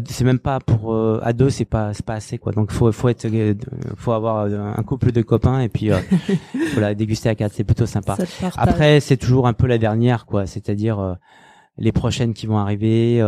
c'est 0.06 0.24
même 0.24 0.40
pas 0.40 0.60
pour 0.60 0.94
euh, 0.94 1.20
à 1.24 1.34
deux 1.34 1.50
c'est 1.50 1.66
pas 1.66 1.94
c'est 1.94 2.06
pas 2.06 2.14
assez 2.14 2.38
quoi 2.38 2.52
donc 2.52 2.72
faut 2.72 2.92
faut 2.92 3.10
être 3.10 3.26
euh, 3.26 3.54
faut 3.98 4.12
avoir 4.12 4.46
un 4.46 4.84
couple 4.84 5.12
de 5.12 5.22
copains 5.22 5.62
et 5.62 5.70
puis 5.70 5.92
euh, 5.92 5.98
faut 6.74 6.80
la 6.80 6.94
déguster 6.94 7.30
à 7.30 7.36
quatre 7.36 7.54
c'est 7.54 7.64
plutôt 7.64 7.86
sympa 7.86 8.18
après 8.58 9.00
c'est 9.00 9.18
toujours 9.18 9.48
un 9.48 9.54
peu 9.54 9.68
la 9.68 9.78
dernière 9.78 10.26
quoi 10.26 10.46
c'est-à-dire 10.46 11.00
euh, 11.00 11.14
les 11.78 11.92
prochaines 11.92 12.34
qui 12.34 12.46
vont 12.46 12.58
arriver 12.58 13.22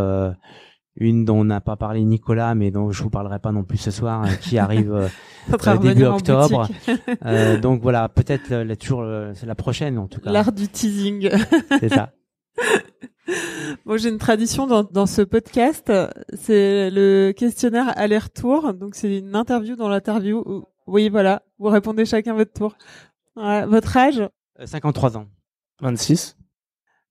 une 0.97 1.26
dont 1.26 1.39
on 1.39 1.45
n'a 1.45 1.62
pas 1.62 1.78
parlé 1.78 2.03
Nicolas, 2.03 2.53
mais 2.53 2.70
dont 2.70 2.91
je 2.91 3.01
vous 3.01 3.09
parlerai 3.09 3.39
pas 3.39 3.51
non 3.51 3.64
plus 3.64 3.78
ce 3.78 3.91
soir, 3.91 4.26
qui 4.39 4.57
arrive 4.57 4.93
euh, 4.93 5.07
euh 5.68 5.78
début 5.78 6.03
octobre. 6.03 6.68
euh, 7.26 7.59
donc 7.59 7.82
voilà, 7.82 8.09
peut-être 8.09 8.76
toujours 8.76 9.05
c'est 9.34 9.45
la 9.45 9.55
prochaine 9.55 9.97
en 9.97 10.07
tout 10.07 10.20
cas. 10.20 10.32
L'art 10.32 10.51
du 10.51 10.68
teasing. 10.68 11.30
c'est 11.80 11.89
ça. 11.89 12.12
Bon, 13.86 13.97
j'ai 13.97 14.09
une 14.09 14.17
tradition 14.17 14.67
dans, 14.67 14.84
dans 14.84 15.05
ce 15.05 15.22
podcast, 15.22 15.91
c'est 16.34 16.89
le 16.89 17.32
questionnaire 17.32 17.93
aller-retour. 17.97 18.74
Donc 18.74 18.95
c'est 18.95 19.19
une 19.19 19.36
interview 19.36 19.76
dans 19.76 19.89
l'interview. 19.89 20.65
Oui, 20.88 21.09
voilà, 21.09 21.43
vous 21.59 21.67
répondez 21.67 22.05
chacun 22.05 22.34
votre 22.34 22.53
tour. 22.53 22.76
votre 23.36 23.97
âge 23.97 24.22
53 24.63 25.15
euh, 25.15 25.19
ans. 25.19 25.28
26. 25.82 26.38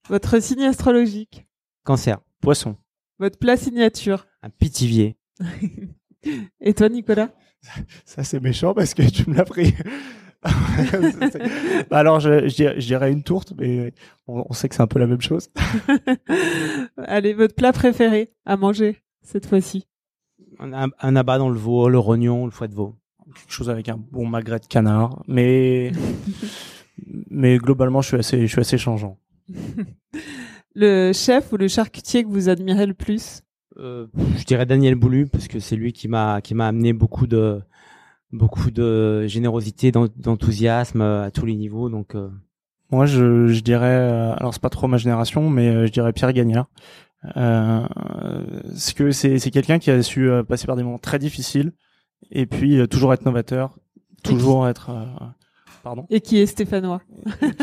Votre 0.09 0.41
signe 0.41 0.65
astrologique 0.65 1.47
Cancer. 1.85 2.19
Poisson. 2.41 2.77
Votre 3.19 3.39
plat 3.39 3.57
signature 3.57 4.27
Un 4.43 4.51
pitivier. 4.51 5.19
Et 6.61 6.75
toi, 6.75 6.89
Nicolas? 6.89 7.31
Ça, 8.05 8.25
c'est 8.25 8.41
méchant 8.41 8.75
parce 8.75 8.95
que 8.95 9.03
tu 9.03 9.29
me 9.29 9.37
l'as 9.37 9.45
pris. 9.45 9.75
Bah, 11.91 11.99
alors, 11.99 12.21
je, 12.21 12.49
je, 12.49 12.87
dirais 12.87 13.13
une 13.13 13.23
tourte, 13.23 13.53
mais 13.59 13.93
on, 14.27 14.53
sait 14.53 14.69
que 14.69 14.75
c'est 14.75 14.83
un 14.83 14.87
peu 14.87 14.99
la 14.99 15.07
même 15.07 15.21
chose. 15.21 15.51
Allez, 16.97 17.35
votre 17.35 17.55
plat 17.55 17.73
préféré 17.73 18.33
à 18.47 18.57
manger 18.57 18.97
cette 19.23 19.47
fois-ci 19.47 19.87
un, 20.61 20.91
un, 21.01 21.17
abat 21.17 21.39
dans 21.39 21.49
le 21.49 21.59
veau, 21.59 21.89
le 21.89 21.99
rognon, 21.99 22.45
le 22.45 22.51
foie 22.51 22.69
de 22.69 22.75
veau. 22.75 22.97
Quelque 23.35 23.53
chose 23.53 23.71
avec 23.71 23.89
un 23.89 23.97
bon 23.97 24.27
magret 24.27 24.59
de 24.59 24.67
canard, 24.67 25.23
mais 25.29 25.93
mais 27.31 27.59
globalement, 27.59 28.03
je 28.03 28.09
suis 28.09 28.17
assez, 28.17 28.41
je 28.43 28.47
suis 28.47 28.61
assez 28.61 28.79
changeant. 28.79 29.19
le 30.75 31.13
chef 31.13 31.53
ou 31.53 31.57
le 31.57 31.69
charcutier 31.69 32.25
que 32.25 32.29
vous 32.29 32.49
admirez 32.49 32.87
le 32.87 32.95
plus? 32.95 33.43
Euh, 33.79 34.09
Je 34.37 34.45
dirais 34.45 34.67
Daniel 34.67 34.97
Boulu 34.97 35.27
parce 35.27 35.49
que 35.49 35.61
c'est 35.61 35.77
lui 35.77 35.93
qui 35.93 36.09
m'a 36.09 36.41
qui 36.41 36.55
m'a 36.55 36.67
amené 36.67 36.93
beaucoup 36.93 37.27
de 37.27 37.61
beaucoup 38.33 38.71
de 38.71 39.27
générosité, 39.27 39.93
d'enthousiasme 39.93 41.01
à 41.01 41.31
tous 41.31 41.47
les 41.47 41.57
niveaux. 41.57 41.89
Donc 41.89 42.15
euh... 42.15 42.29
moi 42.91 43.07
je, 43.07 43.49
je 43.49 43.61
dirais 43.61 43.87
euh, 43.87 44.35
alors 44.35 44.55
c'est 44.55 44.63
pas 44.63 44.71
trop 44.71 44.87
ma 44.89 44.97
génération 44.97 45.51
mais 45.51 45.69
euh, 45.69 45.87
je 45.87 45.93
dirais 45.93 46.13
Pierre 46.13 46.33
Gagnard. 46.33 46.69
Euh, 47.37 47.87
c'est 48.75 48.95
que 48.95 49.11
c'est 49.11 49.39
c'est 49.39 49.51
quelqu'un 49.51 49.79
qui 49.79 49.91
a 49.91 50.03
su 50.03 50.31
passer 50.49 50.67
par 50.67 50.77
des 50.77 50.83
moments 50.83 50.99
très 50.99 51.19
difficiles 51.19 51.73
et 52.31 52.47
puis 52.47 52.87
toujours 52.89 53.13
être 53.13 53.27
novateur, 53.27 53.79
toujours 54.23 54.69
être 54.69 54.91
Pardon. 55.83 56.07
Et 56.11 56.21
qui 56.21 56.39
est 56.39 56.47
stéphanois. 56.47 57.01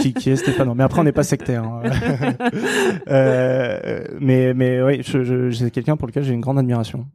qui, 0.02 0.14
qui 0.14 0.30
est 0.30 0.36
stéphanois. 0.36 0.74
Mais 0.76 0.84
après, 0.84 1.02
on 1.02 1.04
n'est 1.04 1.12
pas 1.12 1.24
sectaire. 1.24 1.64
Hein. 1.64 1.84
euh, 3.08 4.08
mais, 4.20 4.54
mais 4.54 4.82
oui, 4.82 5.02
je, 5.04 5.24
je, 5.24 5.52
c'est 5.52 5.72
quelqu'un 5.72 5.98
pour 5.98 6.08
lequel 6.08 6.24
j'ai 6.24 6.34
une 6.34 6.42
grande 6.42 6.58
admiration. 6.58 7.06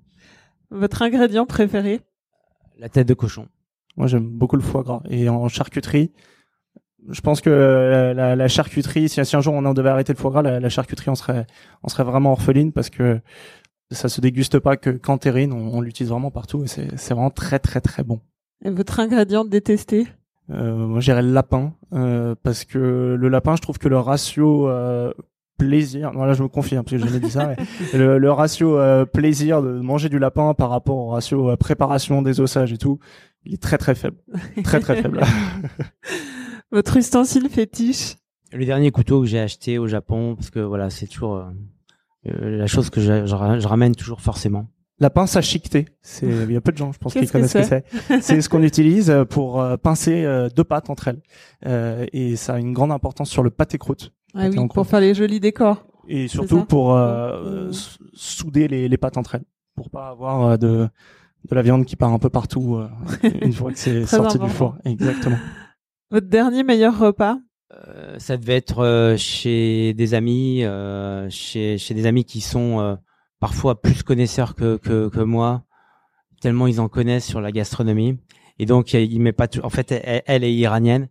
Votre 0.71 1.03
ingrédient 1.03 1.45
préféré? 1.45 2.01
La 2.79 2.89
tête 2.89 3.09
de 3.09 3.15
cochon. 3.15 3.49
Moi, 3.97 4.07
j'aime 4.07 4.29
beaucoup 4.29 4.57
le 4.57 4.63
foie 4.63 4.83
gras. 4.83 5.03
Et 5.09 5.29
en 5.29 5.49
charcuterie, 5.49 6.13
je 7.09 7.21
pense 7.21 7.41
que 7.41 7.51
la, 8.17 8.37
la, 8.37 8.49
charcuterie, 8.49 9.09
si, 9.09 9.25
si, 9.25 9.37
un 9.37 9.41
jour 9.41 9.55
on 9.55 9.75
devait 9.75 9.91
arrêter 9.91 10.13
le 10.13 10.19
foie 10.19 10.31
gras, 10.31 10.43
la, 10.43 10.61
la, 10.61 10.69
charcuterie, 10.69 11.11
on 11.11 11.15
serait, 11.15 11.47
on 11.83 11.89
serait 11.89 12.05
vraiment 12.05 12.33
orpheline 12.33 12.73
parce 12.73 12.91
que 12.91 13.21
ça 13.91 14.09
se 14.09 14.21
déguste 14.21 14.59
pas 14.59 14.77
que 14.77 14.91
qu'en 14.91 15.19
terrine. 15.19 15.53
On, 15.53 15.79
on 15.79 15.81
l'utilise 15.81 16.11
vraiment 16.11 16.31
partout 16.31 16.65
et 16.65 16.69
c'est, 16.69 16.97
c'est 16.97 17.15
vraiment 17.15 17.31
très, 17.31 17.59
très, 17.59 17.81
très 17.81 18.03
bon. 18.03 18.21
Et 18.65 18.71
votre 18.71 19.01
ingrédient 19.01 19.45
détesté 19.45 20.07
euh, 20.51 20.75
moi, 20.75 21.01
j'irais 21.01 21.23
le 21.23 21.33
lapin 21.33 21.75
euh, 21.93 22.35
parce 22.43 22.65
que 22.65 23.17
le 23.19 23.29
lapin, 23.29 23.57
je 23.57 23.63
trouve 23.63 23.79
que 23.79 23.89
le 23.89 23.99
ratio 23.99 24.69
euh, 24.69 25.13
plaisir. 25.67 26.11
Voilà, 26.15 26.33
je 26.33 26.43
me 26.43 26.49
confie 26.49 26.77
hein, 26.77 26.83
parce 26.83 26.93
que 26.93 26.99
j'ai 26.99 27.07
jamais 27.07 27.21
dit 27.21 27.31
ça. 27.31 27.55
le, 27.95 28.19
le, 28.19 28.33
ratio 28.33 28.79
euh, 28.79 29.05
plaisir 29.05 29.63
de 29.63 29.81
manger 29.81 30.09
du 30.09 30.19
lapin 30.19 30.55
par 30.55 30.71
rapport 30.71 30.97
au 30.97 31.09
ratio 31.09 31.51
euh, 31.51 31.57
préparation 31.57 32.23
des 32.23 32.41
ossages 32.41 32.73
et 32.73 32.79
tout, 32.79 32.99
il 33.45 33.55
est 33.55 33.63
très 33.63 33.79
très 33.79 33.95
faible, 33.95 34.17
très 34.65 34.81
très 34.81 35.01
faible. 35.01 35.21
Votre 36.73 36.97
ustensile 36.97 37.49
fétiche? 37.49 38.17
Le 38.53 38.65
dernier 38.65 38.91
couteau 38.91 39.21
que 39.21 39.27
j'ai 39.27 39.41
acheté 39.41 39.79
au 39.79 39.87
Japon 39.87 40.35
parce 40.37 40.51
que 40.51 40.61
voilà, 40.61 40.91
c'est 40.91 41.07
toujours 41.07 41.45
la 42.25 42.67
chose 42.67 42.91
que 42.91 43.01
je, 43.01 43.27
je 43.27 43.67
ramène 43.67 43.95
toujours 43.95 44.21
forcément. 44.21 44.69
La 45.03 45.11
pince 45.11 45.35
à 45.37 45.41
chiqueté, 45.41 45.87
c'est 46.01 46.27
il 46.49 46.53
y 46.53 46.57
a 46.57 46.61
peu 46.61 46.71
de 46.71 46.77
gens, 46.77 46.93
je 46.93 46.99
pense, 46.99 47.13
qui 47.13 47.27
connaissent 47.27 47.53
ce 47.53 47.59
que 47.59 47.65
c'est? 47.65 47.85
C'est 48.21 48.41
ce 48.41 48.49
qu'on 48.49 48.63
utilise 48.63 49.13
pour 49.31 49.61
euh, 49.61 49.77
pincer 49.77 50.25
euh, 50.25 50.49
deux 50.49 50.63
pâtes 50.63 50.91
entre 50.91 51.09
elles, 51.09 51.21
euh, 51.67 52.07
et 52.13 52.37
ça 52.37 52.55
a 52.55 52.59
une 52.61 52.73
grande 52.73 52.93
importance 52.93 53.29
sur 53.29 53.43
le 53.43 53.51
pâté 53.51 53.79
croûte. 53.79 54.13
Ah 54.35 54.49
oui, 54.49 54.69
pour 54.73 54.87
faire 54.87 55.01
les 55.01 55.15
jolis 55.15 55.41
décors. 55.41 55.85
Et 56.09 56.29
surtout 56.29 56.65
pour 56.65 56.97
mmh. 56.97 57.71
souder 58.13 58.69
les, 58.69 58.89
les 58.89 58.97
pâtes 58.97 59.17
entre 59.17 59.37
elles, 59.37 59.45
pour 59.75 59.91
pas 59.91 60.09
avoir 60.09 60.59
de 60.59 60.89
de 61.49 61.57
la 61.57 61.63
viande 61.63 61.85
qui 61.85 61.97
part 61.97 62.13
un 62.13 62.21
peu 62.21 62.31
partout 62.31 62.81
une 63.43 63.53
fois 63.53 63.73
que 63.73 63.79
c'est 63.79 64.07
sorti 64.07 64.39
du 64.39 64.49
four. 64.49 64.77
Exactement. 64.85 65.39
Votre 66.13 66.29
dernier 66.29 66.63
meilleur 66.63 66.97
repas 66.99 67.39
Ça 68.19 68.37
devait 68.37 68.57
être 68.57 69.17
chez 69.19 69.93
des 69.95 70.15
amis, 70.15 70.65
chez 71.31 71.79
chez 71.79 71.95
des 71.95 72.07
amis 72.07 72.25
qui 72.25 72.41
sont 72.41 72.97
parfois 73.43 73.81
plus 73.81 74.05
connaisseurs 74.05 74.55
que, 74.55 74.77
que, 74.77 75.09
que 75.09 75.19
moi, 75.19 75.65
tellement 76.41 76.69
ils 76.69 76.81
en 76.81 76.89
connaissent 76.89 77.27
sur 77.27 77.41
la 77.41 77.51
gastronomie. 77.51 78.17
Et 78.61 78.67
donc, 78.67 78.95
il 78.95 79.21
met 79.21 79.33
pas 79.33 79.49
En 79.65 79.69
fait, 79.69 79.93
elle, 80.27 80.45
est 80.45 80.55
iranienne. 80.55 81.09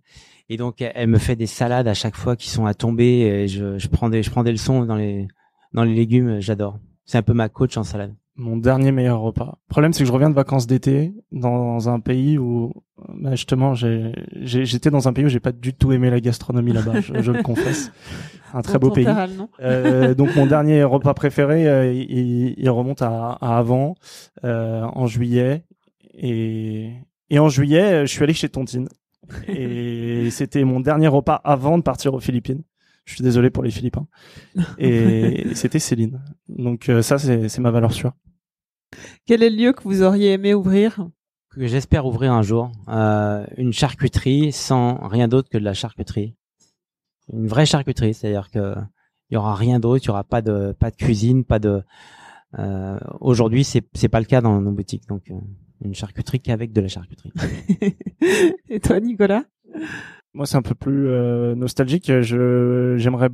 Et 0.52 0.58
donc, 0.58 0.82
elle 0.82 1.08
me 1.08 1.18
fait 1.18 1.38
des 1.38 1.48
salades 1.48 1.88
à 1.88 1.94
chaque 1.94 2.18
fois 2.18 2.36
qui 2.36 2.50
sont 2.50 2.66
à 2.66 2.74
tomber. 2.74 3.22
Et 3.22 3.48
je, 3.48 3.78
je 3.78 3.88
prends 3.88 4.10
des, 4.10 4.22
je 4.22 4.30
prends 4.30 4.44
des 4.44 4.52
leçons 4.52 4.84
dans 4.84 4.96
les, 4.96 5.28
dans 5.74 5.84
les 5.84 5.96
légumes. 5.96 6.42
J'adore. 6.42 6.78
C'est 7.06 7.18
un 7.18 7.22
peu 7.22 7.34
ma 7.34 7.48
coach 7.48 7.78
en 7.78 7.84
salade 7.84 8.14
mon 8.36 8.58
dernier 8.58 8.92
meilleur 8.92 9.20
repas. 9.20 9.60
Le 9.68 9.72
problème, 9.72 9.94
c'est 9.94 10.00
que 10.00 10.08
je 10.08 10.12
reviens 10.12 10.30
de 10.30 10.36
vacances 10.36 10.68
d'été 10.68 11.14
dans 11.32 11.90
un 11.90 12.00
pays 12.00 12.38
où, 12.38 12.74
bah, 13.16 13.32
justement, 13.32 13.74
j'étais 13.76 14.90
dans 14.90 15.08
un 15.08 15.14
pays 15.14 15.26
où 15.26 15.30
j'ai 15.30 15.40
pas 15.40 15.52
du 15.52 15.74
tout 15.74 15.92
aimé 15.92 16.10
la 16.10 16.20
gastronomie 16.20 16.74
là-bas, 16.74 17.02
je, 17.02 17.32
le 17.32 17.44
confesse. 17.44 17.92
Un 18.54 18.62
très 18.62 18.80
beau 18.80 18.90
pays. 18.90 19.08
Euh, 19.62 20.14
donc 20.14 20.36
mon 20.36 20.46
dernier 20.46 20.84
repas 20.84 21.14
préféré, 21.14 21.70
euh, 21.70 21.94
il, 21.94 22.54
il, 22.58 22.70
remonte 22.70 23.02
à, 23.02 23.38
à 23.40 23.58
avant, 23.58 23.96
euh, 24.44 24.82
en 24.82 25.08
juillet. 25.08 25.64
Et, 26.14 26.92
et 27.30 27.40
en 27.40 27.48
juillet, 27.48 28.06
je 28.06 28.12
suis 28.12 28.24
allé 28.24 28.34
chez 28.34 28.50
Tontine. 28.50 28.90
Et 29.48 30.30
c'était 30.32 30.64
mon 30.64 30.80
dernier 30.80 31.08
repas 31.08 31.36
avant 31.44 31.78
de 31.78 31.84
partir 31.84 32.14
aux 32.14 32.20
Philippines. 32.20 32.64
Je 33.06 33.16
suis 33.16 33.24
désolé 33.24 33.50
pour 33.50 33.64
les 33.64 33.72
Philippins. 33.72 34.08
Et 34.78 35.48
c'était 35.56 35.80
Céline. 35.80 36.22
Donc 36.48 36.90
euh, 36.90 37.02
ça, 37.02 37.18
c'est 37.18 37.60
ma 37.60 37.72
valeur 37.72 37.92
sûre. 37.92 38.14
Quel 39.26 39.44
est 39.44 39.50
le 39.50 39.56
lieu 39.56 39.74
que 39.74 39.84
vous 39.84 40.04
auriez 40.04 40.34
aimé 40.34 40.54
ouvrir? 40.54 41.08
Que 41.54 41.68
j'espère 41.68 42.06
ouvrir 42.06 42.32
un 42.32 42.42
jour. 42.42 42.72
Euh, 42.88 43.46
une 43.58 43.74
charcuterie 43.74 44.52
sans 44.52 45.08
rien 45.08 45.28
d'autre 45.28 45.50
que 45.50 45.58
de 45.58 45.64
la 45.64 45.74
charcuterie. 45.74 46.36
Une 47.34 47.48
vraie 47.48 47.66
charcuterie, 47.66 48.14
c'est-à-dire 48.14 48.50
que 48.50 48.76
il 49.30 49.36
y 49.36 49.38
aura 49.38 49.56
rien 49.56 49.80
d'autre, 49.80 50.04
il 50.04 50.08
y 50.08 50.12
aura 50.12 50.26
pas 50.26 50.42
de 50.42 50.74
pas 50.78 50.92
de 50.92 50.96
cuisine, 50.96 51.46
pas 51.46 51.60
de. 51.60 51.84
Euh, 52.60 53.00
Aujourd'hui, 53.20 53.64
c'est 53.64 53.84
c'est 53.94 54.10
pas 54.10 54.20
le 54.20 54.26
cas 54.26 54.42
dans 54.42 54.60
nos 54.62 54.72
boutiques, 54.72 55.08
donc 55.08 55.30
euh, 55.32 55.36
une 55.84 55.96
charcuterie 55.96 56.40
qu'avec 56.42 56.74
de 56.74 56.82
la 56.82 56.88
charcuterie. 56.88 57.32
Et 58.70 58.80
toi, 58.80 59.00
Nicolas? 59.00 59.44
Moi, 60.34 60.46
c'est 60.46 60.58
un 60.58 60.62
peu 60.62 60.76
plus 60.76 61.08
euh, 61.08 61.56
nostalgique. 61.56 62.12
Je 62.22 62.96
j'aimerais, 62.98 63.30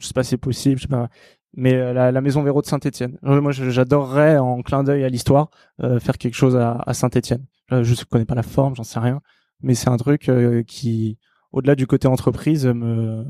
je 0.00 0.06
sais 0.06 0.12
pas 0.12 0.22
si 0.22 0.30
c'est 0.30 0.36
possible, 0.36 0.76
je 0.76 0.82
sais 0.82 0.88
pas, 0.88 1.08
mais 1.54 1.74
euh, 1.74 1.92
la, 1.92 2.12
la 2.12 2.20
maison 2.20 2.42
Véro 2.42 2.60
de 2.60 2.66
Saint-Étienne. 2.66 3.18
Moi, 3.22 3.52
j'adorerais 3.52 4.38
en 4.38 4.62
clin 4.62 4.84
d'œil 4.84 5.04
à 5.04 5.08
l'histoire 5.08 5.50
euh, 5.82 5.98
faire 5.98 6.18
quelque 6.18 6.34
chose 6.34 6.56
à, 6.56 6.82
à 6.86 6.94
Saint-Étienne. 6.94 7.44
Je 7.70 7.76
ne 7.78 8.04
connais 8.04 8.26
pas 8.26 8.34
la 8.34 8.42
forme, 8.42 8.76
j'en 8.76 8.84
sais 8.84 9.00
rien, 9.00 9.20
mais 9.60 9.74
c'est 9.74 9.88
un 9.88 9.96
truc 9.96 10.30
qui, 10.68 11.18
au-delà 11.50 11.74
du 11.74 11.86
côté 11.88 12.06
entreprise, 12.06 12.64
me 12.66 13.24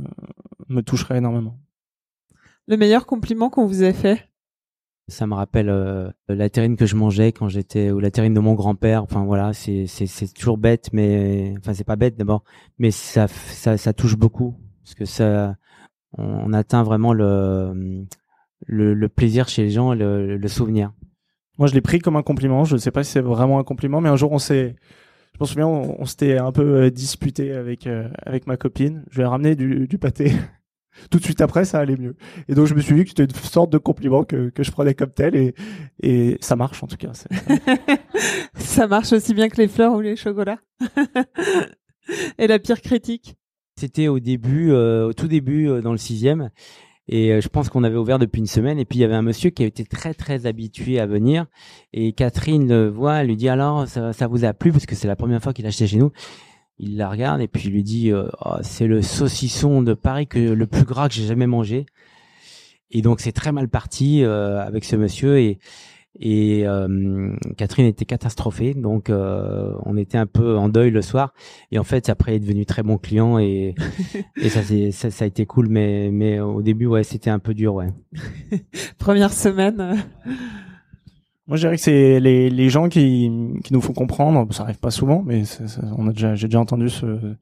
me 0.68 0.83
toucherait 0.83 1.18
énormément. 1.18 1.59
Le 2.66 2.77
meilleur 2.77 3.07
compliment 3.07 3.49
qu'on 3.49 3.64
vous 3.66 3.83
ait 3.83 3.95
fait? 3.95 4.29
Ça 5.09 5.26
me 5.26 5.34
rappelle 5.34 5.68
euh, 5.68 6.11
la 6.28 6.50
terrine 6.50 6.76
que 6.76 6.86
je 6.86 6.96
mangeais 6.96 7.32
quand 7.32 7.48
j'étais 7.48 7.90
ou 7.90 8.00
la 8.00 8.11
terrine 8.11 8.34
de 8.34 8.40
mon 8.40 8.54
grand-père. 8.54 9.02
Enfin 9.02 9.24
voilà, 9.24 9.52
c'est 9.52 9.86
c'est 9.86 10.07
c'est 10.07 10.32
toujours 10.32 10.59
bête, 10.59 10.90
mais 10.92 11.54
enfin 11.59 11.74
c'est 11.74 11.84
pas 11.84 11.96
bête 11.96 12.16
d'abord, 12.16 12.42
mais 12.78 12.90
ça 12.90 13.28
ça 13.28 13.76
ça 13.76 13.92
touche 13.92 14.16
beaucoup 14.16 14.57
parce 14.82 14.94
que 14.94 15.04
ça 15.04 15.57
on, 16.18 16.52
atteint 16.52 16.82
vraiment 16.82 17.12
le, 17.12 18.07
le, 18.66 18.94
le 18.94 19.09
plaisir 19.09 19.48
chez 19.48 19.64
les 19.64 19.70
gens, 19.70 19.94
le, 19.94 20.36
le 20.36 20.48
souvenir. 20.48 20.92
Moi, 21.59 21.68
je 21.68 21.74
l'ai 21.74 21.80
pris 21.80 21.98
comme 21.98 22.16
un 22.16 22.22
compliment. 22.22 22.64
Je 22.64 22.74
ne 22.74 22.78
sais 22.78 22.90
pas 22.90 23.02
si 23.04 23.12
c'est 23.12 23.20
vraiment 23.20 23.59
un 23.59 23.64
compliment, 23.64 24.00
mais 24.00 24.09
un 24.09 24.16
jour 24.16 24.32
on 24.32 24.38
s'est 24.38 24.76
je 25.34 25.44
me 25.44 25.46
souviens, 25.46 25.66
on, 25.66 26.00
on 26.00 26.07
s'était 26.07 26.38
un 26.38 26.50
peu 26.50 26.84
euh, 26.84 26.90
disputé 26.90 27.52
avec 27.52 27.86
euh, 27.86 28.09
avec 28.24 28.46
ma 28.46 28.57
copine. 28.57 29.04
Je 29.11 29.16
lui 29.16 29.22
ai 29.22 29.26
ramené 29.26 29.54
du, 29.54 29.86
du 29.86 29.98
pâté 29.98 30.32
tout 31.11 31.18
de 31.18 31.24
suite 31.24 31.40
après, 31.40 31.64
ça 31.64 31.78
allait 31.78 31.97
mieux. 31.97 32.16
Et 32.49 32.55
donc, 32.55 32.66
je 32.66 32.74
me 32.74 32.80
suis 32.80 32.94
dit 32.94 33.05
que 33.05 33.11
c'était 33.11 33.24
une 33.24 33.30
sorte 33.30 33.70
de 33.70 33.78
compliment 33.78 34.24
que, 34.24 34.51
que 34.51 34.62
je 34.62 34.70
prenais 34.70 34.94
comme 34.94 35.11
tel 35.11 35.36
et, 35.36 35.55
et 36.03 36.36
ça 36.40 36.57
marche 36.57 36.82
en 36.82 36.86
tout 36.86 36.97
cas. 36.97 37.12
ça 38.55 38.86
marche 38.86 39.12
aussi 39.12 39.34
bien 39.34 39.49
que 39.49 39.57
les 39.57 39.68
fleurs 39.68 39.94
ou 39.94 40.01
les 40.01 40.16
chocolats. 40.16 40.59
et 42.38 42.47
la 42.47 42.59
pire 42.59 42.80
critique? 42.80 43.36
C'était 43.78 44.09
au 44.09 44.20
début, 44.20 44.72
euh, 44.72 45.09
au 45.09 45.12
tout 45.12 45.28
début 45.28 45.68
euh, 45.68 45.82
dans 45.82 45.92
le 45.92 45.99
sixième. 45.99 46.51
Et 47.09 47.32
euh, 47.32 47.40
je 47.40 47.49
pense 47.49 47.68
qu'on 47.68 47.84
avait 47.84 47.97
ouvert 47.97 48.18
depuis 48.18 48.38
une 48.38 48.47
semaine. 48.47 48.78
Et 48.78 48.84
puis 48.84 48.99
il 48.99 49.03
y 49.03 49.05
avait 49.05 49.14
un 49.14 49.22
monsieur 49.22 49.51
qui 49.51 49.64
était 49.64 49.84
très 49.84 50.14
très 50.14 50.47
habitué 50.47 50.99
à 50.99 51.07
venir. 51.07 51.47
Et 51.92 52.12
Catherine 52.12 52.68
le 52.68 52.88
voit, 52.88 53.16
elle 53.16 53.28
lui 53.28 53.36
dit 53.36 53.49
alors 53.49 53.86
ça, 53.86 54.12
ça 54.12 54.26
vous 54.28 54.44
a 54.44 54.55
plu? 54.55 54.72
Parce 54.72 54.86
que 54.86 54.94
c'est 54.94 55.09
la 55.09 55.16
première 55.16 55.42
fois 55.42 55.53
qu'il 55.53 55.66
achetait 55.66 55.86
chez 55.86 55.99
nous 55.99 56.11
il 56.79 56.97
la 56.97 57.09
regarde 57.09 57.41
et 57.41 57.49
puis 57.49 57.64
il 57.68 57.72
lui 57.72 57.83
dit 57.83 58.11
euh, 58.12 58.29
oh, 58.45 58.57
c'est 58.62 58.87
le 58.87 59.03
saucisson 59.03 59.83
de 59.83 59.95
Paris 59.95 60.27
que 60.27 60.39
le 60.39 60.66
plus 60.66 60.85
gras 60.85 61.09
que 61.09 61.14
j'ai 61.14 61.27
jamais 61.27 61.47
mangé. 61.47 61.87
Et 62.91 63.03
donc 63.03 63.20
c'est 63.20 63.33
très 63.33 63.53
mal 63.53 63.68
parti 63.68 64.22
euh, 64.22 64.61
avec 64.61 64.85
ce 64.85 64.97
monsieur 64.97 65.39
et 65.39 65.59
et 66.18 66.66
euh, 66.66 67.37
Catherine 67.59 67.85
était 67.85 68.07
catastrophée, 68.07 68.72
donc 68.72 69.11
on 69.11 69.97
était 69.99 70.16
un 70.16 70.24
peu 70.24 70.57
en 70.57 70.70
deuil 70.70 70.91
le 70.91 71.03
soir. 71.03 71.35
Et 71.72 71.79
en 71.79 71.85
fait, 71.85 72.09
après, 72.09 72.33
il 72.33 72.37
est 72.37 72.41
devenu 72.41 72.64
très 72.64 72.83
bon 72.83 72.97
client 72.97 73.39
et 73.39 73.74
et 74.37 74.49
ça, 74.49 74.62
ça, 74.93 75.11
ça 75.11 75.24
a 75.24 75.29
été 75.29 75.45
cool, 75.45 75.68
mais 75.68 76.09
mais 76.11 76.41
au 76.41 76.62
début, 76.62 76.87
ouais, 76.87 77.05
c'était 77.05 77.29
un 77.29 77.39
peu 77.39 77.53
dur, 77.53 77.74
ouais. 77.74 77.89
Première 78.99 79.31
semaine. 79.31 80.07
Moi, 81.47 81.57
je 81.57 81.62
dirais 81.62 81.76
que 81.76 81.82
c'est 81.82 82.18
les, 82.18 82.51
les 82.51 82.70
gens 82.70 82.88
qui, 82.88 83.30
qui 83.62 83.72
nous 83.72 83.80
font 83.80 83.92
comprendre. 83.92 84.53
Ça 84.53 84.64
arrive 84.64 84.78
pas 84.78 84.90
souvent, 84.90 85.22
mais 85.24 85.44
on 85.97 86.09
a 86.09 86.12
déjà, 86.12 86.34
j'ai 86.34 86.49
déjà 86.49 86.61
entendu 86.61 86.88
ce, 86.88 87.36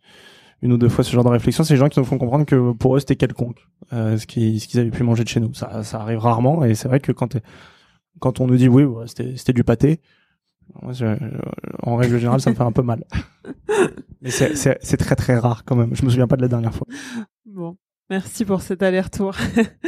une 0.63 0.73
ou 0.73 0.79
deux 0.79 0.89
fois 0.89 1.05
ce 1.05 1.13
genre 1.13 1.25
de 1.25 1.31
réflexion. 1.31 1.65
C'est 1.65 1.75
les 1.75 1.79
gens 1.79 1.89
qui 1.89 1.99
nous 1.99 2.05
font 2.05 2.19
comprendre 2.19 2.45
que 2.45 2.73
pour 2.73 2.97
eux 2.97 3.01
c'était 3.01 3.17
quelconque 3.17 3.59
euh, 3.93 4.17
ce 4.19 4.27
qu'ils 4.27 4.61
ce 4.61 4.67
qu'ils 4.67 4.81
avaient 4.81 4.91
pu 4.91 5.03
manger 5.03 5.25
de 5.25 5.29
chez 5.29 5.41
nous. 5.41 5.55
Ça, 5.55 5.83
ça 5.83 6.01
arrive 6.01 6.19
rarement, 6.19 6.65
et 6.65 6.75
c'est 6.75 6.89
vrai 6.89 7.01
que 7.01 7.13
quand 7.13 7.37
quand 8.19 8.41
on 8.41 8.47
nous 8.47 8.57
dit 8.57 8.69
oui, 8.69 8.85
c'était 9.07 9.37
c'était 9.37 9.53
du 9.53 9.65
pâté, 9.65 10.01
en 11.83 11.97
règle 11.97 12.19
générale, 12.19 12.41
ça 12.41 12.51
me 12.51 12.55
fait 12.55 12.63
un 12.63 12.73
peu 12.73 12.83
mal. 12.83 13.05
Mais 14.23 14.31
c'est 14.31 14.57
c'est 14.57 14.97
très 14.97 15.17
très 15.17 15.39
rare 15.39 15.65
quand 15.65 15.77
même. 15.77 15.95
Je 15.95 16.05
me 16.05 16.11
souviens 16.11 16.27
pas 16.27 16.37
de 16.37 16.43
la 16.43 16.49
dernière 16.49 16.75
fois. 16.75 16.87
Bon. 17.47 17.77
Merci 18.11 18.45
pour 18.45 18.61
cet 18.61 18.83
aller-retour. 18.83 19.35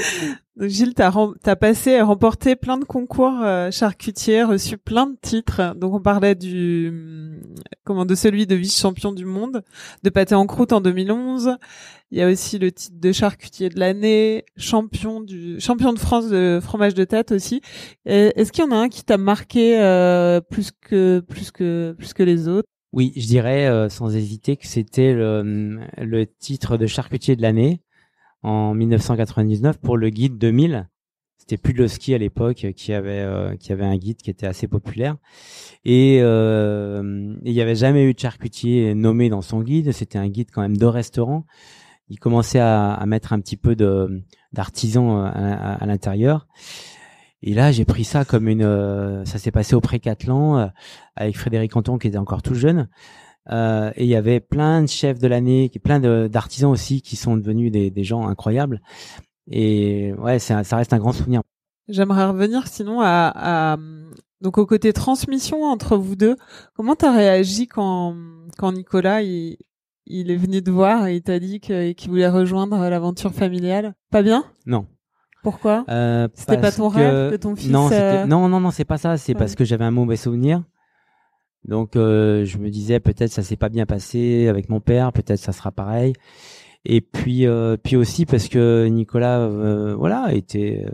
Gilles, 0.58 0.94
t'as 0.94 1.12
as 1.44 1.56
passé 1.56 2.00
remporté 2.00 2.56
plein 2.56 2.78
de 2.78 2.84
concours 2.84 3.42
euh, 3.42 3.70
charcutiers, 3.70 4.42
reçu 4.42 4.78
plein 4.78 5.06
de 5.06 5.16
titres. 5.20 5.74
Donc 5.76 5.92
on 5.92 6.00
parlait 6.00 6.34
du 6.34 7.42
comment 7.84 8.06
de 8.06 8.14
celui 8.14 8.46
de 8.46 8.54
vice-champion 8.54 9.12
du 9.12 9.26
monde, 9.26 9.62
de 10.02 10.08
pâté 10.08 10.34
en 10.34 10.46
croûte 10.46 10.72
en 10.72 10.80
2011. 10.80 11.58
Il 12.10 12.18
y 12.18 12.22
a 12.22 12.28
aussi 12.28 12.58
le 12.58 12.72
titre 12.72 12.96
de 12.98 13.12
charcutier 13.12 13.68
de 13.68 13.78
l'année, 13.78 14.46
champion 14.56 15.20
du 15.20 15.60
champion 15.60 15.92
de 15.92 15.98
France 15.98 16.30
de 16.30 16.58
fromage 16.62 16.94
de 16.94 17.04
tête 17.04 17.32
aussi. 17.32 17.60
Est-ce 18.06 18.50
qu'il 18.50 18.64
y 18.64 18.66
en 18.66 18.70
a 18.70 18.76
un 18.76 18.88
qui 18.88 19.04
t'a 19.04 19.18
marqué 19.18 19.78
euh, 19.78 20.40
plus 20.40 20.70
que 20.70 21.20
plus 21.20 21.50
que 21.50 21.94
plus 21.98 22.14
que 22.14 22.22
les 22.22 22.48
autres? 22.48 22.68
Oui, 22.94 23.12
je 23.14 23.26
dirais 23.26 23.66
euh, 23.66 23.90
sans 23.90 24.16
hésiter 24.16 24.56
que 24.56 24.66
c'était 24.66 25.12
le, 25.12 25.80
le 25.98 26.26
titre 26.26 26.78
de 26.78 26.86
charcutier 26.86 27.36
de 27.36 27.42
l'année 27.42 27.82
en 28.46 28.74
1999 28.74 29.78
pour 29.78 29.96
le 29.96 30.08
guide 30.08 30.38
2000. 30.38 30.88
C'était 31.36 31.56
plus 31.56 31.74
le 31.74 31.88
ski 31.88 32.14
à 32.14 32.18
l'époque 32.18 32.66
qui 32.74 32.92
avait 32.92 33.20
euh, 33.20 33.56
qui 33.56 33.72
avait 33.72 33.84
un 33.84 33.96
guide 33.96 34.16
qui 34.16 34.30
était 34.30 34.46
assez 34.46 34.66
populaire 34.66 35.16
et 35.84 36.18
euh, 36.20 37.36
il 37.44 37.52
n'y 37.52 37.60
avait 37.60 37.76
jamais 37.76 38.04
eu 38.04 38.14
de 38.14 38.18
charcutier 38.18 38.94
nommé 38.94 39.28
dans 39.28 39.42
son 39.42 39.62
guide. 39.62 39.92
C'était 39.92 40.18
un 40.18 40.28
guide 40.28 40.48
quand 40.52 40.62
même 40.62 40.76
de 40.76 40.86
restaurant. 40.86 41.44
Il 42.08 42.18
commençait 42.18 42.60
à, 42.60 43.02
mettre 43.06 43.32
un 43.32 43.40
petit 43.40 43.56
peu 43.56 43.74
de 43.74 44.22
d'artisans 44.52 45.24
à, 45.26 45.74
à, 45.74 45.86
l'intérieur. 45.86 46.46
Et 47.42 47.52
là, 47.52 47.70
j'ai 47.70 47.84
pris 47.84 48.04
ça 48.04 48.24
comme 48.24 48.48
une. 48.48 48.62
Euh, 48.62 49.24
ça 49.24 49.38
s'est 49.38 49.50
passé 49.50 49.74
au 49.74 49.80
Pré-Catlan 49.80 50.58
euh, 50.58 50.66
avec 51.16 51.36
Frédéric 51.36 51.76
Anton 51.76 51.98
qui 51.98 52.08
était 52.08 52.18
encore 52.18 52.42
tout 52.42 52.54
jeune. 52.54 52.88
Euh, 53.50 53.92
et 53.96 54.04
il 54.04 54.08
y 54.08 54.16
avait 54.16 54.40
plein 54.40 54.82
de 54.82 54.88
chefs 54.88 55.18
de 55.18 55.28
l'année, 55.28 55.70
plein 55.82 56.00
d'artisans 56.28 56.70
aussi 56.70 57.00
qui 57.00 57.16
sont 57.16 57.36
devenus 57.36 57.70
des, 57.70 57.90
des, 57.90 58.04
gens 58.04 58.26
incroyables. 58.26 58.80
Et 59.50 60.12
ouais, 60.18 60.38
ça 60.38 60.62
reste 60.72 60.92
un 60.92 60.98
grand 60.98 61.12
souvenir. 61.12 61.42
J'aimerais 61.88 62.26
revenir 62.26 62.66
sinon 62.66 63.00
à, 63.00 63.32
à, 63.34 63.76
donc 64.40 64.58
au 64.58 64.66
côté 64.66 64.92
transmission 64.92 65.62
entre 65.62 65.96
vous 65.96 66.16
deux. 66.16 66.36
Comment 66.74 66.96
t'as 66.96 67.12
réagi 67.12 67.68
quand 67.68 68.16
quand 68.58 68.72
Nicolas 68.72 69.22
il, 69.22 69.58
il 70.06 70.30
est 70.30 70.36
venu 70.36 70.62
te 70.62 70.70
voir 70.70 71.06
et 71.06 71.16
il 71.16 71.22
t'a 71.22 71.38
dit 71.38 71.60
qu'il 71.60 71.94
voulait 72.08 72.28
rejoindre 72.28 72.88
l'aventure 72.88 73.32
familiale? 73.32 73.94
Pas 74.10 74.22
bien? 74.22 74.44
Non. 74.66 74.86
Pourquoi? 75.42 75.84
Euh, 75.88 76.26
C'était 76.34 76.60
pas 76.60 76.72
ton 76.72 76.88
rêve 76.88 77.30
que 77.30 77.36
ton 77.36 77.54
fils 77.54 77.70
Non, 77.70 77.88
euh... 77.92 78.26
non, 78.26 78.48
non, 78.48 78.58
non, 78.58 78.72
c'est 78.72 78.84
pas 78.84 78.98
ça. 78.98 79.16
C'est 79.16 79.34
parce 79.34 79.54
que 79.54 79.64
j'avais 79.64 79.84
un 79.84 79.92
mauvais 79.92 80.16
souvenir. 80.16 80.64
Donc 81.66 81.96
euh, 81.96 82.44
je 82.44 82.58
me 82.58 82.70
disais 82.70 83.00
peut-être 83.00 83.30
ça 83.30 83.42
s'est 83.42 83.56
pas 83.56 83.68
bien 83.68 83.86
passé 83.86 84.48
avec 84.48 84.68
mon 84.68 84.80
père, 84.80 85.12
peut-être 85.12 85.40
ça 85.40 85.52
sera 85.52 85.72
pareil. 85.72 86.12
Et 86.84 87.00
puis 87.00 87.46
euh, 87.46 87.76
puis 87.76 87.96
aussi 87.96 88.26
parce 88.26 88.48
que 88.48 88.86
Nicolas 88.86 89.40
euh, 89.40 89.94
voilà 89.96 90.32
était 90.32 90.86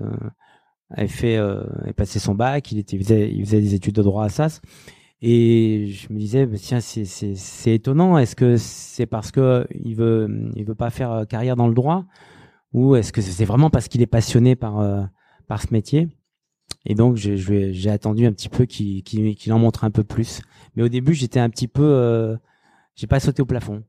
avait 0.91 1.09
fait 1.09 1.37
avait 1.37 1.93
passé 1.95 2.19
son 2.19 2.35
bac, 2.35 2.73
il 2.73 2.79
était 2.79 2.97
il 2.97 3.03
faisait, 3.03 3.31
il 3.31 3.45
faisait 3.45 3.61
des 3.61 3.75
études 3.75 3.95
de 3.95 4.03
droit 4.03 4.25
à 4.25 4.29
Sas. 4.29 4.61
Et 5.25 5.87
je 5.87 6.13
me 6.13 6.19
disais, 6.19 6.47
bah, 6.47 6.57
tiens, 6.59 6.81
c'est, 6.81 7.05
c'est, 7.05 7.37
c'est 7.37 7.75
étonnant. 7.75 8.19
Est-ce 8.19 8.35
que 8.35 8.57
c'est 8.57 9.07
parce 9.07 9.31
que 9.31 9.69
il 9.85 9.95
veut, 9.95 10.51
il 10.57 10.65
veut 10.65 10.75
pas 10.75 10.91
faire 10.91 11.27
carrière 11.29 11.55
dans 11.55 11.69
le 11.69 11.75
droit, 11.75 12.07
ou 12.73 12.97
est-ce 12.97 13.13
que 13.13 13.21
c'est 13.21 13.45
vraiment 13.45 13.71
parce 13.71 13.87
qu'il 13.87 14.03
est 14.03 14.07
passionné 14.07 14.57
par 14.57 14.85
par 15.47 15.63
ce 15.63 15.69
métier? 15.73 16.09
Et 16.85 16.95
donc, 16.95 17.17
j'ai 17.17 17.91
attendu 17.91 18.27
un 18.27 18.33
petit 18.33 18.49
peu 18.49 18.65
qu'il, 18.65 19.03
qu'il, 19.05 19.37
qu'il 19.37 19.53
en 19.53 19.59
montre 19.59 19.85
un 19.85 19.91
peu 19.91 20.03
plus. 20.03 20.43
Mais 20.75 20.83
au 20.83 20.89
début, 20.89 21.15
j'étais 21.15 21.41
un 21.41 21.51
petit 21.51 21.69
peu, 21.69 21.83
euh, 21.83 22.37
j'ai 22.95 23.07
pas 23.07 23.21
sauté 23.21 23.43
au 23.43 23.47
plafond. 23.47 23.83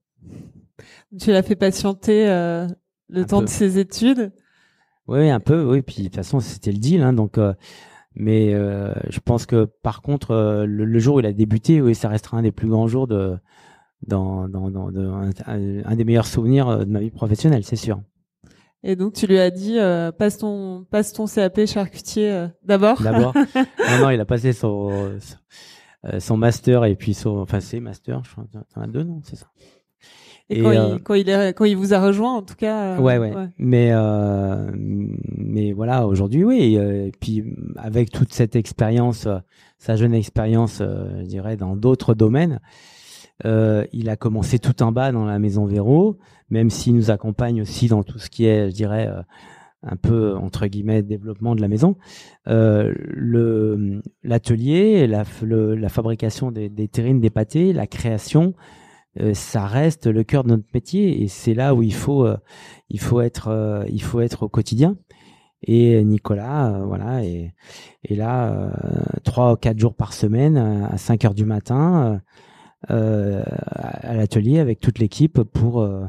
Tu 1.20 1.32
l'as 1.32 1.44
fait 1.44 1.56
patienter 1.56 2.30
euh, 2.30 2.68
le 3.10 3.26
temps 3.26 3.42
de 3.42 3.48
ses 3.48 3.80
études? 3.80 4.32
Oui, 5.08 5.30
un 5.30 5.40
peu. 5.40 5.64
Oui, 5.64 5.82
puis 5.82 5.98
de 5.98 6.04
toute 6.04 6.16
façon, 6.16 6.40
c'était 6.40 6.72
le 6.72 6.78
deal. 6.78 7.02
Hein, 7.02 7.14
donc, 7.14 7.38
euh, 7.38 7.54
mais 8.16 8.54
euh, 8.54 8.94
je 9.10 9.20
pense 9.20 9.46
que 9.46 9.66
par 9.66 10.02
contre, 10.02 10.32
euh, 10.32 10.66
le, 10.66 11.00
jour 11.00 11.16
où 11.16 11.20
il 11.20 11.26
a 11.26 11.34
débuté, 11.34 11.82
oui, 11.82 11.96
ça 11.96 12.10
restera 12.10 12.38
un 12.38 12.44
des 12.44 12.52
plus 12.52 12.70
grands 12.70 12.88
jours 12.88 13.08
de, 13.08 13.38
dans, 14.06 14.48
dans, 14.48 14.70
dans 14.70 14.92
de, 14.92 15.06
un, 15.06 15.30
un, 15.86 15.96
des 15.96 16.04
meilleurs 16.04 16.28
souvenirs 16.28 16.80
de 16.80 16.86
ma 16.86 17.00
vie 17.00 17.12
professionnelle, 17.12 17.64
c'est 17.64 17.76
sûr. 17.76 18.02
Et 18.84 18.96
donc 18.98 19.14
tu 19.14 19.28
lui 19.28 19.40
as 19.40 19.50
dit 19.50 19.80
euh, 19.80 20.12
passe 20.12 20.38
ton 20.38 20.86
passe 20.92 21.14
ton 21.14 21.26
CAP 21.26 21.66
charcutier 21.66 22.48
d'abord? 22.66 23.02
D'abord. 23.02 23.34
non 23.56 23.98
non, 24.02 24.10
il 24.10 24.20
a 24.20 24.26
passé 24.26 24.52
son 24.52 24.90
euh, 24.92 25.20
son 26.20 26.38
master 26.38 26.86
et 26.86 26.96
puis 26.96 27.14
son, 27.14 27.38
enfin 27.38 27.60
c'est 27.60 27.80
master, 27.80 28.22
je 28.26 28.32
crois, 28.32 28.46
t'en 28.74 28.82
as 28.82 28.88
deux 28.88 29.04
non, 29.04 29.22
c'est 29.24 29.36
ça. 29.36 29.48
Et, 30.50 30.62
quand, 30.62 30.72
il, 30.72 31.02
quand, 31.02 31.14
il 31.14 31.30
est, 31.30 31.54
quand 31.54 31.64
il 31.64 31.78
vous 31.78 31.94
a 31.94 32.06
rejoint, 32.06 32.36
en 32.36 32.42
tout 32.42 32.56
cas. 32.56 33.00
ouais, 33.00 33.18
ouais, 33.18 33.34
Mais, 33.58 33.92
mais 35.38 35.72
voilà, 35.72 36.06
aujourd'hui, 36.06 36.44
oui. 36.44 36.76
Et 36.76 37.14
puis 37.20 37.46
avec 37.78 38.12
toute 38.12 38.34
cette 38.34 38.58
expérience, 38.58 39.28
sa 39.80 39.96
jeune 39.96 40.14
expérience, 40.14 40.80
je 40.80 41.26
dirais, 41.26 41.56
dans 41.56 41.78
d'autres 41.78 42.14
domaines. 42.14 42.60
Euh, 43.46 43.86
il 43.92 44.10
a 44.10 44.16
commencé 44.16 44.60
tout 44.60 44.82
en 44.84 44.92
bas 44.92 45.12
dans 45.12 45.26
la 45.26 45.40
maison 45.40 45.66
Véro, 45.66 46.18
même 46.50 46.70
s'il 46.70 46.96
nous 46.96 47.12
accompagne 47.12 47.62
aussi 47.62 47.88
dans 47.88 48.04
tout 48.04 48.20
ce 48.20 48.30
qui 48.30 48.46
est, 48.46 48.70
je 48.70 48.76
dirais, 48.76 49.08
euh, 49.08 49.22
un 49.84 49.96
peu 49.96 50.36
entre 50.36 50.68
guillemets 50.68 51.04
développement 51.04 51.56
de 51.56 51.62
la 51.62 51.68
maison. 51.68 51.98
Euh, 52.48 52.94
l'atelier, 54.24 55.08
la, 55.08 55.24
la 55.44 55.90
fabrication 55.90 56.52
des, 56.52 56.70
des 56.70 56.88
terrines, 56.88 57.20
des 57.20 57.30
pâtés, 57.30 57.74
la 57.74 57.88
création, 57.88 58.54
euh, 59.20 59.34
ça 59.34 59.66
reste 59.66 60.08
le 60.08 60.24
cœur 60.24 60.44
de 60.44 60.50
notre 60.50 60.68
métier 60.74 61.22
et 61.22 61.28
c'est 61.28 61.54
là 61.54 61.76
où 61.76 61.84
il 61.84 61.94
faut 61.94 62.28
il 62.90 63.00
faut 63.00 63.22
être 63.22 63.86
il 63.90 64.02
faut 64.02 64.22
être 64.22 64.44
au 64.44 64.50
quotidien. 64.50 64.98
Et 65.66 66.04
Nicolas, 66.04 66.82
voilà, 66.86 67.24
et, 67.24 67.54
et 68.04 68.16
là, 68.18 68.70
trois 69.24 69.54
ou 69.54 69.56
quatre 69.56 69.80
jours 69.80 69.96
par 69.96 70.12
semaine, 70.12 70.58
à 70.58 70.98
5 70.98 71.24
heures 71.24 71.34
du 71.34 71.46
matin, 71.46 72.20
euh, 72.92 73.44
à 73.46 74.14
l'atelier 74.14 74.60
avec 74.60 74.82
toute 74.82 75.00
l'équipe 75.00 75.42
pour 75.42 75.82
euh, 75.82 76.02
euh, 76.02 76.06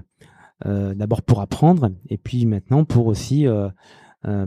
d'abord 0.64 1.22
pour 1.22 1.40
apprendre 1.40 1.90
et 2.08 2.16
puis 2.16 2.46
maintenant 2.46 2.84
pour 2.84 3.06
aussi 3.06 3.46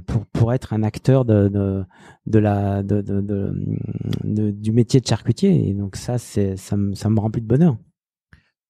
pour 0.05 0.25
pour 0.27 0.53
être 0.53 0.73
un 0.73 0.83
acteur 0.83 1.25
de 1.25 1.47
de, 1.47 1.83
de 2.25 2.39
la 2.39 2.81
de, 2.83 3.01
de, 3.01 3.21
de, 3.21 4.51
du 4.51 4.71
métier 4.71 4.99
de 4.99 5.05
charcutier 5.05 5.69
et 5.69 5.73
donc 5.73 5.95
ça 5.95 6.17
c'est 6.17 6.57
ça 6.57 6.77
me 6.77 6.95
ça 6.95 7.09
me 7.09 7.19
remplit 7.19 7.41
de 7.41 7.47
bonheur. 7.47 7.77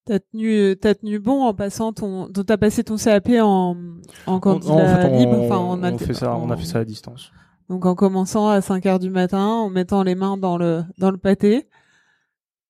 T'as 0.07 0.19
tenu, 0.19 0.77
t'as 0.79 0.95
tenu 0.95 1.19
bon 1.19 1.43
en 1.43 1.53
passant 1.53 1.91
ton, 1.91 2.29
t'as 2.31 2.55
passé 2.55 2.81
ton 2.81 2.95
CAP 2.95 3.29
en, 3.41 3.75
en 4.25 4.39
candidat 4.39 5.09
libre, 5.09 5.37
enfin 5.41 5.57
on, 5.57 5.83
a 5.83 5.97
fait 5.97 6.13
ça, 6.13 6.33
on 6.37 6.49
a 6.49 6.55
fait 6.55 6.65
ça 6.65 6.79
à 6.79 6.85
distance. 6.85 7.33
Donc 7.69 7.85
en 7.85 7.93
commençant 7.93 8.47
à 8.47 8.61
5 8.61 8.85
heures 8.85 8.99
du 8.99 9.09
matin, 9.09 9.45
en 9.45 9.69
mettant 9.69 10.03
les 10.03 10.15
mains 10.15 10.37
dans 10.37 10.57
le 10.57 10.83
dans 10.97 11.11
le 11.11 11.17
pâté. 11.17 11.67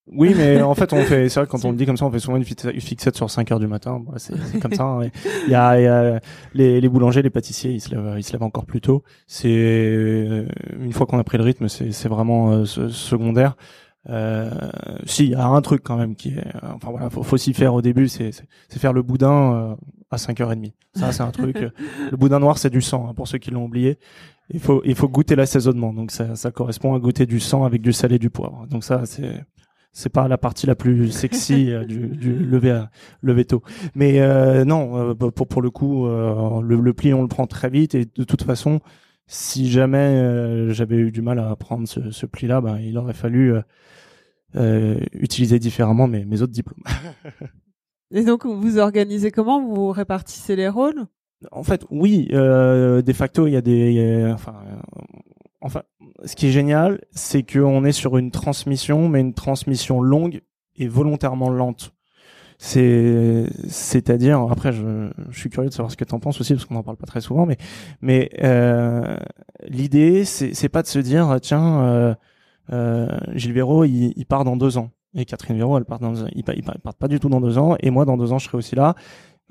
Oui, 0.10 0.34
mais 0.36 0.62
en 0.62 0.74
fait, 0.74 0.93
on 0.93 1.03
fait, 1.03 1.28
c'est 1.30 1.39
vrai 1.39 1.47
quand 1.49 1.66
on 1.66 1.72
le 1.72 1.78
dit 1.78 1.86
comme 1.86 1.97
ça, 1.97 2.05
on 2.05 2.12
fait 2.12 2.20
souvent 2.20 2.38
une 2.38 2.43
fixette 2.43 3.16
sur 3.16 3.30
5 3.30 3.51
heures 3.51 3.60
du 3.60 3.68
matin. 3.68 4.01
c'est, 4.18 4.60
comme 4.60 4.74
ça. 4.74 4.84
Hein. 4.84 5.10
Il 5.45 5.51
y 5.51 5.55
a, 5.55 5.80
il 5.80 5.84
y 5.84 5.88
a 5.88 6.20
les, 6.53 6.80
les, 6.80 6.89
boulangers, 6.89 7.22
les 7.22 7.30
pâtissiers, 7.30 7.72
ils 7.72 7.82
se 7.82 7.93
lèvent, 7.93 8.16
ils 8.18 8.24
se 8.24 8.32
lèvent 8.32 8.43
encore 8.43 8.66
plus 8.66 8.82
tôt. 8.82 9.03
C'est 9.28 10.45
une 10.80 10.93
fois 10.93 11.05
qu'on 11.05 11.20
a 11.20 11.24
pris 11.24 11.38
le 11.38 11.43
rythme, 11.43 11.68
c'est, 11.68 12.08
vraiment 12.08 12.51
euh, 12.51 12.66
secondaire. 12.66 13.55
Euh, 14.10 14.49
si, 15.05 15.26
il 15.26 15.32
y 15.32 15.36
a 15.36 15.45
un 15.45 15.62
truc 15.62 15.84
quand 15.84 15.97
même 15.97 16.16
qui 16.16 16.30
est, 16.30 16.38
euh, 16.38 16.72
enfin 16.76 16.91
voilà, 16.91 17.10
faut, 17.10 17.24
faut 17.24 17.38
s'y 17.38 17.53
faire 17.53 17.74
au 17.74 17.82
début, 17.82 18.08
c'est, 18.08 18.32
c'est, 18.32 18.80
faire 18.80 18.93
le 18.93 19.01
boudin 19.01 19.53
euh, 19.53 19.76
à 20.12 20.16
5h30. 20.16 20.72
Ça, 20.95 21.12
c'est 21.12 21.24
un 21.24 21.32
truc. 21.32 21.58
le 22.12 22.18
boudin 22.18 22.39
noir, 22.39 22.58
c'est 22.58 22.70
du 22.70 22.82
sang, 22.82 23.08
hein, 23.10 23.14
pour 23.14 23.28
ceux 23.28 23.38
qui 23.38 23.51
l'ont 23.51 23.66
oublié. 23.66 23.99
Il 24.49 24.62
faut, 24.62 24.82
il 24.86 24.95
faut 24.95 25.10
goûter 25.10 25.36
l'assaisonnement. 25.36 25.93
Donc 25.93 26.12
ça, 26.12 26.36
ça 26.36 26.51
correspond 26.51 26.95
à 26.95 26.99
goûter 26.99 27.26
du 27.26 27.41
sang 27.41 27.66
avec 27.66 27.82
du 27.82 27.91
sel 27.91 28.14
et 28.14 28.20
du 28.20 28.30
poivre. 28.30 28.66
Donc 28.70 28.86
ça, 28.86 29.05
c'est, 29.05 29.45
c'est 29.97 30.09
pas 30.09 30.27
la 30.27 30.37
partie 30.37 30.67
la 30.67 30.75
plus 30.75 31.09
sexy 31.09 31.71
euh, 31.71 31.83
du, 31.85 32.07
du 32.07 32.35
lever 32.37 32.69
à, 32.69 32.91
lever 33.23 33.45
tôt. 33.45 33.63
Mais 33.95 34.21
euh, 34.21 34.63
non, 34.63 34.95
euh, 34.95 35.13
bah, 35.15 35.31
pour 35.35 35.47
pour 35.47 35.61
le 35.61 35.71
coup, 35.71 36.05
le, 36.07 36.61
le, 36.75 36.93
pli 36.93 37.13
on 37.15 37.23
le 37.23 37.27
prend 37.27 37.47
très 37.47 37.69
vite 37.69 37.95
et 37.95 38.05
de 38.05 38.23
toute 38.23 38.43
façon, 38.43 38.79
si 39.25 39.69
jamais 39.69 40.71
j'avais 40.71 40.97
eu 40.97 41.11
du 41.11 41.21
mal 41.23 41.39
à 41.39 41.55
prendre 41.55 41.87
ce, 41.87 42.11
ce 42.11 42.25
pli-là, 42.27 42.61
ben 42.61 42.77
il 42.77 42.97
aurait 42.97 43.13
fallu 43.13 43.55
utiliser 45.13 45.57
différemment 45.57 46.07
mes, 46.07 46.25
mes 46.25 46.41
autres 46.43 46.53
diplômes. 46.53 46.83
et 48.11 48.23
donc 48.23 48.45
vous 48.45 48.77
organisez 48.77 49.31
comment? 49.31 49.65
Vous 49.65 49.89
répartissez 49.91 50.55
les 50.55 50.69
rôles? 50.69 51.07
En 51.51 51.63
fait, 51.63 51.85
oui, 51.89 52.27
de 52.27 53.13
facto 53.13 53.47
il 53.47 53.53
y 53.53 53.57
a 53.57 53.61
des, 53.61 54.29
enfin, 54.31 54.55
enfin 55.62 55.84
ce 56.26 56.36
qui 56.36 56.47
est 56.47 56.51
génial, 56.51 57.01
c'est 57.12 57.43
qu'on 57.43 57.84
est 57.86 57.91
sur 57.91 58.18
une 58.18 58.32
transmission, 58.32 59.10
mais 59.10 59.22
une 59.22 59.34
transmission 59.34 60.01
longue 60.01 60.41
et 60.76 60.88
volontairement 60.88 61.49
lente. 61.49 61.93
C'est, 62.60 63.45
c'est-à-dire, 63.68 64.39
après, 64.49 64.72
je, 64.72 65.12
je, 65.30 65.39
suis 65.39 65.49
curieux 65.49 65.70
de 65.70 65.74
savoir 65.74 65.91
ce 65.91 65.97
que 65.97 66.05
tu 66.05 66.16
en 66.16 66.20
penses 66.20 66.41
aussi, 66.41 66.53
parce 66.53 66.66
qu'on 66.66 66.74
n'en 66.74 66.82
parle 66.82 66.97
pas 66.97 67.05
très 67.05 67.22
souvent, 67.22 67.45
mais, 67.45 67.58
mais 68.01 68.32
euh, 68.41 69.16
l'idée, 69.68 70.26
c'est, 70.26 70.55
c'est 70.55 70.70
pas 70.70 70.82
de 70.82 70.88
se 70.88 70.97
dire, 70.97 71.38
tiens, 71.39 71.82
euh, 71.82 72.16
euh, 72.74 73.08
Gilles 73.36 73.53
Véraud, 73.53 73.86
il, 73.86 74.12
il, 74.16 74.26
part 74.26 74.43
dans 74.43 74.58
deux 74.58 74.80
ans, 74.80 74.89
et 75.14 75.26
Catherine 75.26 75.55
Véraud, 75.55 75.78
elle 75.78 75.86
part 75.86 75.99
dans, 75.99 76.16
il, 76.16 76.43
il, 76.55 76.64
part 76.64 76.95
pas 76.95 77.08
du 77.08 77.20
tout 77.20 77.30
dans 77.30 77.41
deux 77.41 77.60
ans, 77.60 77.76
et 77.80 77.91
moi, 77.91 78.05
dans 78.05 78.18
deux 78.18 78.32
ans, 78.32 78.39
je 78.39 78.45
serai 78.45 78.58
aussi 78.58 78.76
là. 78.76 78.95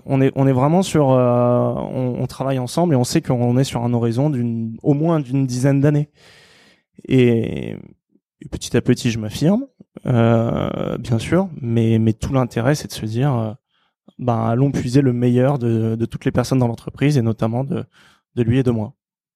On 0.05 0.20
est, 0.20 0.30
on 0.36 0.47
est 0.47 0.53
vraiment 0.53 0.82
sur, 0.82 1.11
euh, 1.11 1.74
on, 1.74 2.26
travaille 2.26 2.59
ensemble 2.59 2.94
et 2.94 2.97
on 2.97 3.05
sait 3.05 3.22
qu'on 3.22 3.57
est 3.57 3.64
sur 3.64 3.82
un 3.82 3.92
horizon 3.92 4.30
d'une, 4.30 4.76
au 4.82 4.94
moins 4.94 5.20
d'une 5.20 5.47
dizaine 5.47 5.80
d'années. 5.80 6.11
Et, 7.09 7.76
petit 8.51 8.76
à 8.76 8.82
petit, 8.82 9.11
je 9.11 9.18
m'affirme, 9.18 9.66
euh, 10.05 10.99
bien 10.99 11.18
sûr, 11.18 11.49
mais, 11.61 11.99
mais 11.99 12.12
tout 12.12 12.32
l'intérêt, 12.32 12.74
c'est 12.74 12.88
de 12.88 12.92
se 12.92 13.07
dire, 13.07 13.34
euh, 13.34 13.53
ben, 14.18 14.44
allons 14.44 14.70
puiser 14.70 15.01
le 15.01 15.12
meilleur 15.12 15.59
de, 15.59 15.97
de 15.97 16.07
toutes 16.07 16.24
les 16.24 16.32
personnes 16.32 16.59
dans 16.59 16.68
l'entreprise 16.68 17.16
et 17.16 17.22
notamment 17.22 17.64
de, 17.64 17.84
de 18.34 18.42
lui 18.42 18.59
et 18.59 18.62
de 18.62 18.70
moi 18.70 18.94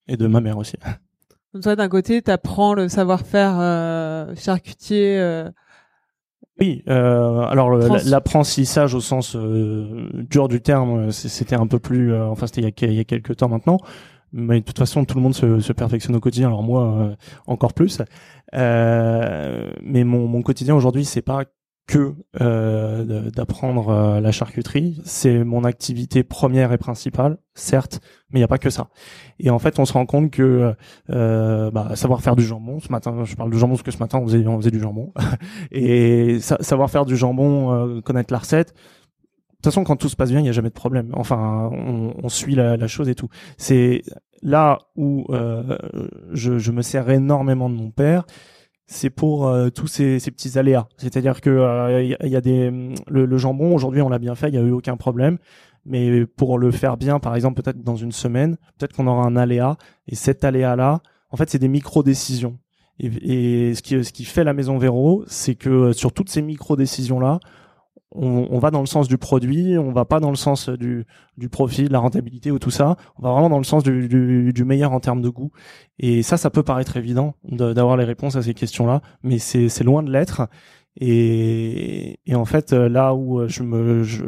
et 0.08 0.16
de 0.16 0.26
ma 0.26 0.40
mère 0.40 0.58
aussi. 0.58 0.76
Donc 1.54 1.62
toi, 1.62 1.74
d'un 1.74 1.88
côté, 1.88 2.22
tu 2.22 2.30
apprends 2.30 2.74
le 2.74 2.88
savoir-faire 2.88 4.36
charcutier. 4.36 5.18
Euh, 6.60 6.64
oui, 6.64 6.82
euh, 6.88 7.40
alors 7.42 7.70
l'apprentissage 7.70 8.94
au 8.94 9.00
sens 9.00 9.34
euh, 9.36 10.08
dur 10.30 10.48
du 10.48 10.60
terme, 10.60 11.10
c'était 11.10 11.56
un 11.56 11.66
peu 11.66 11.78
plus, 11.78 12.14
enfin 12.14 12.46
c'était 12.46 12.60
il, 12.62 12.90
il 12.90 12.94
y 12.94 13.00
a 13.00 13.04
quelques 13.04 13.36
temps 13.36 13.48
maintenant. 13.48 13.78
Mais 14.32 14.60
de 14.60 14.64
toute 14.64 14.78
façon 14.78 15.04
tout 15.04 15.16
le 15.16 15.22
monde 15.22 15.34
se, 15.34 15.58
se 15.58 15.72
perfectionne 15.72 16.14
au 16.14 16.20
quotidien. 16.20 16.48
Alors 16.48 16.62
moi 16.62 16.84
euh, 16.84 17.14
encore 17.46 17.72
plus. 17.72 18.00
Euh, 18.54 19.70
mais 19.82 20.04
mon, 20.04 20.26
mon 20.28 20.42
quotidien 20.42 20.74
aujourd'hui 20.74 21.04
c'est 21.04 21.22
pas 21.22 21.44
que 21.90 22.14
euh, 22.40 23.30
d'apprendre 23.30 23.88
euh, 23.88 24.20
la 24.20 24.30
charcuterie 24.30 25.00
c'est 25.04 25.42
mon 25.42 25.64
activité 25.64 26.22
première 26.22 26.72
et 26.72 26.78
principale 26.78 27.38
certes 27.54 28.00
mais 28.30 28.38
il 28.38 28.42
n'y 28.42 28.44
a 28.44 28.48
pas 28.48 28.58
que 28.58 28.70
ça 28.70 28.90
et 29.40 29.50
en 29.50 29.58
fait 29.58 29.80
on 29.80 29.84
se 29.84 29.92
rend 29.92 30.06
compte 30.06 30.30
que 30.30 30.72
euh, 31.10 31.70
bah, 31.72 31.96
savoir 31.96 32.22
faire 32.22 32.36
du 32.36 32.44
jambon 32.44 32.78
ce 32.78 32.92
matin 32.92 33.24
je 33.24 33.34
parle 33.34 33.50
de 33.50 33.58
jambon 33.58 33.74
parce 33.74 33.82
que 33.82 33.90
ce 33.90 33.98
matin 33.98 34.18
on 34.18 34.26
faisait, 34.26 34.70
du 34.70 34.78
jambon 34.78 35.12
et 35.72 36.38
savoir 36.40 36.90
faire 36.90 37.04
du 37.04 37.16
jambon 37.16 38.00
connaître 38.02 38.32
la 38.32 38.38
recette 38.38 38.68
de 38.68 39.62
toute 39.64 39.74
façon, 39.74 39.84
quand 39.84 39.96
tout 39.96 40.08
se 40.08 40.16
passe 40.16 40.30
bien, 40.30 40.40
il 40.40 40.44
n'y 40.44 40.48
a 40.48 40.52
jamais 40.52 40.70
de 40.70 40.74
problème. 40.74 41.10
Enfin, 41.12 41.68
on, 41.70 42.14
on 42.22 42.28
suit 42.30 42.54
la, 42.54 42.78
la, 42.78 42.86
chose 42.86 43.10
et 43.10 43.14
tout. 43.14 43.28
C'est 43.58 44.00
là 44.40 44.78
où 44.96 45.26
euh, 45.28 45.76
je, 46.32 46.58
je, 46.58 46.72
me 46.72 46.80
sers 46.80 47.10
énormément 47.10 47.68
de 47.68 47.74
mon 47.74 47.90
père. 47.90 48.24
C'est 48.92 49.08
pour 49.08 49.46
euh, 49.46 49.70
tous 49.70 49.86
ces, 49.86 50.18
ces, 50.18 50.32
petits 50.32 50.58
aléas. 50.58 50.88
C'est-à-dire 50.96 51.40
que 51.40 51.48
il 51.48 52.16
euh, 52.20 52.28
y, 52.28 52.36
a 52.36 52.40
des 52.40 52.70
le, 53.06 53.24
le 53.24 53.38
jambon 53.38 53.72
aujourd'hui, 53.72 54.02
on 54.02 54.08
l'a 54.08 54.18
bien 54.18 54.34
fait, 54.34 54.48
il 54.48 54.52
n'y 54.52 54.58
a 54.58 54.62
eu 54.62 54.72
aucun 54.72 54.96
problème. 54.96 55.38
Mais 55.86 56.26
pour 56.26 56.58
le 56.58 56.72
faire 56.72 56.96
bien, 56.96 57.20
par 57.20 57.36
exemple, 57.36 57.62
peut-être 57.62 57.84
dans 57.84 57.94
une 57.94 58.10
semaine, 58.10 58.56
peut-être 58.78 58.92
qu'on 58.96 59.06
aura 59.06 59.24
un 59.24 59.36
aléa. 59.36 59.76
Et 60.08 60.16
cet 60.16 60.42
aléa-là, 60.42 61.02
en 61.30 61.36
fait, 61.36 61.48
c'est 61.48 61.60
des 61.60 61.68
micro-décisions. 61.68 62.58
Et, 62.98 63.68
et, 63.68 63.74
ce 63.76 63.82
qui, 63.82 64.04
ce 64.04 64.12
qui 64.12 64.24
fait 64.24 64.42
la 64.42 64.54
maison 64.54 64.76
Véro, 64.76 65.22
c'est 65.28 65.54
que 65.54 65.92
sur 65.92 66.12
toutes 66.12 66.28
ces 66.28 66.42
micro-décisions-là, 66.42 67.38
on, 68.12 68.48
on, 68.50 68.58
va 68.58 68.70
dans 68.70 68.80
le 68.80 68.86
sens 68.86 69.08
du 69.08 69.18
produit, 69.18 69.78
on 69.78 69.92
va 69.92 70.04
pas 70.04 70.20
dans 70.20 70.30
le 70.30 70.36
sens 70.36 70.68
du, 70.68 71.06
du 71.36 71.48
profit, 71.48 71.84
de 71.84 71.92
la 71.92 71.98
rentabilité 71.98 72.50
ou 72.50 72.58
tout 72.58 72.70
ça. 72.70 72.96
On 73.16 73.22
va 73.22 73.32
vraiment 73.32 73.50
dans 73.50 73.58
le 73.58 73.64
sens 73.64 73.82
du, 73.82 74.08
du, 74.08 74.52
du 74.52 74.64
meilleur 74.64 74.92
en 74.92 75.00
termes 75.00 75.22
de 75.22 75.28
goût. 75.28 75.50
Et 75.98 76.22
ça, 76.22 76.36
ça 76.36 76.50
peut 76.50 76.62
paraître 76.62 76.96
évident 76.96 77.34
d'avoir 77.44 77.96
les 77.96 78.04
réponses 78.04 78.36
à 78.36 78.42
ces 78.42 78.54
questions-là, 78.54 79.00
mais 79.22 79.38
c'est 79.38 79.84
loin 79.84 80.02
de 80.02 80.10
l'être. 80.10 80.48
Et, 81.00 82.18
et, 82.26 82.34
en 82.34 82.44
fait, 82.44 82.72
là 82.72 83.14
où 83.14 83.46
je 83.46 83.62
me, 83.62 84.02
je, 84.02 84.24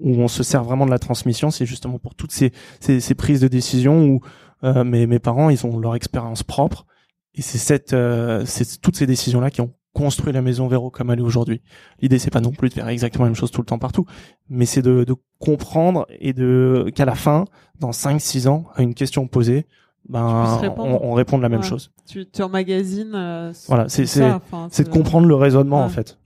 où 0.00 0.10
on 0.16 0.28
se 0.28 0.42
sert 0.42 0.64
vraiment 0.64 0.86
de 0.86 0.90
la 0.90 0.98
transmission, 0.98 1.50
c'est 1.50 1.66
justement 1.66 1.98
pour 1.98 2.14
toutes 2.14 2.32
ces, 2.32 2.52
ces, 2.80 3.00
ces, 3.00 3.14
prises 3.14 3.40
de 3.40 3.48
décision 3.48 4.04
où 4.04 4.20
euh, 4.64 4.84
mes, 4.84 5.06
mes 5.06 5.18
parents, 5.18 5.50
ils 5.50 5.66
ont 5.66 5.78
leur 5.78 5.94
expérience 5.94 6.42
propre. 6.42 6.86
Et 7.34 7.42
c'est 7.42 7.58
cette, 7.58 7.92
euh, 7.92 8.44
c'est 8.44 8.80
toutes 8.80 8.96
ces 8.96 9.06
décisions-là 9.06 9.50
qui 9.50 9.60
ont 9.60 9.72
construire 9.92 10.34
la 10.34 10.42
maison 10.42 10.68
Véro 10.68 10.90
comme 10.90 11.10
elle 11.10 11.18
est 11.18 11.22
aujourd'hui. 11.22 11.62
L'idée 12.00 12.18
c'est 12.18 12.30
pas 12.30 12.40
non 12.40 12.52
plus 12.52 12.68
de 12.68 12.74
faire 12.74 12.88
exactement 12.88 13.24
la 13.24 13.30
même 13.30 13.36
chose 13.36 13.50
tout 13.50 13.60
le 13.60 13.66
temps 13.66 13.78
partout, 13.78 14.06
mais 14.48 14.66
c'est 14.66 14.82
de, 14.82 15.04
de, 15.04 15.14
comprendre 15.38 16.06
et 16.18 16.34
de 16.34 16.90
qu'à 16.94 17.06
la 17.06 17.14
fin, 17.14 17.46
dans 17.80 17.92
5-6 17.92 18.46
ans, 18.46 18.66
à 18.74 18.82
une 18.82 18.94
question 18.94 19.26
posée, 19.26 19.66
ben 20.08 20.60
on, 20.76 21.00
on, 21.02 21.12
répond 21.14 21.38
de 21.38 21.42
la 21.42 21.48
même 21.48 21.62
chose. 21.62 21.92
Tu, 22.06 22.28
tu 22.28 22.42
emmagasines. 22.42 23.14
Euh, 23.14 23.52
voilà, 23.68 23.88
c'est 23.88 24.06
c'est 24.06 24.30
c'est 24.70 24.84
de 24.84 24.88
comprendre 24.88 25.26
le 25.26 25.34
raisonnement 25.34 25.82
en 25.82 25.88
fait. 25.88 26.18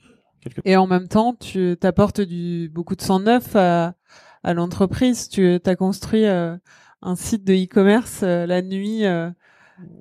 Et 0.65 0.77
en 0.77 0.87
même 0.87 1.09
temps, 1.09 1.35
tu 1.35 1.77
t'apportes 1.81 2.21
du 2.21 2.71
beaucoup 2.73 2.97
de 2.97 3.03
sang 3.03 3.21
neuf 3.21 3.57
à, 3.57 3.95
à 4.43 4.55
l'entreprise. 4.55 5.29
Tu 5.29 5.59
as 5.65 5.77
construit 5.77 6.27
euh, 6.27 6.57
un 7.03 7.17
site 7.17 7.45
de 7.45 7.55
e-commerce 7.55 8.21
euh, 8.23 8.47
la 8.47 8.62
nuit 8.62 9.05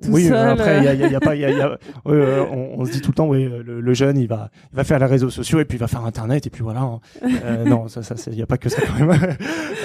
tout 0.02 0.10
oui, 0.10 0.24
seul. 0.28 0.48
après, 0.50 0.78
il 0.78 0.84
y 0.84 0.88
a, 0.88 0.94
y 0.94 1.10
y 1.12 1.14
a 1.14 1.20
pas, 1.20 1.34
y 1.34 1.44
a- 1.44 1.50
y 1.50 1.60
a- 1.60 1.78
euh, 2.06 2.44
on, 2.50 2.80
on 2.80 2.84
se 2.84 2.92
dit 2.92 3.00
tout 3.00 3.10
le 3.10 3.14
temps, 3.16 3.26
oui, 3.26 3.44
le, 3.44 3.80
le 3.80 3.94
jeune, 3.94 4.16
il 4.18 4.28
va, 4.28 4.50
il 4.72 4.76
va 4.76 4.84
faire 4.84 4.98
les 5.00 5.06
réseaux 5.06 5.30
sociaux 5.30 5.58
et 5.60 5.64
puis 5.64 5.76
il 5.78 5.80
va 5.80 5.88
faire 5.88 6.04
Internet 6.04 6.46
et 6.46 6.50
puis 6.50 6.62
voilà. 6.62 6.80
hein. 6.82 7.00
Euh, 7.44 7.64
non, 7.64 7.88
ça, 7.88 8.02
ça, 8.02 8.14
il 8.30 8.38
y 8.38 8.42
a 8.42 8.46
pas 8.46 8.56
que 8.58 8.68
ça 8.68 8.80
quand 8.82 9.04
même. 9.04 9.36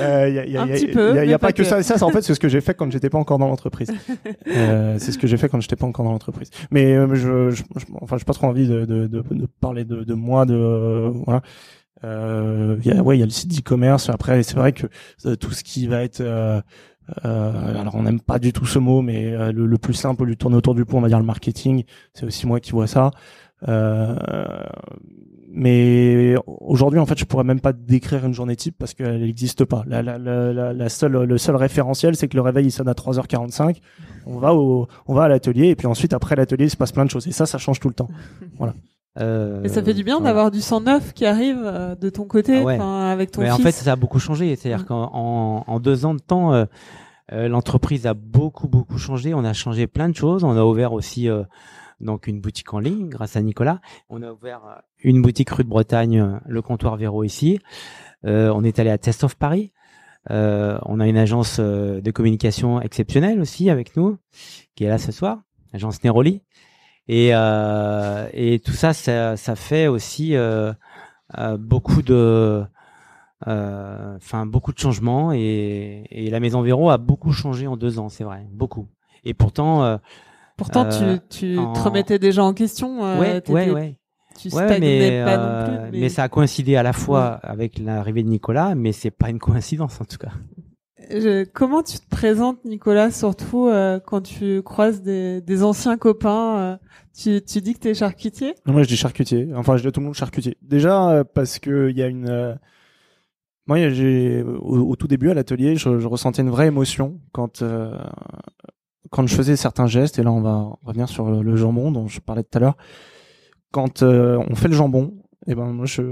Euh, 0.02 0.30
y 0.48 0.58
a, 0.58 0.62
Un 0.62 0.68
petit 0.68 0.88
peu, 0.88 1.16
y 1.16 1.18
a- 1.18 1.26
y 1.26 1.28
mais 1.30 1.34
a 1.34 1.40
pas, 1.40 1.52
que 1.52 1.58
que. 1.58 1.64
ça. 1.64 1.82
Ça, 1.82 1.98
c'est 1.98 2.04
en 2.04 2.10
fait, 2.12 2.22
c'est 2.22 2.36
ce 2.36 2.40
que 2.40 2.48
j'ai 2.50 2.62
fait 2.62 2.74
quand 2.76 2.92
j'étais 2.92 3.10
pas 3.10 3.18
encore 3.18 3.40
dans 3.40 3.48
l'entreprise. 3.48 3.92
Euh, 4.48 4.96
c'est 5.00 5.12
ce 5.12 5.18
que 5.18 5.28
j'ai 5.28 5.38
fait 5.38 5.50
quand 5.50 5.60
j'étais 5.60 5.76
pas 5.76 5.86
encore 5.88 6.06
dans 6.06 6.12
l'entreprise. 6.12 6.50
Mais 6.72 6.94
euh, 6.96 7.08
je, 7.16 7.50
je, 7.50 7.64
je- 7.78 7.86
enfin, 8.02 8.18
j'ai 8.18 8.26
pas 8.26 8.34
trop 8.34 8.48
envie 8.48 8.68
de, 8.68 8.86
de, 8.86 9.08
de, 9.08 9.24
de 9.32 9.48
parler 9.60 9.86
de, 9.86 10.04
de 10.04 10.14
moi, 10.14 10.46
de 10.46 10.54
euh, 10.56 11.10
voilà. 11.26 11.42
Euh, 12.04 12.78
y 12.84 12.92
a, 12.92 13.02
ouais, 13.04 13.18
il 13.18 13.20
y 13.20 13.24
a 13.24 13.26
le 13.26 13.32
site 13.32 13.54
d'e-commerce. 13.54 14.10
Après, 14.10 14.42
c'est 14.44 14.56
vrai 14.56 14.72
que 14.72 14.88
euh, 15.26 15.36
tout 15.36 15.52
ce 15.52 15.64
qui 15.64 15.88
va 15.88 16.04
être 16.04 16.22
euh, 16.22 16.62
euh, 17.26 17.80
alors 17.80 17.96
on 17.96 18.04
n'aime 18.04 18.20
pas 18.22 18.40
du 18.40 18.54
tout 18.54 18.66
ce 18.66 18.80
mot, 18.80 19.02
mais 19.02 19.34
euh, 19.34 19.52
le, 19.52 19.78
plus 19.78 19.94
simple, 19.94 20.26
lui 20.26 20.38
tourner 20.38 20.56
autour 20.58 20.76
du 20.76 20.86
pot, 20.86 20.98
on 20.98 21.02
va 21.02 21.08
dire 21.08 21.20
le 21.20 21.26
marketing. 21.26 21.84
C'est 22.14 22.26
aussi 22.26 22.48
moi 22.48 22.60
qui 22.60 22.72
vois 22.72 22.88
ça. 22.88 23.12
Euh, 23.68 24.16
mais 25.52 26.36
aujourd'hui, 26.46 27.00
en 27.00 27.06
fait, 27.06 27.18
je 27.18 27.26
pourrais 27.26 27.44
même 27.44 27.60
pas 27.60 27.74
décrire 27.74 28.26
une 28.26 28.34
journée 28.34 28.56
type 28.56 28.76
parce 28.78 28.94
qu'elle 28.94 29.22
n'existe 29.22 29.66
pas. 29.66 29.84
La, 29.88 30.02
la, 30.04 30.18
la, 30.18 30.74
la- 30.74 30.90
seule, 30.90 31.24
le 31.24 31.38
seul 31.38 31.56
référentiel, 31.56 32.16
c'est 32.16 32.28
que 32.28 32.36
le 32.38 32.42
réveil 32.42 32.68
il 32.68 32.72
sonne 32.72 32.88
à 32.88 32.94
3h45. 32.94 33.78
On 34.28 34.38
va 34.38 34.54
au, 34.54 34.88
on 35.08 35.14
va 35.16 35.24
à 35.24 35.28
l'atelier 35.28 35.70
et 35.70 35.76
puis 35.76 35.88
ensuite 35.88 36.14
après 36.14 36.36
l'atelier, 36.36 36.66
il 36.66 36.70
se 36.70 36.78
passe 36.78 36.92
plein 36.92 37.06
de 37.06 37.10
choses 37.10 37.28
et 37.28 37.32
ça, 37.32 37.46
ça 37.48 37.58
change 37.58 37.80
tout 37.80 37.88
le 37.90 37.96
temps. 37.96 38.10
Euh, 39.20 39.64
Et 39.64 39.70
ça 39.70 39.82
fait 39.84 39.94
du 39.94 40.04
bien 40.04 40.16
voilà. 40.18 40.30
d'avoir 40.30 40.52
du 40.52 40.62
sang 40.62 40.82
neuf 40.82 41.14
qui 41.14 41.26
arrive 41.26 41.62
euh, 41.64 41.96
de 41.96 42.10
ton 42.10 42.26
côté, 42.26 42.60
Ah 42.60 42.64
ouais. 42.64 42.80
avec 42.80 43.32
ton 43.32 43.42
Mais 43.42 43.50
en 43.52 43.56
fils. 43.56 43.66
fait, 43.66 43.72
ça 43.72 43.94
a 43.94 43.96
beaucoup 43.96 44.20
changé. 44.20 44.56
C'est-à-dire 44.56 44.84
Mm. 44.84 44.88
qu'en 44.88 45.10
en, 45.14 45.64
en 45.68 45.80
deux 45.80 46.06
ans 46.06 46.14
de 46.14 46.20
temps, 46.22 46.54
euh, 46.54 46.66
euh, 47.32 47.48
l'entreprise 47.48 48.06
a 48.08 48.14
beaucoup 48.14 48.68
beaucoup 48.68 48.98
changé. 48.98 49.34
On 49.34 49.44
a 49.44 49.54
changé 49.54 49.88
plein 49.88 50.10
de 50.10 50.16
choses. 50.16 50.44
On 50.44 50.56
a 50.56 50.64
ouvert 50.64 50.94
aussi 50.94 51.28
euh, 51.28 51.44
donc 52.00 52.28
une 52.28 52.40
boutique 52.40 52.74
en 52.74 52.80
ligne 52.80 53.10
grâce 53.10 53.36
à 53.36 53.42
Nicolas. 53.42 53.82
On 54.10 54.22
a 54.22 54.32
ouvert 54.32 54.62
une 55.04 55.22
boutique 55.22 55.50
rue 55.50 55.64
de 55.64 55.70
Bretagne, 55.70 56.40
le 56.46 56.62
comptoir 56.62 56.96
Véro 56.96 57.24
ici. 57.24 57.60
Euh, 58.26 58.52
on 58.56 58.64
est 58.64 58.80
allé 58.80 58.90
à 58.90 58.98
Test 58.98 59.24
of 59.24 59.36
Paris. 59.36 59.72
Euh, 60.30 60.78
on 60.86 61.00
a 61.00 61.08
une 61.08 61.18
agence 61.18 61.60
de 61.60 62.12
communication 62.12 62.80
exceptionnelle 62.82 63.40
aussi 63.42 63.70
avec 63.70 63.96
nous, 63.98 64.18
qui 64.76 64.84
est 64.84 64.90
là 64.90 64.98
ce 64.98 65.12
soir, 65.12 65.40
agence 65.74 66.04
Neroli. 66.04 66.42
Et, 67.12 67.32
euh, 67.34 68.28
et 68.34 68.60
tout 68.60 68.72
ça, 68.72 68.94
ça, 68.94 69.36
ça 69.36 69.56
fait 69.56 69.88
aussi 69.88 70.36
euh, 70.36 70.72
euh, 71.40 71.58
beaucoup 71.58 72.04
de, 72.04 72.64
euh, 73.48 74.16
enfin 74.16 74.46
beaucoup 74.46 74.74
de 74.74 74.78
changements 74.80 75.32
et, 75.34 76.04
et 76.12 76.30
la 76.30 76.40
maison 76.40 76.62
Véro 76.62 76.92
a 76.92 77.00
beaucoup 77.00 77.32
changé 77.32 77.66
en 77.66 77.78
deux 77.78 77.98
ans, 77.98 78.10
c'est 78.10 78.24
vrai, 78.24 78.46
beaucoup. 78.52 78.88
Et 79.24 79.34
pourtant, 79.34 79.84
euh, 79.84 79.98
Pourtant, 80.56 80.86
tu, 80.86 81.20
tu 81.30 81.58
en- 81.58 81.74
te 81.74 81.80
remettais 81.80 82.20
déjà 82.20 82.44
en 82.44 82.54
question. 82.54 83.04
euh, 83.04 83.20
ouais, 83.20 83.42
ouais, 83.50 83.72
ouais. 83.72 83.96
Tu 84.38 84.50
Ouais, 84.50 84.80
mais, 84.80 85.24
pas 85.26 85.38
non 85.38 85.90
plus. 85.90 86.00
mais 86.00 86.10
ça 86.10 86.24
a 86.24 86.30
coïncidé 86.30 86.76
à 86.76 86.84
la 86.84 86.94
fois 86.94 87.40
avec 87.42 87.80
l'arrivée 87.80 88.24
de 88.24 88.30
Nicolas, 88.30 88.76
mais 88.76 88.92
c'est 88.92 89.12
pas 89.12 89.30
une 89.30 89.40
coïncidence 89.40 90.00
en 90.00 90.06
tout 90.06 90.18
cas. 90.18 90.32
Comment 91.54 91.82
tu 91.82 91.98
te 91.98 92.08
présentes, 92.08 92.64
Nicolas, 92.66 93.10
surtout 93.10 93.68
euh, 93.68 94.00
quand 94.00 94.22
tu 94.22 94.62
croises 94.62 95.02
des, 95.02 95.64
anciens 95.64 95.98
copains 95.98 96.58
euh, 96.60 96.78
tu, 97.18 97.62
dis 97.62 97.74
que 97.74 97.80
t'es 97.80 97.94
charcutier? 97.94 98.54
Moi, 98.66 98.84
je 98.84 98.88
dis 98.88 98.96
charcutier. 98.96 99.50
Enfin, 99.56 99.76
je 99.78 99.82
dis 99.82 99.88
à 99.88 99.92
tout 99.92 100.00
le 100.02 100.06
monde 100.06 100.16
charcutier. 100.16 100.58
Déjà 100.62 101.10
euh, 101.10 101.24
parce 101.24 101.58
que 101.60 101.90
il 101.90 101.98
y 101.98 102.04
a 102.04 102.08
une. 102.08 102.30
euh, 102.30 102.56
Moi, 103.66 103.90
j'ai 103.90 104.44
au, 104.44 104.96
tout 104.96 105.08
début 105.08 105.32
à 105.32 105.34
l'atelier, 105.34 105.76
je, 105.76 105.90
ressentais 105.90 106.44
une 106.44 106.50
vraie 106.50 106.68
émotion 106.68 107.20
quand 107.32 107.64
quand 109.10 109.26
je 109.26 109.36
faisais 109.36 109.56
certains 109.56 109.88
gestes. 109.88 110.20
Et 110.20 110.24
là, 110.24 110.32
on 110.32 110.42
va 110.42 110.78
revenir 110.84 111.10
sur 111.10 111.30
le, 111.32 111.56
jambon 111.56 111.92
dont 111.92 112.08
je 112.08 112.20
parlais 112.20 112.44
tout 112.44 112.58
à 112.58 112.60
l'heure. 112.60 112.78
Quand 113.72 114.04
on 114.04 114.56
fait 114.56 114.68
le 114.68 114.76
jambon, 114.76 115.16
et 115.48 115.56
ben 115.56 115.72
moi, 115.72 115.86
je 115.86 116.04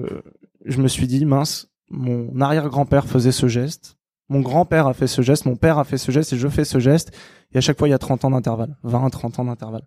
je 0.65 0.81
me 0.81 0.87
suis 0.87 1.07
dit 1.07 1.25
mince, 1.25 1.69
mon 1.89 2.41
arrière-grand-père 2.41 3.05
faisait 3.05 3.31
ce 3.31 3.47
geste. 3.47 3.96
Mon 4.29 4.41
grand-père 4.41 4.87
a 4.87 4.93
fait 4.93 5.07
ce 5.07 5.21
geste, 5.21 5.45
mon 5.45 5.55
père 5.55 5.79
a 5.79 5.83
fait 5.83 5.97
ce 5.97 6.11
geste 6.11 6.33
et 6.33 6.37
je 6.37 6.47
fais 6.47 6.65
ce 6.65 6.79
geste. 6.79 7.11
Et 7.53 7.57
à 7.57 7.61
chaque 7.61 7.77
fois, 7.77 7.87
il 7.87 7.91
y 7.91 7.93
a 7.93 7.97
30 7.97 8.25
ans 8.25 8.31
d'intervalle, 8.31 8.75
20, 8.83 9.09
30 9.09 9.39
ans 9.39 9.45
d'intervalle 9.45 9.83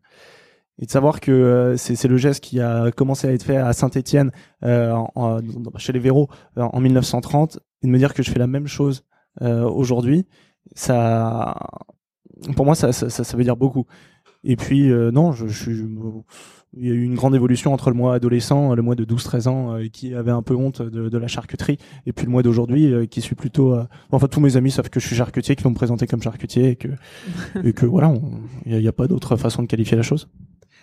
et 0.81 0.87
de 0.87 0.91
savoir 0.91 1.21
que 1.21 1.31
euh, 1.31 1.77
c'est 1.77 2.09
le 2.09 2.17
geste 2.17 2.43
qui 2.43 2.61
a 2.61 2.91
commencé 2.91 3.29
à 3.29 3.33
être 3.33 3.43
fait 3.43 3.57
à 3.57 3.73
Saint-Étienne 3.73 4.33
euh, 4.65 4.97
chez 5.77 5.93
les 5.93 5.99
Véros 5.99 6.29
euh, 6.57 6.63
en 6.63 6.81
1930 6.81 7.59
et 7.83 7.87
de 7.87 7.93
me 7.93 7.99
dire 7.99 8.15
que 8.15 8.23
je 8.23 8.31
fais 8.31 8.39
la 8.39 8.47
même 8.47 8.67
chose 8.67 9.05
aujourd'hui 9.41 10.27
ça 10.75 11.57
pour 12.57 12.67
moi 12.67 12.75
ça, 12.75 12.93
ça 12.93 13.37
veut 13.37 13.45
dire 13.45 13.57
beaucoup 13.57 13.87
et 14.43 14.57
puis 14.57 14.89
non 14.89 15.33
je, 15.33 15.47
je 15.47 15.63
suis 15.63 15.87
il 16.77 16.87
y 16.87 16.91
a 16.91 16.95
eu 16.95 17.03
une 17.03 17.17
grande 17.17 17.35
évolution 17.35 17.73
entre 17.73 17.91
le 17.91 17.97
mois 17.97 18.15
adolescent 18.15 18.75
le 18.75 18.83
mois 18.83 18.95
de 18.95 19.05
12-13 19.05 19.49
ans 19.49 19.75
euh, 19.75 19.89
qui 19.89 20.15
avait 20.15 20.31
un 20.31 20.43
peu 20.43 20.55
honte 20.55 20.83
de, 20.83 21.09
de 21.09 21.19
la 21.19 21.27
charcuterie 21.27 21.79
et 22.07 22.13
puis 22.13 22.27
le 22.27 22.33
mois 22.33 22.43
d'aujourd'hui 22.43 22.93
euh, 22.93 23.07
qui 23.07 23.21
suis 23.21 23.35
plutôt 23.35 23.75
euh, 23.75 23.85
enfin 24.13 24.29
tous 24.29 24.41
mes 24.41 24.57
amis 24.57 24.71
savent 24.71 24.89
que 24.89 25.01
je 25.01 25.07
suis 25.07 25.17
charcutier 25.17 25.57
qui 25.57 25.65
vont 25.65 25.71
me 25.71 25.75
présenter 25.75 26.07
comme 26.07 26.23
charcutier 26.23 26.71
et 26.71 26.77
que 26.77 26.89
et 27.65 27.73
que 27.73 27.87
voilà 27.87 28.15
il 28.67 28.79
n'y 28.79 28.87
a, 28.87 28.91
a 28.91 28.93
pas 28.93 29.09
d'autre 29.09 29.37
façon 29.37 29.63
de 29.63 29.67
qualifier 29.67 29.97
la 29.97 30.03
chose. 30.03 30.29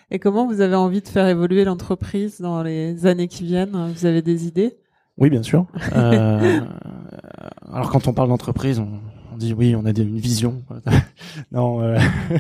Et 0.10 0.20
comment 0.20 0.48
vous 0.48 0.62
avez 0.62 0.76
envie 0.76 1.02
de 1.02 1.08
faire 1.08 1.28
évoluer 1.28 1.66
l'entreprise 1.66 2.40
dans 2.40 2.64
les 2.64 3.06
années 3.06 3.28
qui 3.28 3.44
viennent? 3.44 3.92
Vous 3.94 4.06
avez 4.06 4.22
des 4.22 4.48
idées? 4.48 4.78
Oui, 5.18 5.30
bien 5.30 5.44
sûr. 5.44 5.66
Alors 5.92 7.90
quand 7.92 8.08
on 8.08 8.14
parle 8.14 8.30
d'entreprise, 8.30 8.80
on, 8.80 9.02
on 9.38 9.40
dit 9.40 9.54
oui, 9.54 9.76
on 9.76 9.86
a 9.86 9.92
une 9.92 10.18
vision. 10.18 10.64
non, 11.52 11.80
euh, 11.82 12.00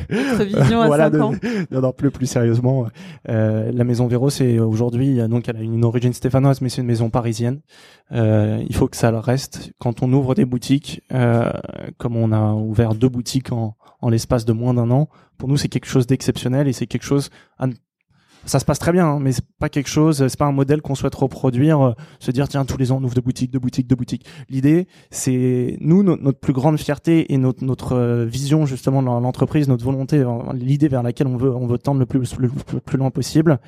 Votre 0.10 0.44
vision 0.62 0.82
à 0.82 0.88
voilà, 0.88 1.06
5 1.06 1.14
de- 1.14 1.20
ans 1.20 1.32
non, 1.72 1.82
non, 1.82 1.92
plus, 1.92 2.10
plus 2.10 2.26
sérieusement, 2.26 2.88
euh, 3.30 3.72
la 3.72 3.84
maison 3.84 4.08
Véro, 4.08 4.32
c'est 4.32 4.58
aujourd'hui, 4.58 5.20
euh, 5.20 5.28
donc 5.28 5.48
elle 5.48 5.58
a 5.58 5.62
une 5.62 5.86
origine 5.86 6.14
stéphanoise, 6.14 6.60
mais 6.62 6.70
c'est 6.70 6.82
une 6.82 6.88
maison 6.88 7.12
parisienne. 7.12 7.60
Euh, 8.12 8.64
il 8.68 8.76
faut 8.76 8.88
que 8.88 8.98
ça 8.98 9.12
le 9.12 9.20
reste. 9.20 9.72
Quand 9.80 10.02
on 10.02 10.12
ouvre 10.12 10.34
des 10.34 10.46
boutiques, 10.46 11.02
euh, 11.14 11.52
comme 12.00 12.16
on 12.16 12.32
a 12.32 12.54
ouvert 12.54 12.96
deux 12.96 13.10
boutiques 13.10 13.52
en, 13.52 13.76
en 14.02 14.10
l'espace 14.10 14.46
de 14.46 14.54
moins 14.54 14.74
d'un 14.74 14.90
an, 14.90 15.08
pour 15.38 15.50
nous 15.50 15.58
c'est 15.58 15.68
quelque 15.70 15.88
chose 15.88 16.08
d'exceptionnel 16.08 16.68
et 16.68 16.74
c'est 16.74 16.88
quelque 16.88 17.06
chose 17.06 17.30
à 17.60 17.68
ne- 17.68 17.74
ça 18.48 18.60
se 18.60 18.66
passe 18.66 18.80
très 18.80 18.92
bien, 18.92 19.06
hein, 19.08 19.20
mais 19.20 19.32
c'est 19.32 19.46
pas 19.60 19.70
quelque 19.70 19.90
chose, 19.90 20.26
c'est 20.28 20.38
pas 20.40 20.46
un 20.46 20.52
modèle 20.52 20.82
qu'on 20.82 20.96
souhaite 20.96 21.16
reproduire, 21.16 21.82
euh, 21.82 21.94
se 22.20 22.32
dire 22.32 22.48
tiens 22.48 22.66
tous 22.66 22.78
les 22.78 22.92
ans 22.92 22.98
on 23.00 23.04
ouvre 23.04 23.14
deux 23.14 23.22
boutiques, 23.22 23.52
deux 23.52 23.60
boutiques, 23.60 23.88
deux 23.88 23.96
boutiques. 23.96 24.26
L'idée, 24.50 24.88
c'est 25.12 25.78
nous 25.82 26.02
no- 26.04 26.18
notre 26.18 26.40
plus 26.40 26.54
grande 26.54 26.78
fierté 26.78 27.34
et 27.34 27.38
notre 27.38 27.94
euh, 27.94 28.26
vision 28.26 28.66
justement 28.66 29.04
dans 29.04 29.20
l'entreprise, 29.20 29.68
notre 29.68 29.84
volonté, 29.84 30.18
euh, 30.20 30.54
l'idée 30.54 30.88
vers 30.88 31.04
laquelle 31.04 31.28
on 31.28 31.38
veut 31.38 31.54
on 31.54 31.68
veut 31.68 31.78
tendre 31.78 32.00
le 32.00 32.06
plus 32.06 32.20
plus, 32.86 32.98
loin 32.98 33.12
possible, 33.12 33.60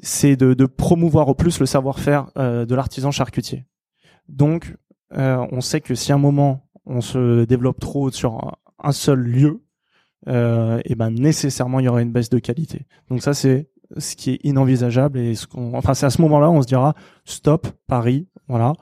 c'est 0.00 0.36
de, 0.36 0.54
de 0.54 0.66
promouvoir 0.66 1.28
au 1.28 1.34
plus 1.34 1.58
le 1.60 1.66
savoir-faire 1.66 2.26
de 2.36 2.74
l'artisan 2.74 3.10
charcutier. 3.10 3.66
Donc 4.28 4.76
on 5.10 5.60
sait 5.60 5.80
que 5.80 5.94
si 5.94 6.12
à 6.12 6.16
un 6.16 6.18
moment 6.18 6.68
on 6.84 7.00
se 7.00 7.44
développe 7.44 7.80
trop 7.80 8.10
sur 8.10 8.58
un 8.82 8.92
seul 8.92 9.20
lieu, 9.20 9.62
euh, 10.28 10.80
et 10.84 10.94
ben 10.94 11.10
nécessairement 11.10 11.78
il 11.80 11.84
y 11.84 11.88
aura 11.88 12.02
une 12.02 12.12
baisse 12.12 12.30
de 12.30 12.38
qualité. 12.38 12.86
Donc 13.10 13.22
ça 13.22 13.32
c'est 13.32 13.70
ce 13.96 14.16
qui 14.16 14.30
est 14.32 14.40
inenvisageable 14.44 15.18
et 15.18 15.34
ce 15.34 15.46
qu'on, 15.46 15.74
enfin 15.74 15.94
c'est 15.94 16.06
à 16.06 16.10
ce 16.10 16.20
moment-là 16.22 16.50
on 16.50 16.62
se 16.62 16.66
dira 16.66 16.94
stop 17.24 17.68
Paris, 17.86 18.26
voilà, 18.48 18.72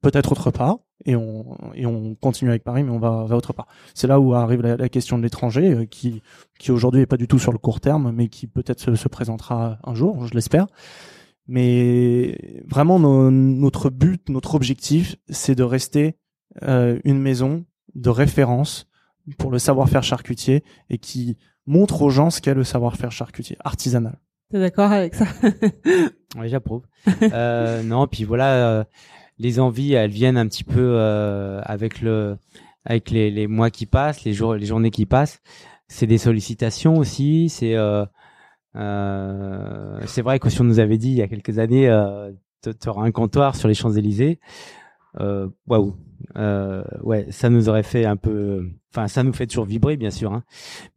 peut-être 0.00 0.32
autre 0.32 0.50
part 0.50 0.78
et 1.04 1.16
on 1.16 1.56
et 1.74 1.86
on 1.86 2.14
continue 2.14 2.50
avec 2.50 2.62
Paris 2.62 2.84
mais 2.84 2.90
on 2.90 2.98
va 2.98 3.24
va 3.24 3.36
autre 3.36 3.52
part. 3.52 3.66
C'est 3.94 4.06
là 4.06 4.20
où 4.20 4.34
arrive 4.34 4.62
la, 4.62 4.88
question 4.88 5.18
de 5.18 5.22
l'étranger 5.22 5.72
euh, 5.72 5.84
qui 5.84 6.22
qui 6.58 6.70
aujourd'hui 6.70 7.02
est 7.02 7.06
pas 7.06 7.16
du 7.16 7.28
tout 7.28 7.38
sur 7.38 7.52
le 7.52 7.58
court 7.58 7.80
terme 7.80 8.12
mais 8.14 8.28
qui 8.28 8.46
peut-être 8.46 8.80
se, 8.80 8.94
se 8.94 9.08
présentera 9.08 9.78
un 9.84 9.94
jour, 9.94 10.26
je 10.26 10.34
l'espère. 10.34 10.66
Mais 11.48 12.62
vraiment 12.66 12.98
notre 12.98 13.90
but, 13.90 14.28
notre 14.28 14.54
objectif, 14.54 15.16
c'est 15.28 15.54
de 15.54 15.64
rester 15.64 16.16
euh, 16.62 16.98
une 17.04 17.18
maison 17.18 17.64
de 17.94 18.10
référence 18.10 18.86
pour 19.38 19.50
le 19.50 19.58
savoir-faire 19.58 20.02
charcutier 20.02 20.64
et 20.90 20.98
qui 20.98 21.36
montre 21.66 22.02
aux 22.02 22.10
gens 22.10 22.30
ce 22.30 22.40
qu'est 22.40 22.54
le 22.54 22.64
savoir-faire 22.64 23.12
charcutier 23.12 23.56
artisanal. 23.64 24.18
T'es 24.52 24.60
d'accord 24.60 24.92
avec 24.92 25.14
ça? 25.14 25.24
Oui, 26.38 26.48
j'approuve. 26.48 26.82
euh, 27.22 27.82
non, 27.82 28.06
puis 28.06 28.24
voilà, 28.24 28.54
euh, 28.54 28.84
les 29.38 29.60
envies, 29.60 29.92
elles 29.92 30.10
viennent 30.10 30.38
un 30.38 30.46
petit 30.46 30.64
peu 30.64 30.80
euh, 30.80 31.60
avec 31.64 32.00
le, 32.00 32.38
avec 32.86 33.10
les, 33.10 33.46
mois 33.46 33.68
qui 33.70 33.84
passent, 33.84 34.24
les 34.24 34.32
jours, 34.32 34.54
les 34.54 34.64
journées 34.64 34.90
qui 34.90 35.04
passent. 35.04 35.42
C'est 35.88 36.06
des 36.06 36.16
sollicitations 36.16 36.96
aussi. 36.96 37.50
C'est, 37.50 37.74
vrai 37.74 38.08
que 40.38 40.48
si 40.48 40.60
on 40.60 40.64
nous 40.64 40.80
avait 40.80 40.96
dit 40.96 41.10
il 41.10 41.16
y 41.16 41.22
a 41.22 41.28
quelques 41.28 41.58
années, 41.58 41.86
tu 42.62 42.88
auras 42.88 43.04
un 43.04 43.10
comptoir 43.10 43.54
sur 43.56 43.68
les 43.68 43.74
Champs 43.74 43.92
Élysées, 43.92 44.40
waouh, 45.18 45.96
ouais, 47.02 47.26
ça 47.28 47.50
nous 47.50 47.68
aurait 47.68 47.82
fait 47.82 48.06
un 48.06 48.16
peu, 48.16 48.70
enfin, 48.90 49.06
ça 49.06 49.22
nous 49.22 49.34
fait 49.34 49.46
toujours 49.46 49.66
vibrer, 49.66 49.98
bien 49.98 50.10
sûr, 50.10 50.32
hein. 50.32 50.44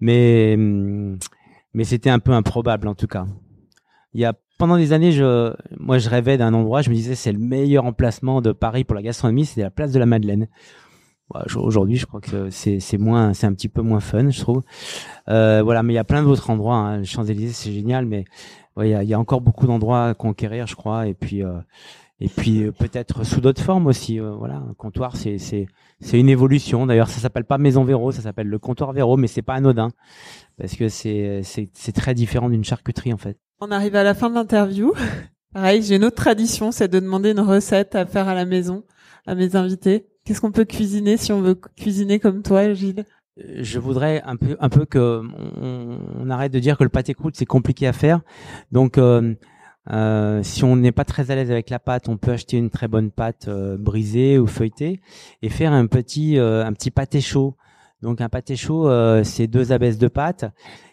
hum, 0.01 1.17
mais 1.73 1.83
c'était 1.83 2.09
un 2.09 2.19
peu 2.19 2.31
improbable 2.31 2.87
en 2.87 2.95
tout 2.95 3.07
cas 3.07 3.25
il 4.15 4.21
y 4.21 4.25
a 4.25 4.33
pendant 4.57 4.77
des 4.77 4.93
années, 4.93 5.11
je, 5.11 5.53
moi, 5.77 5.97
je 5.97 6.09
rêvais 6.09 6.37
d'un 6.37 6.53
endroit. 6.53 6.81
Je 6.81 6.89
me 6.89 6.95
disais, 6.95 7.15
c'est 7.15 7.33
le 7.33 7.39
meilleur 7.39 7.83
emplacement 7.83 8.41
de 8.41 8.53
Paris 8.53 8.85
pour 8.85 8.95
la 8.95 9.01
gastronomie, 9.01 9.45
c'est 9.45 9.61
la 9.61 9.69
place 9.69 9.91
de 9.91 9.99
la 9.99 10.05
Madeleine. 10.05 10.47
Bah, 11.29 11.45
Aujourd'hui, 11.55 11.97
je 11.97 12.05
crois 12.05 12.21
que 12.21 12.49
c'est 12.49 12.97
moins, 12.97 13.33
c'est 13.33 13.45
un 13.45 13.53
petit 13.53 13.67
peu 13.67 13.81
moins 13.81 13.99
fun, 13.99 14.29
je 14.29 14.39
trouve. 14.39 14.63
Euh, 15.27 15.61
voilà, 15.61 15.83
mais 15.83 15.91
il 15.91 15.95
y 15.97 15.99
a 15.99 16.05
plein 16.05 16.23
d'autres 16.23 16.49
endroits. 16.49 16.77
Hein. 16.77 16.99
Les 16.99 17.05
Champs 17.05 17.25
Élysées, 17.25 17.51
c'est 17.51 17.73
génial, 17.73 18.05
mais 18.05 18.23
ouais, 18.77 18.87
il 18.87 18.91
y, 18.91 18.95
a, 18.95 19.03
il 19.03 19.09
y 19.09 19.13
a 19.13 19.19
encore 19.19 19.41
beaucoup 19.41 19.67
d'endroits 19.67 20.05
à 20.05 20.13
conquérir, 20.13 20.65
je 20.65 20.75
crois. 20.75 21.07
Et 21.07 21.13
puis, 21.13 21.43
euh, 21.43 21.59
et 22.21 22.29
puis 22.29 22.63
euh, 22.63 22.71
peut-être 22.71 23.25
sous 23.25 23.41
d'autres 23.41 23.61
formes 23.61 23.87
aussi. 23.87 24.21
euh, 24.21 24.31
voilà, 24.31 24.55
un 24.55 24.73
comptoir, 24.77 25.17
c'est 25.17 25.37
c'est 25.39 25.67
c'est 25.99 26.17
une 26.17 26.29
évolution. 26.29 26.85
D'ailleurs, 26.85 27.09
ça 27.09 27.19
s'appelle 27.19 27.43
pas 27.43 27.57
Maison 27.57 27.83
Véro, 27.83 28.13
ça 28.13 28.21
s'appelle 28.21 28.47
le 28.47 28.59
comptoir 28.59 28.93
Véro, 28.93 29.17
mais 29.17 29.27
c'est 29.27 29.41
pas 29.41 29.55
anodin 29.55 29.89
parce 30.57 30.75
que 30.75 30.87
c'est 30.87 31.41
c'est 31.43 31.69
c'est 31.73 31.91
très 31.91 32.13
différent 32.13 32.49
d'une 32.49 32.63
charcuterie 32.63 33.11
en 33.11 33.17
fait. 33.17 33.37
On 33.61 33.71
arrive 33.71 33.95
à 33.95 34.03
la 34.03 34.13
fin 34.13 34.29
de 34.29 34.35
l'interview. 34.35 34.93
Pareil, 35.53 35.81
j'ai 35.81 35.95
une 35.95 36.03
autre 36.03 36.17
tradition, 36.17 36.71
c'est 36.71 36.89
de 36.89 36.99
demander 36.99 37.31
une 37.31 37.39
recette 37.39 37.95
à 37.95 38.05
faire 38.05 38.27
à 38.27 38.35
la 38.35 38.45
maison 38.45 38.83
à 39.25 39.35
mes 39.35 39.55
invités. 39.55 40.05
Qu'est-ce 40.25 40.41
qu'on 40.41 40.51
peut 40.51 40.65
cuisiner 40.65 41.17
si 41.17 41.31
on 41.31 41.41
veut 41.41 41.55
cuisiner 41.77 42.19
comme 42.19 42.41
toi, 42.41 42.73
Gilles? 42.73 43.05
Euh, 43.39 43.59
je 43.61 43.79
voudrais 43.79 44.21
un 44.25 44.35
peu 44.35 44.57
un 44.59 44.69
peu 44.69 44.85
que 44.85 45.21
on, 45.57 46.29
arrête 46.29 46.51
de 46.51 46.59
dire 46.59 46.77
que 46.77 46.83
le 46.83 46.89
pâté 46.89 47.13
croûte 47.13 47.35
c'est 47.37 47.45
compliqué 47.45 47.87
à 47.87 47.93
faire. 47.93 48.21
Donc 48.71 48.97
euh, 48.97 49.35
euh, 49.91 50.41
si 50.43 50.63
on 50.63 50.75
n'est 50.75 50.91
pas 50.91 51.05
très 51.05 51.31
à 51.31 51.35
l'aise 51.35 51.51
avec 51.51 51.69
la 51.69 51.79
pâte, 51.79 52.09
on 52.09 52.17
peut 52.17 52.31
acheter 52.31 52.57
une 52.57 52.69
très 52.69 52.87
bonne 52.87 53.11
pâte 53.11 53.47
euh, 53.47 53.77
brisée 53.77 54.39
ou 54.39 54.47
feuilletée 54.47 54.99
et 55.41 55.49
faire 55.49 55.73
un 55.73 55.85
petit 55.85 56.37
euh, 56.37 56.65
un 56.65 56.73
petit 56.73 56.91
pâté 56.91 57.21
chaud. 57.21 57.55
Donc 58.05 58.21
un 58.21 58.29
pâté 58.29 58.55
chaud, 58.55 58.87
euh, 58.87 59.23
c'est 59.23 59.47
deux 59.47 59.71
abaisses 59.71 59.97
de 59.97 60.07
pâte 60.07 60.45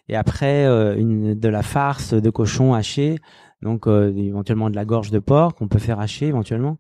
et 0.09 0.17
après 0.17 0.65
euh, 0.67 0.97
une 0.97 1.35
de 1.39 1.49
la 1.49 1.63
farce 1.63 2.15
de 2.15 2.31
cochon 2.31 2.75
haché, 2.75 3.19
donc 3.63 3.87
euh, 3.87 4.13
éventuellement 4.17 4.71
de 4.71 4.77
la 4.77 4.85
gorge 4.85 5.11
de 5.11 5.21
porc 5.21 5.55
qu'on 5.55 5.69
peut 5.69 5.79
faire 5.79 6.01
hacher 6.01 6.27
éventuellement. 6.27 6.79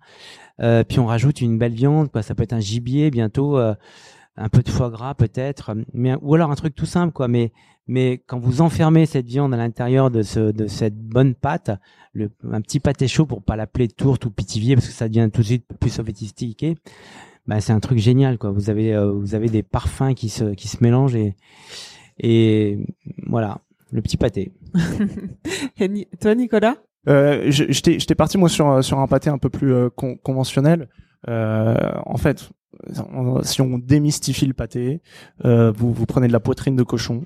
Euh, 0.60 0.84
puis 0.84 0.98
on 0.98 1.06
rajoute 1.06 1.40
une 1.40 1.58
belle 1.58 1.74
viande, 1.74 2.10
quoi. 2.10 2.22
Ça 2.22 2.34
peut 2.34 2.42
être 2.42 2.52
un 2.52 2.60
gibier 2.60 3.10
bientôt. 3.10 3.58
euh, 3.58 3.74
un 4.36 4.48
peu 4.48 4.62
de 4.62 4.70
foie 4.70 4.90
gras 4.90 5.14
peut-être, 5.14 5.74
mais 5.92 6.14
ou 6.22 6.34
alors 6.34 6.50
un 6.50 6.54
truc 6.54 6.74
tout 6.74 6.86
simple 6.86 7.12
quoi. 7.12 7.28
Mais 7.28 7.52
mais 7.86 8.22
quand 8.26 8.38
vous 8.38 8.60
enfermez 8.62 9.06
cette 9.06 9.26
viande 9.26 9.52
à 9.52 9.56
l'intérieur 9.56 10.10
de 10.10 10.22
ce 10.22 10.52
de 10.52 10.66
cette 10.66 10.96
bonne 10.96 11.34
pâte, 11.34 11.70
le, 12.14 12.30
un 12.50 12.60
petit 12.62 12.80
pâté 12.80 13.08
chaud 13.08 13.26
pour 13.26 13.42
pas 13.42 13.56
l'appeler 13.56 13.88
tourte 13.88 14.24
ou 14.24 14.30
pitivier 14.30 14.74
parce 14.74 14.86
que 14.86 14.92
ça 14.94 15.08
devient 15.08 15.28
tout 15.32 15.42
de 15.42 15.46
suite 15.46 15.66
plus 15.80 15.90
sophistiqué. 15.90 16.76
Bah 17.46 17.60
c'est 17.60 17.72
un 17.72 17.80
truc 17.80 17.98
génial 17.98 18.38
quoi. 18.38 18.50
Vous 18.50 18.70
avez 18.70 18.94
euh, 18.94 19.10
vous 19.10 19.34
avez 19.34 19.48
des 19.48 19.62
parfums 19.62 20.14
qui 20.14 20.28
se 20.28 20.54
qui 20.54 20.68
se 20.68 20.76
mélangent 20.80 21.16
et 21.16 21.34
et 22.18 22.78
voilà 23.26 23.58
le 23.90 24.00
petit 24.02 24.16
pâté. 24.16 24.52
Et 25.78 25.88
Ni- 25.88 26.06
Toi, 26.20 26.34
Nicolas? 26.34 26.76
Euh, 27.08 27.50
je- 27.50 27.64
J'étais 27.70 28.14
parti 28.14 28.38
moi 28.38 28.48
sur 28.48 28.82
sur 28.84 28.98
un 29.00 29.06
pâté 29.06 29.28
un 29.28 29.38
peu 29.38 29.50
plus 29.50 29.72
euh, 29.74 29.90
con- 29.90 30.16
conventionnel. 30.22 30.88
Euh, 31.28 31.74
en 32.06 32.16
fait, 32.16 32.50
si 33.42 33.60
on 33.60 33.78
démystifie 33.78 34.46
le 34.46 34.54
pâté, 34.54 35.02
euh, 35.44 35.70
vous 35.72 35.92
vous 35.92 36.06
prenez 36.06 36.26
de 36.28 36.32
la 36.32 36.40
poitrine 36.40 36.76
de 36.76 36.82
cochon 36.82 37.24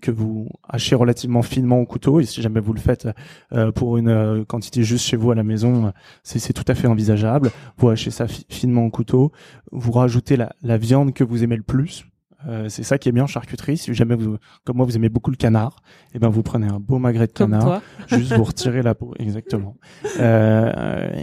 que 0.00 0.10
vous 0.10 0.48
hachez 0.68 0.94
relativement 0.94 1.42
finement 1.42 1.78
au 1.80 1.86
couteau 1.86 2.20
et 2.20 2.24
si 2.24 2.42
jamais 2.42 2.60
vous 2.60 2.72
le 2.72 2.80
faites 2.80 3.08
euh, 3.52 3.72
pour 3.72 3.96
une 3.96 4.08
euh, 4.08 4.44
quantité 4.44 4.82
juste 4.82 5.04
chez 5.06 5.16
vous 5.16 5.30
à 5.30 5.34
la 5.34 5.42
maison, 5.42 5.92
c'est 6.22 6.38
c'est 6.38 6.52
tout 6.52 6.64
à 6.68 6.74
fait 6.74 6.86
envisageable. 6.88 7.50
Vous 7.78 7.88
hachez 7.88 8.10
ça 8.10 8.26
fi- 8.28 8.46
finement 8.48 8.84
au 8.86 8.90
couteau, 8.90 9.32
vous 9.72 9.92
rajoutez 9.92 10.36
la, 10.36 10.52
la 10.62 10.76
viande 10.78 11.12
que 11.12 11.24
vous 11.24 11.42
aimez 11.44 11.56
le 11.56 11.62
plus. 11.62 12.04
Euh, 12.46 12.68
c'est 12.68 12.82
ça 12.82 12.98
qui 12.98 13.08
est 13.08 13.12
bien 13.12 13.24
en 13.24 13.26
charcuterie. 13.26 13.78
Si 13.78 13.94
jamais 13.94 14.16
vous, 14.16 14.36
comme 14.64 14.76
moi, 14.76 14.84
vous 14.84 14.96
aimez 14.96 15.08
beaucoup 15.08 15.30
le 15.30 15.36
canard, 15.36 15.76
et 16.14 16.18
ben 16.18 16.28
vous 16.28 16.42
prenez 16.42 16.66
un 16.66 16.78
beau 16.78 16.98
magret 16.98 17.26
de 17.26 17.32
canard 17.32 17.64
juste 18.08 18.34
vous 18.34 18.44
retirez 18.44 18.82
la 18.82 18.94
peau, 18.94 19.14
exactement. 19.18 19.76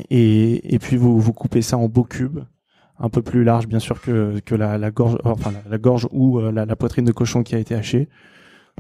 Et, 0.10 0.74
et 0.76 0.80
puis 0.80 0.98
vous, 0.98 1.20
vous 1.20 1.34
coupez 1.34 1.62
ça 1.62 1.78
en 1.78 1.88
beaux 1.88 2.04
cubes, 2.04 2.40
un 3.00 3.10
peu 3.10 3.22
plus 3.22 3.44
large 3.44 3.68
bien 3.68 3.80
sûr 3.80 4.02
que, 4.02 4.40
que 4.46 4.56
la, 4.56 4.78
la 4.78 4.92
gorge, 4.92 5.18
enfin 5.24 5.52
la, 5.52 5.70
la 5.70 5.78
gorge 5.78 6.08
ou 6.12 6.40
euh, 6.40 6.52
la, 6.52 6.66
la 6.66 6.76
poitrine 6.76 7.06
de 7.06 7.12
cochon 7.12 7.44
qui 7.44 7.56
a 7.56 7.60
été 7.60 7.76
hachée. 7.76 8.10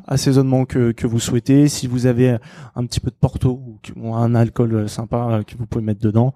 Assaisonnement 0.07 0.65
que, 0.65 0.91
que 0.91 1.07
vous 1.07 1.19
souhaitez. 1.19 1.67
Si 1.67 1.87
vous 1.87 2.05
avez 2.05 2.37
un 2.75 2.85
petit 2.85 2.99
peu 2.99 3.11
de 3.11 3.15
porto 3.15 3.61
ou, 3.95 4.15
un 4.15 4.35
alcool 4.35 4.89
sympa 4.89 5.29
euh, 5.31 5.43
que 5.43 5.55
vous 5.57 5.65
pouvez 5.65 5.83
mettre 5.83 6.01
dedans, 6.01 6.33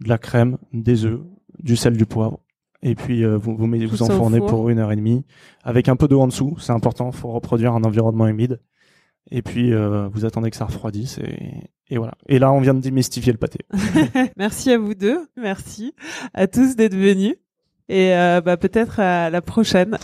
de 0.00 0.08
la 0.08 0.18
crème, 0.18 0.58
des 0.72 1.04
œufs, 1.04 1.20
du 1.58 1.76
sel, 1.76 1.96
du 1.96 2.06
poivre. 2.06 2.40
Et 2.82 2.94
puis 2.94 3.24
euh, 3.24 3.36
vous 3.36 3.56
vous, 3.56 3.66
mettez, 3.66 4.02
enfournez 4.02 4.38
four. 4.38 4.48
pour 4.48 4.68
une 4.68 4.78
heure 4.78 4.92
et 4.92 4.96
demie 4.96 5.24
avec 5.64 5.88
un 5.88 5.96
peu 5.96 6.06
d'eau 6.06 6.20
en 6.20 6.28
dessous. 6.28 6.56
C'est 6.60 6.72
important. 6.72 7.10
Faut 7.10 7.30
reproduire 7.32 7.74
un 7.74 7.82
environnement 7.82 8.28
humide. 8.28 8.60
Et 9.30 9.42
puis 9.42 9.72
euh, 9.72 10.08
vous 10.08 10.24
attendez 10.24 10.50
que 10.50 10.56
ça 10.56 10.64
refroidisse 10.64 11.18
et, 11.18 11.70
et 11.88 11.98
voilà. 11.98 12.14
Et 12.28 12.38
là 12.38 12.52
on 12.52 12.60
vient 12.60 12.74
de 12.74 12.80
démystifier 12.80 13.32
le 13.32 13.38
pâté. 13.38 13.58
Merci 14.36 14.70
à 14.70 14.78
vous 14.78 14.94
deux. 14.94 15.28
Merci 15.36 15.94
à 16.34 16.46
tous 16.46 16.76
d'être 16.76 16.94
venus. 16.94 17.34
Et 17.88 18.14
euh, 18.14 18.40
bah, 18.40 18.56
peut-être 18.56 19.00
à 19.00 19.30
la 19.30 19.42
prochaine. 19.42 19.98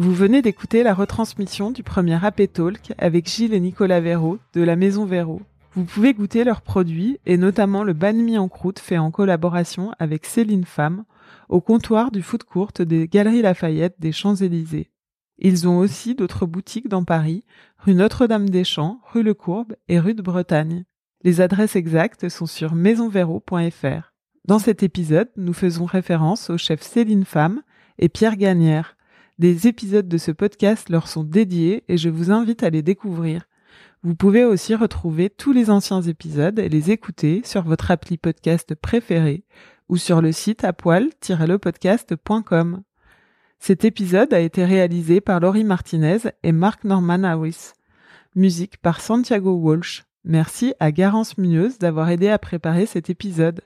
Vous 0.00 0.14
venez 0.14 0.42
d'écouter 0.42 0.84
la 0.84 0.94
retransmission 0.94 1.72
du 1.72 1.82
premier 1.82 2.24
AP 2.24 2.52
Talk 2.52 2.92
avec 2.98 3.28
Gilles 3.28 3.52
et 3.52 3.58
Nicolas 3.58 4.00
Véraud 4.00 4.38
de 4.54 4.62
la 4.62 4.76
Maison 4.76 5.04
Véraud. 5.04 5.42
Vous 5.74 5.82
pouvez 5.82 6.14
goûter 6.14 6.44
leurs 6.44 6.62
produits 6.62 7.18
et 7.26 7.36
notamment 7.36 7.82
le 7.82 7.94
banh 7.94 8.38
en 8.38 8.46
croûte 8.46 8.78
fait 8.78 8.98
en 8.98 9.10
collaboration 9.10 9.90
avec 9.98 10.24
Céline 10.24 10.66
Femme 10.66 11.02
au 11.48 11.60
comptoir 11.60 12.12
du 12.12 12.22
food 12.22 12.44
court 12.44 12.70
des 12.78 13.08
Galeries 13.08 13.42
Lafayette 13.42 13.96
des 13.98 14.12
Champs-Élysées. 14.12 14.92
Ils 15.40 15.66
ont 15.66 15.78
aussi 15.78 16.14
d'autres 16.14 16.46
boutiques 16.46 16.88
dans 16.88 17.02
Paris, 17.02 17.42
rue 17.78 17.94
Notre-Dame-des-Champs, 17.94 19.00
rue 19.12 19.24
Le 19.24 19.34
Courbe 19.34 19.74
et 19.88 19.98
rue 19.98 20.14
de 20.14 20.22
Bretagne. 20.22 20.84
Les 21.24 21.40
adresses 21.40 21.74
exactes 21.74 22.28
sont 22.28 22.46
sur 22.46 22.76
maisonvéro.fr. 22.76 24.12
Dans 24.44 24.60
cet 24.60 24.84
épisode, 24.84 25.30
nous 25.36 25.52
faisons 25.52 25.86
référence 25.86 26.50
aux 26.50 26.58
chefs 26.58 26.82
Céline 26.82 27.24
Femme 27.24 27.62
et 27.98 28.08
Pierre 28.08 28.36
Gagnère. 28.36 28.94
Des 29.38 29.68
épisodes 29.68 30.08
de 30.08 30.18
ce 30.18 30.32
podcast 30.32 30.90
leur 30.90 31.06
sont 31.06 31.22
dédiés 31.22 31.84
et 31.86 31.96
je 31.96 32.08
vous 32.08 32.32
invite 32.32 32.64
à 32.64 32.70
les 32.70 32.82
découvrir. 32.82 33.44
Vous 34.02 34.16
pouvez 34.16 34.44
aussi 34.44 34.74
retrouver 34.74 35.30
tous 35.30 35.52
les 35.52 35.70
anciens 35.70 36.02
épisodes 36.02 36.58
et 36.58 36.68
les 36.68 36.90
écouter 36.90 37.42
sur 37.44 37.62
votre 37.62 37.92
appli 37.92 38.18
podcast 38.18 38.74
préféré 38.74 39.44
ou 39.88 39.96
sur 39.96 40.20
le 40.22 40.32
site 40.32 40.64
à 40.64 40.72
poil-lepodcast.com. 40.72 42.82
Cet 43.60 43.84
épisode 43.84 44.34
a 44.34 44.40
été 44.40 44.64
réalisé 44.64 45.20
par 45.20 45.38
Laurie 45.38 45.62
Martinez 45.62 46.18
et 46.42 46.50
Mark 46.50 46.82
Norman 46.82 47.22
Harris. 47.22 47.74
Musique 48.34 48.78
par 48.78 49.00
Santiago 49.00 49.52
Walsh. 49.52 50.02
Merci 50.24 50.74
à 50.80 50.90
Garance 50.90 51.38
Munoz 51.38 51.78
d'avoir 51.78 52.10
aidé 52.10 52.28
à 52.28 52.38
préparer 52.38 52.86
cet 52.86 53.08
épisode. 53.08 53.60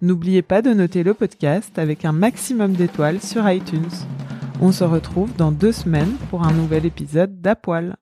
N'oubliez 0.00 0.42
pas 0.42 0.62
de 0.62 0.72
noter 0.72 1.02
le 1.02 1.12
podcast 1.12 1.76
avec 1.76 2.04
un 2.04 2.12
maximum 2.12 2.74
d'étoiles 2.74 3.20
sur 3.20 3.50
iTunes. 3.50 3.90
On 4.60 4.72
se 4.72 4.82
retrouve 4.82 5.32
dans 5.36 5.52
deux 5.52 5.70
semaines 5.70 6.16
pour 6.30 6.42
un 6.42 6.52
nouvel 6.52 6.84
épisode 6.84 7.40
d'Apoil. 7.40 7.94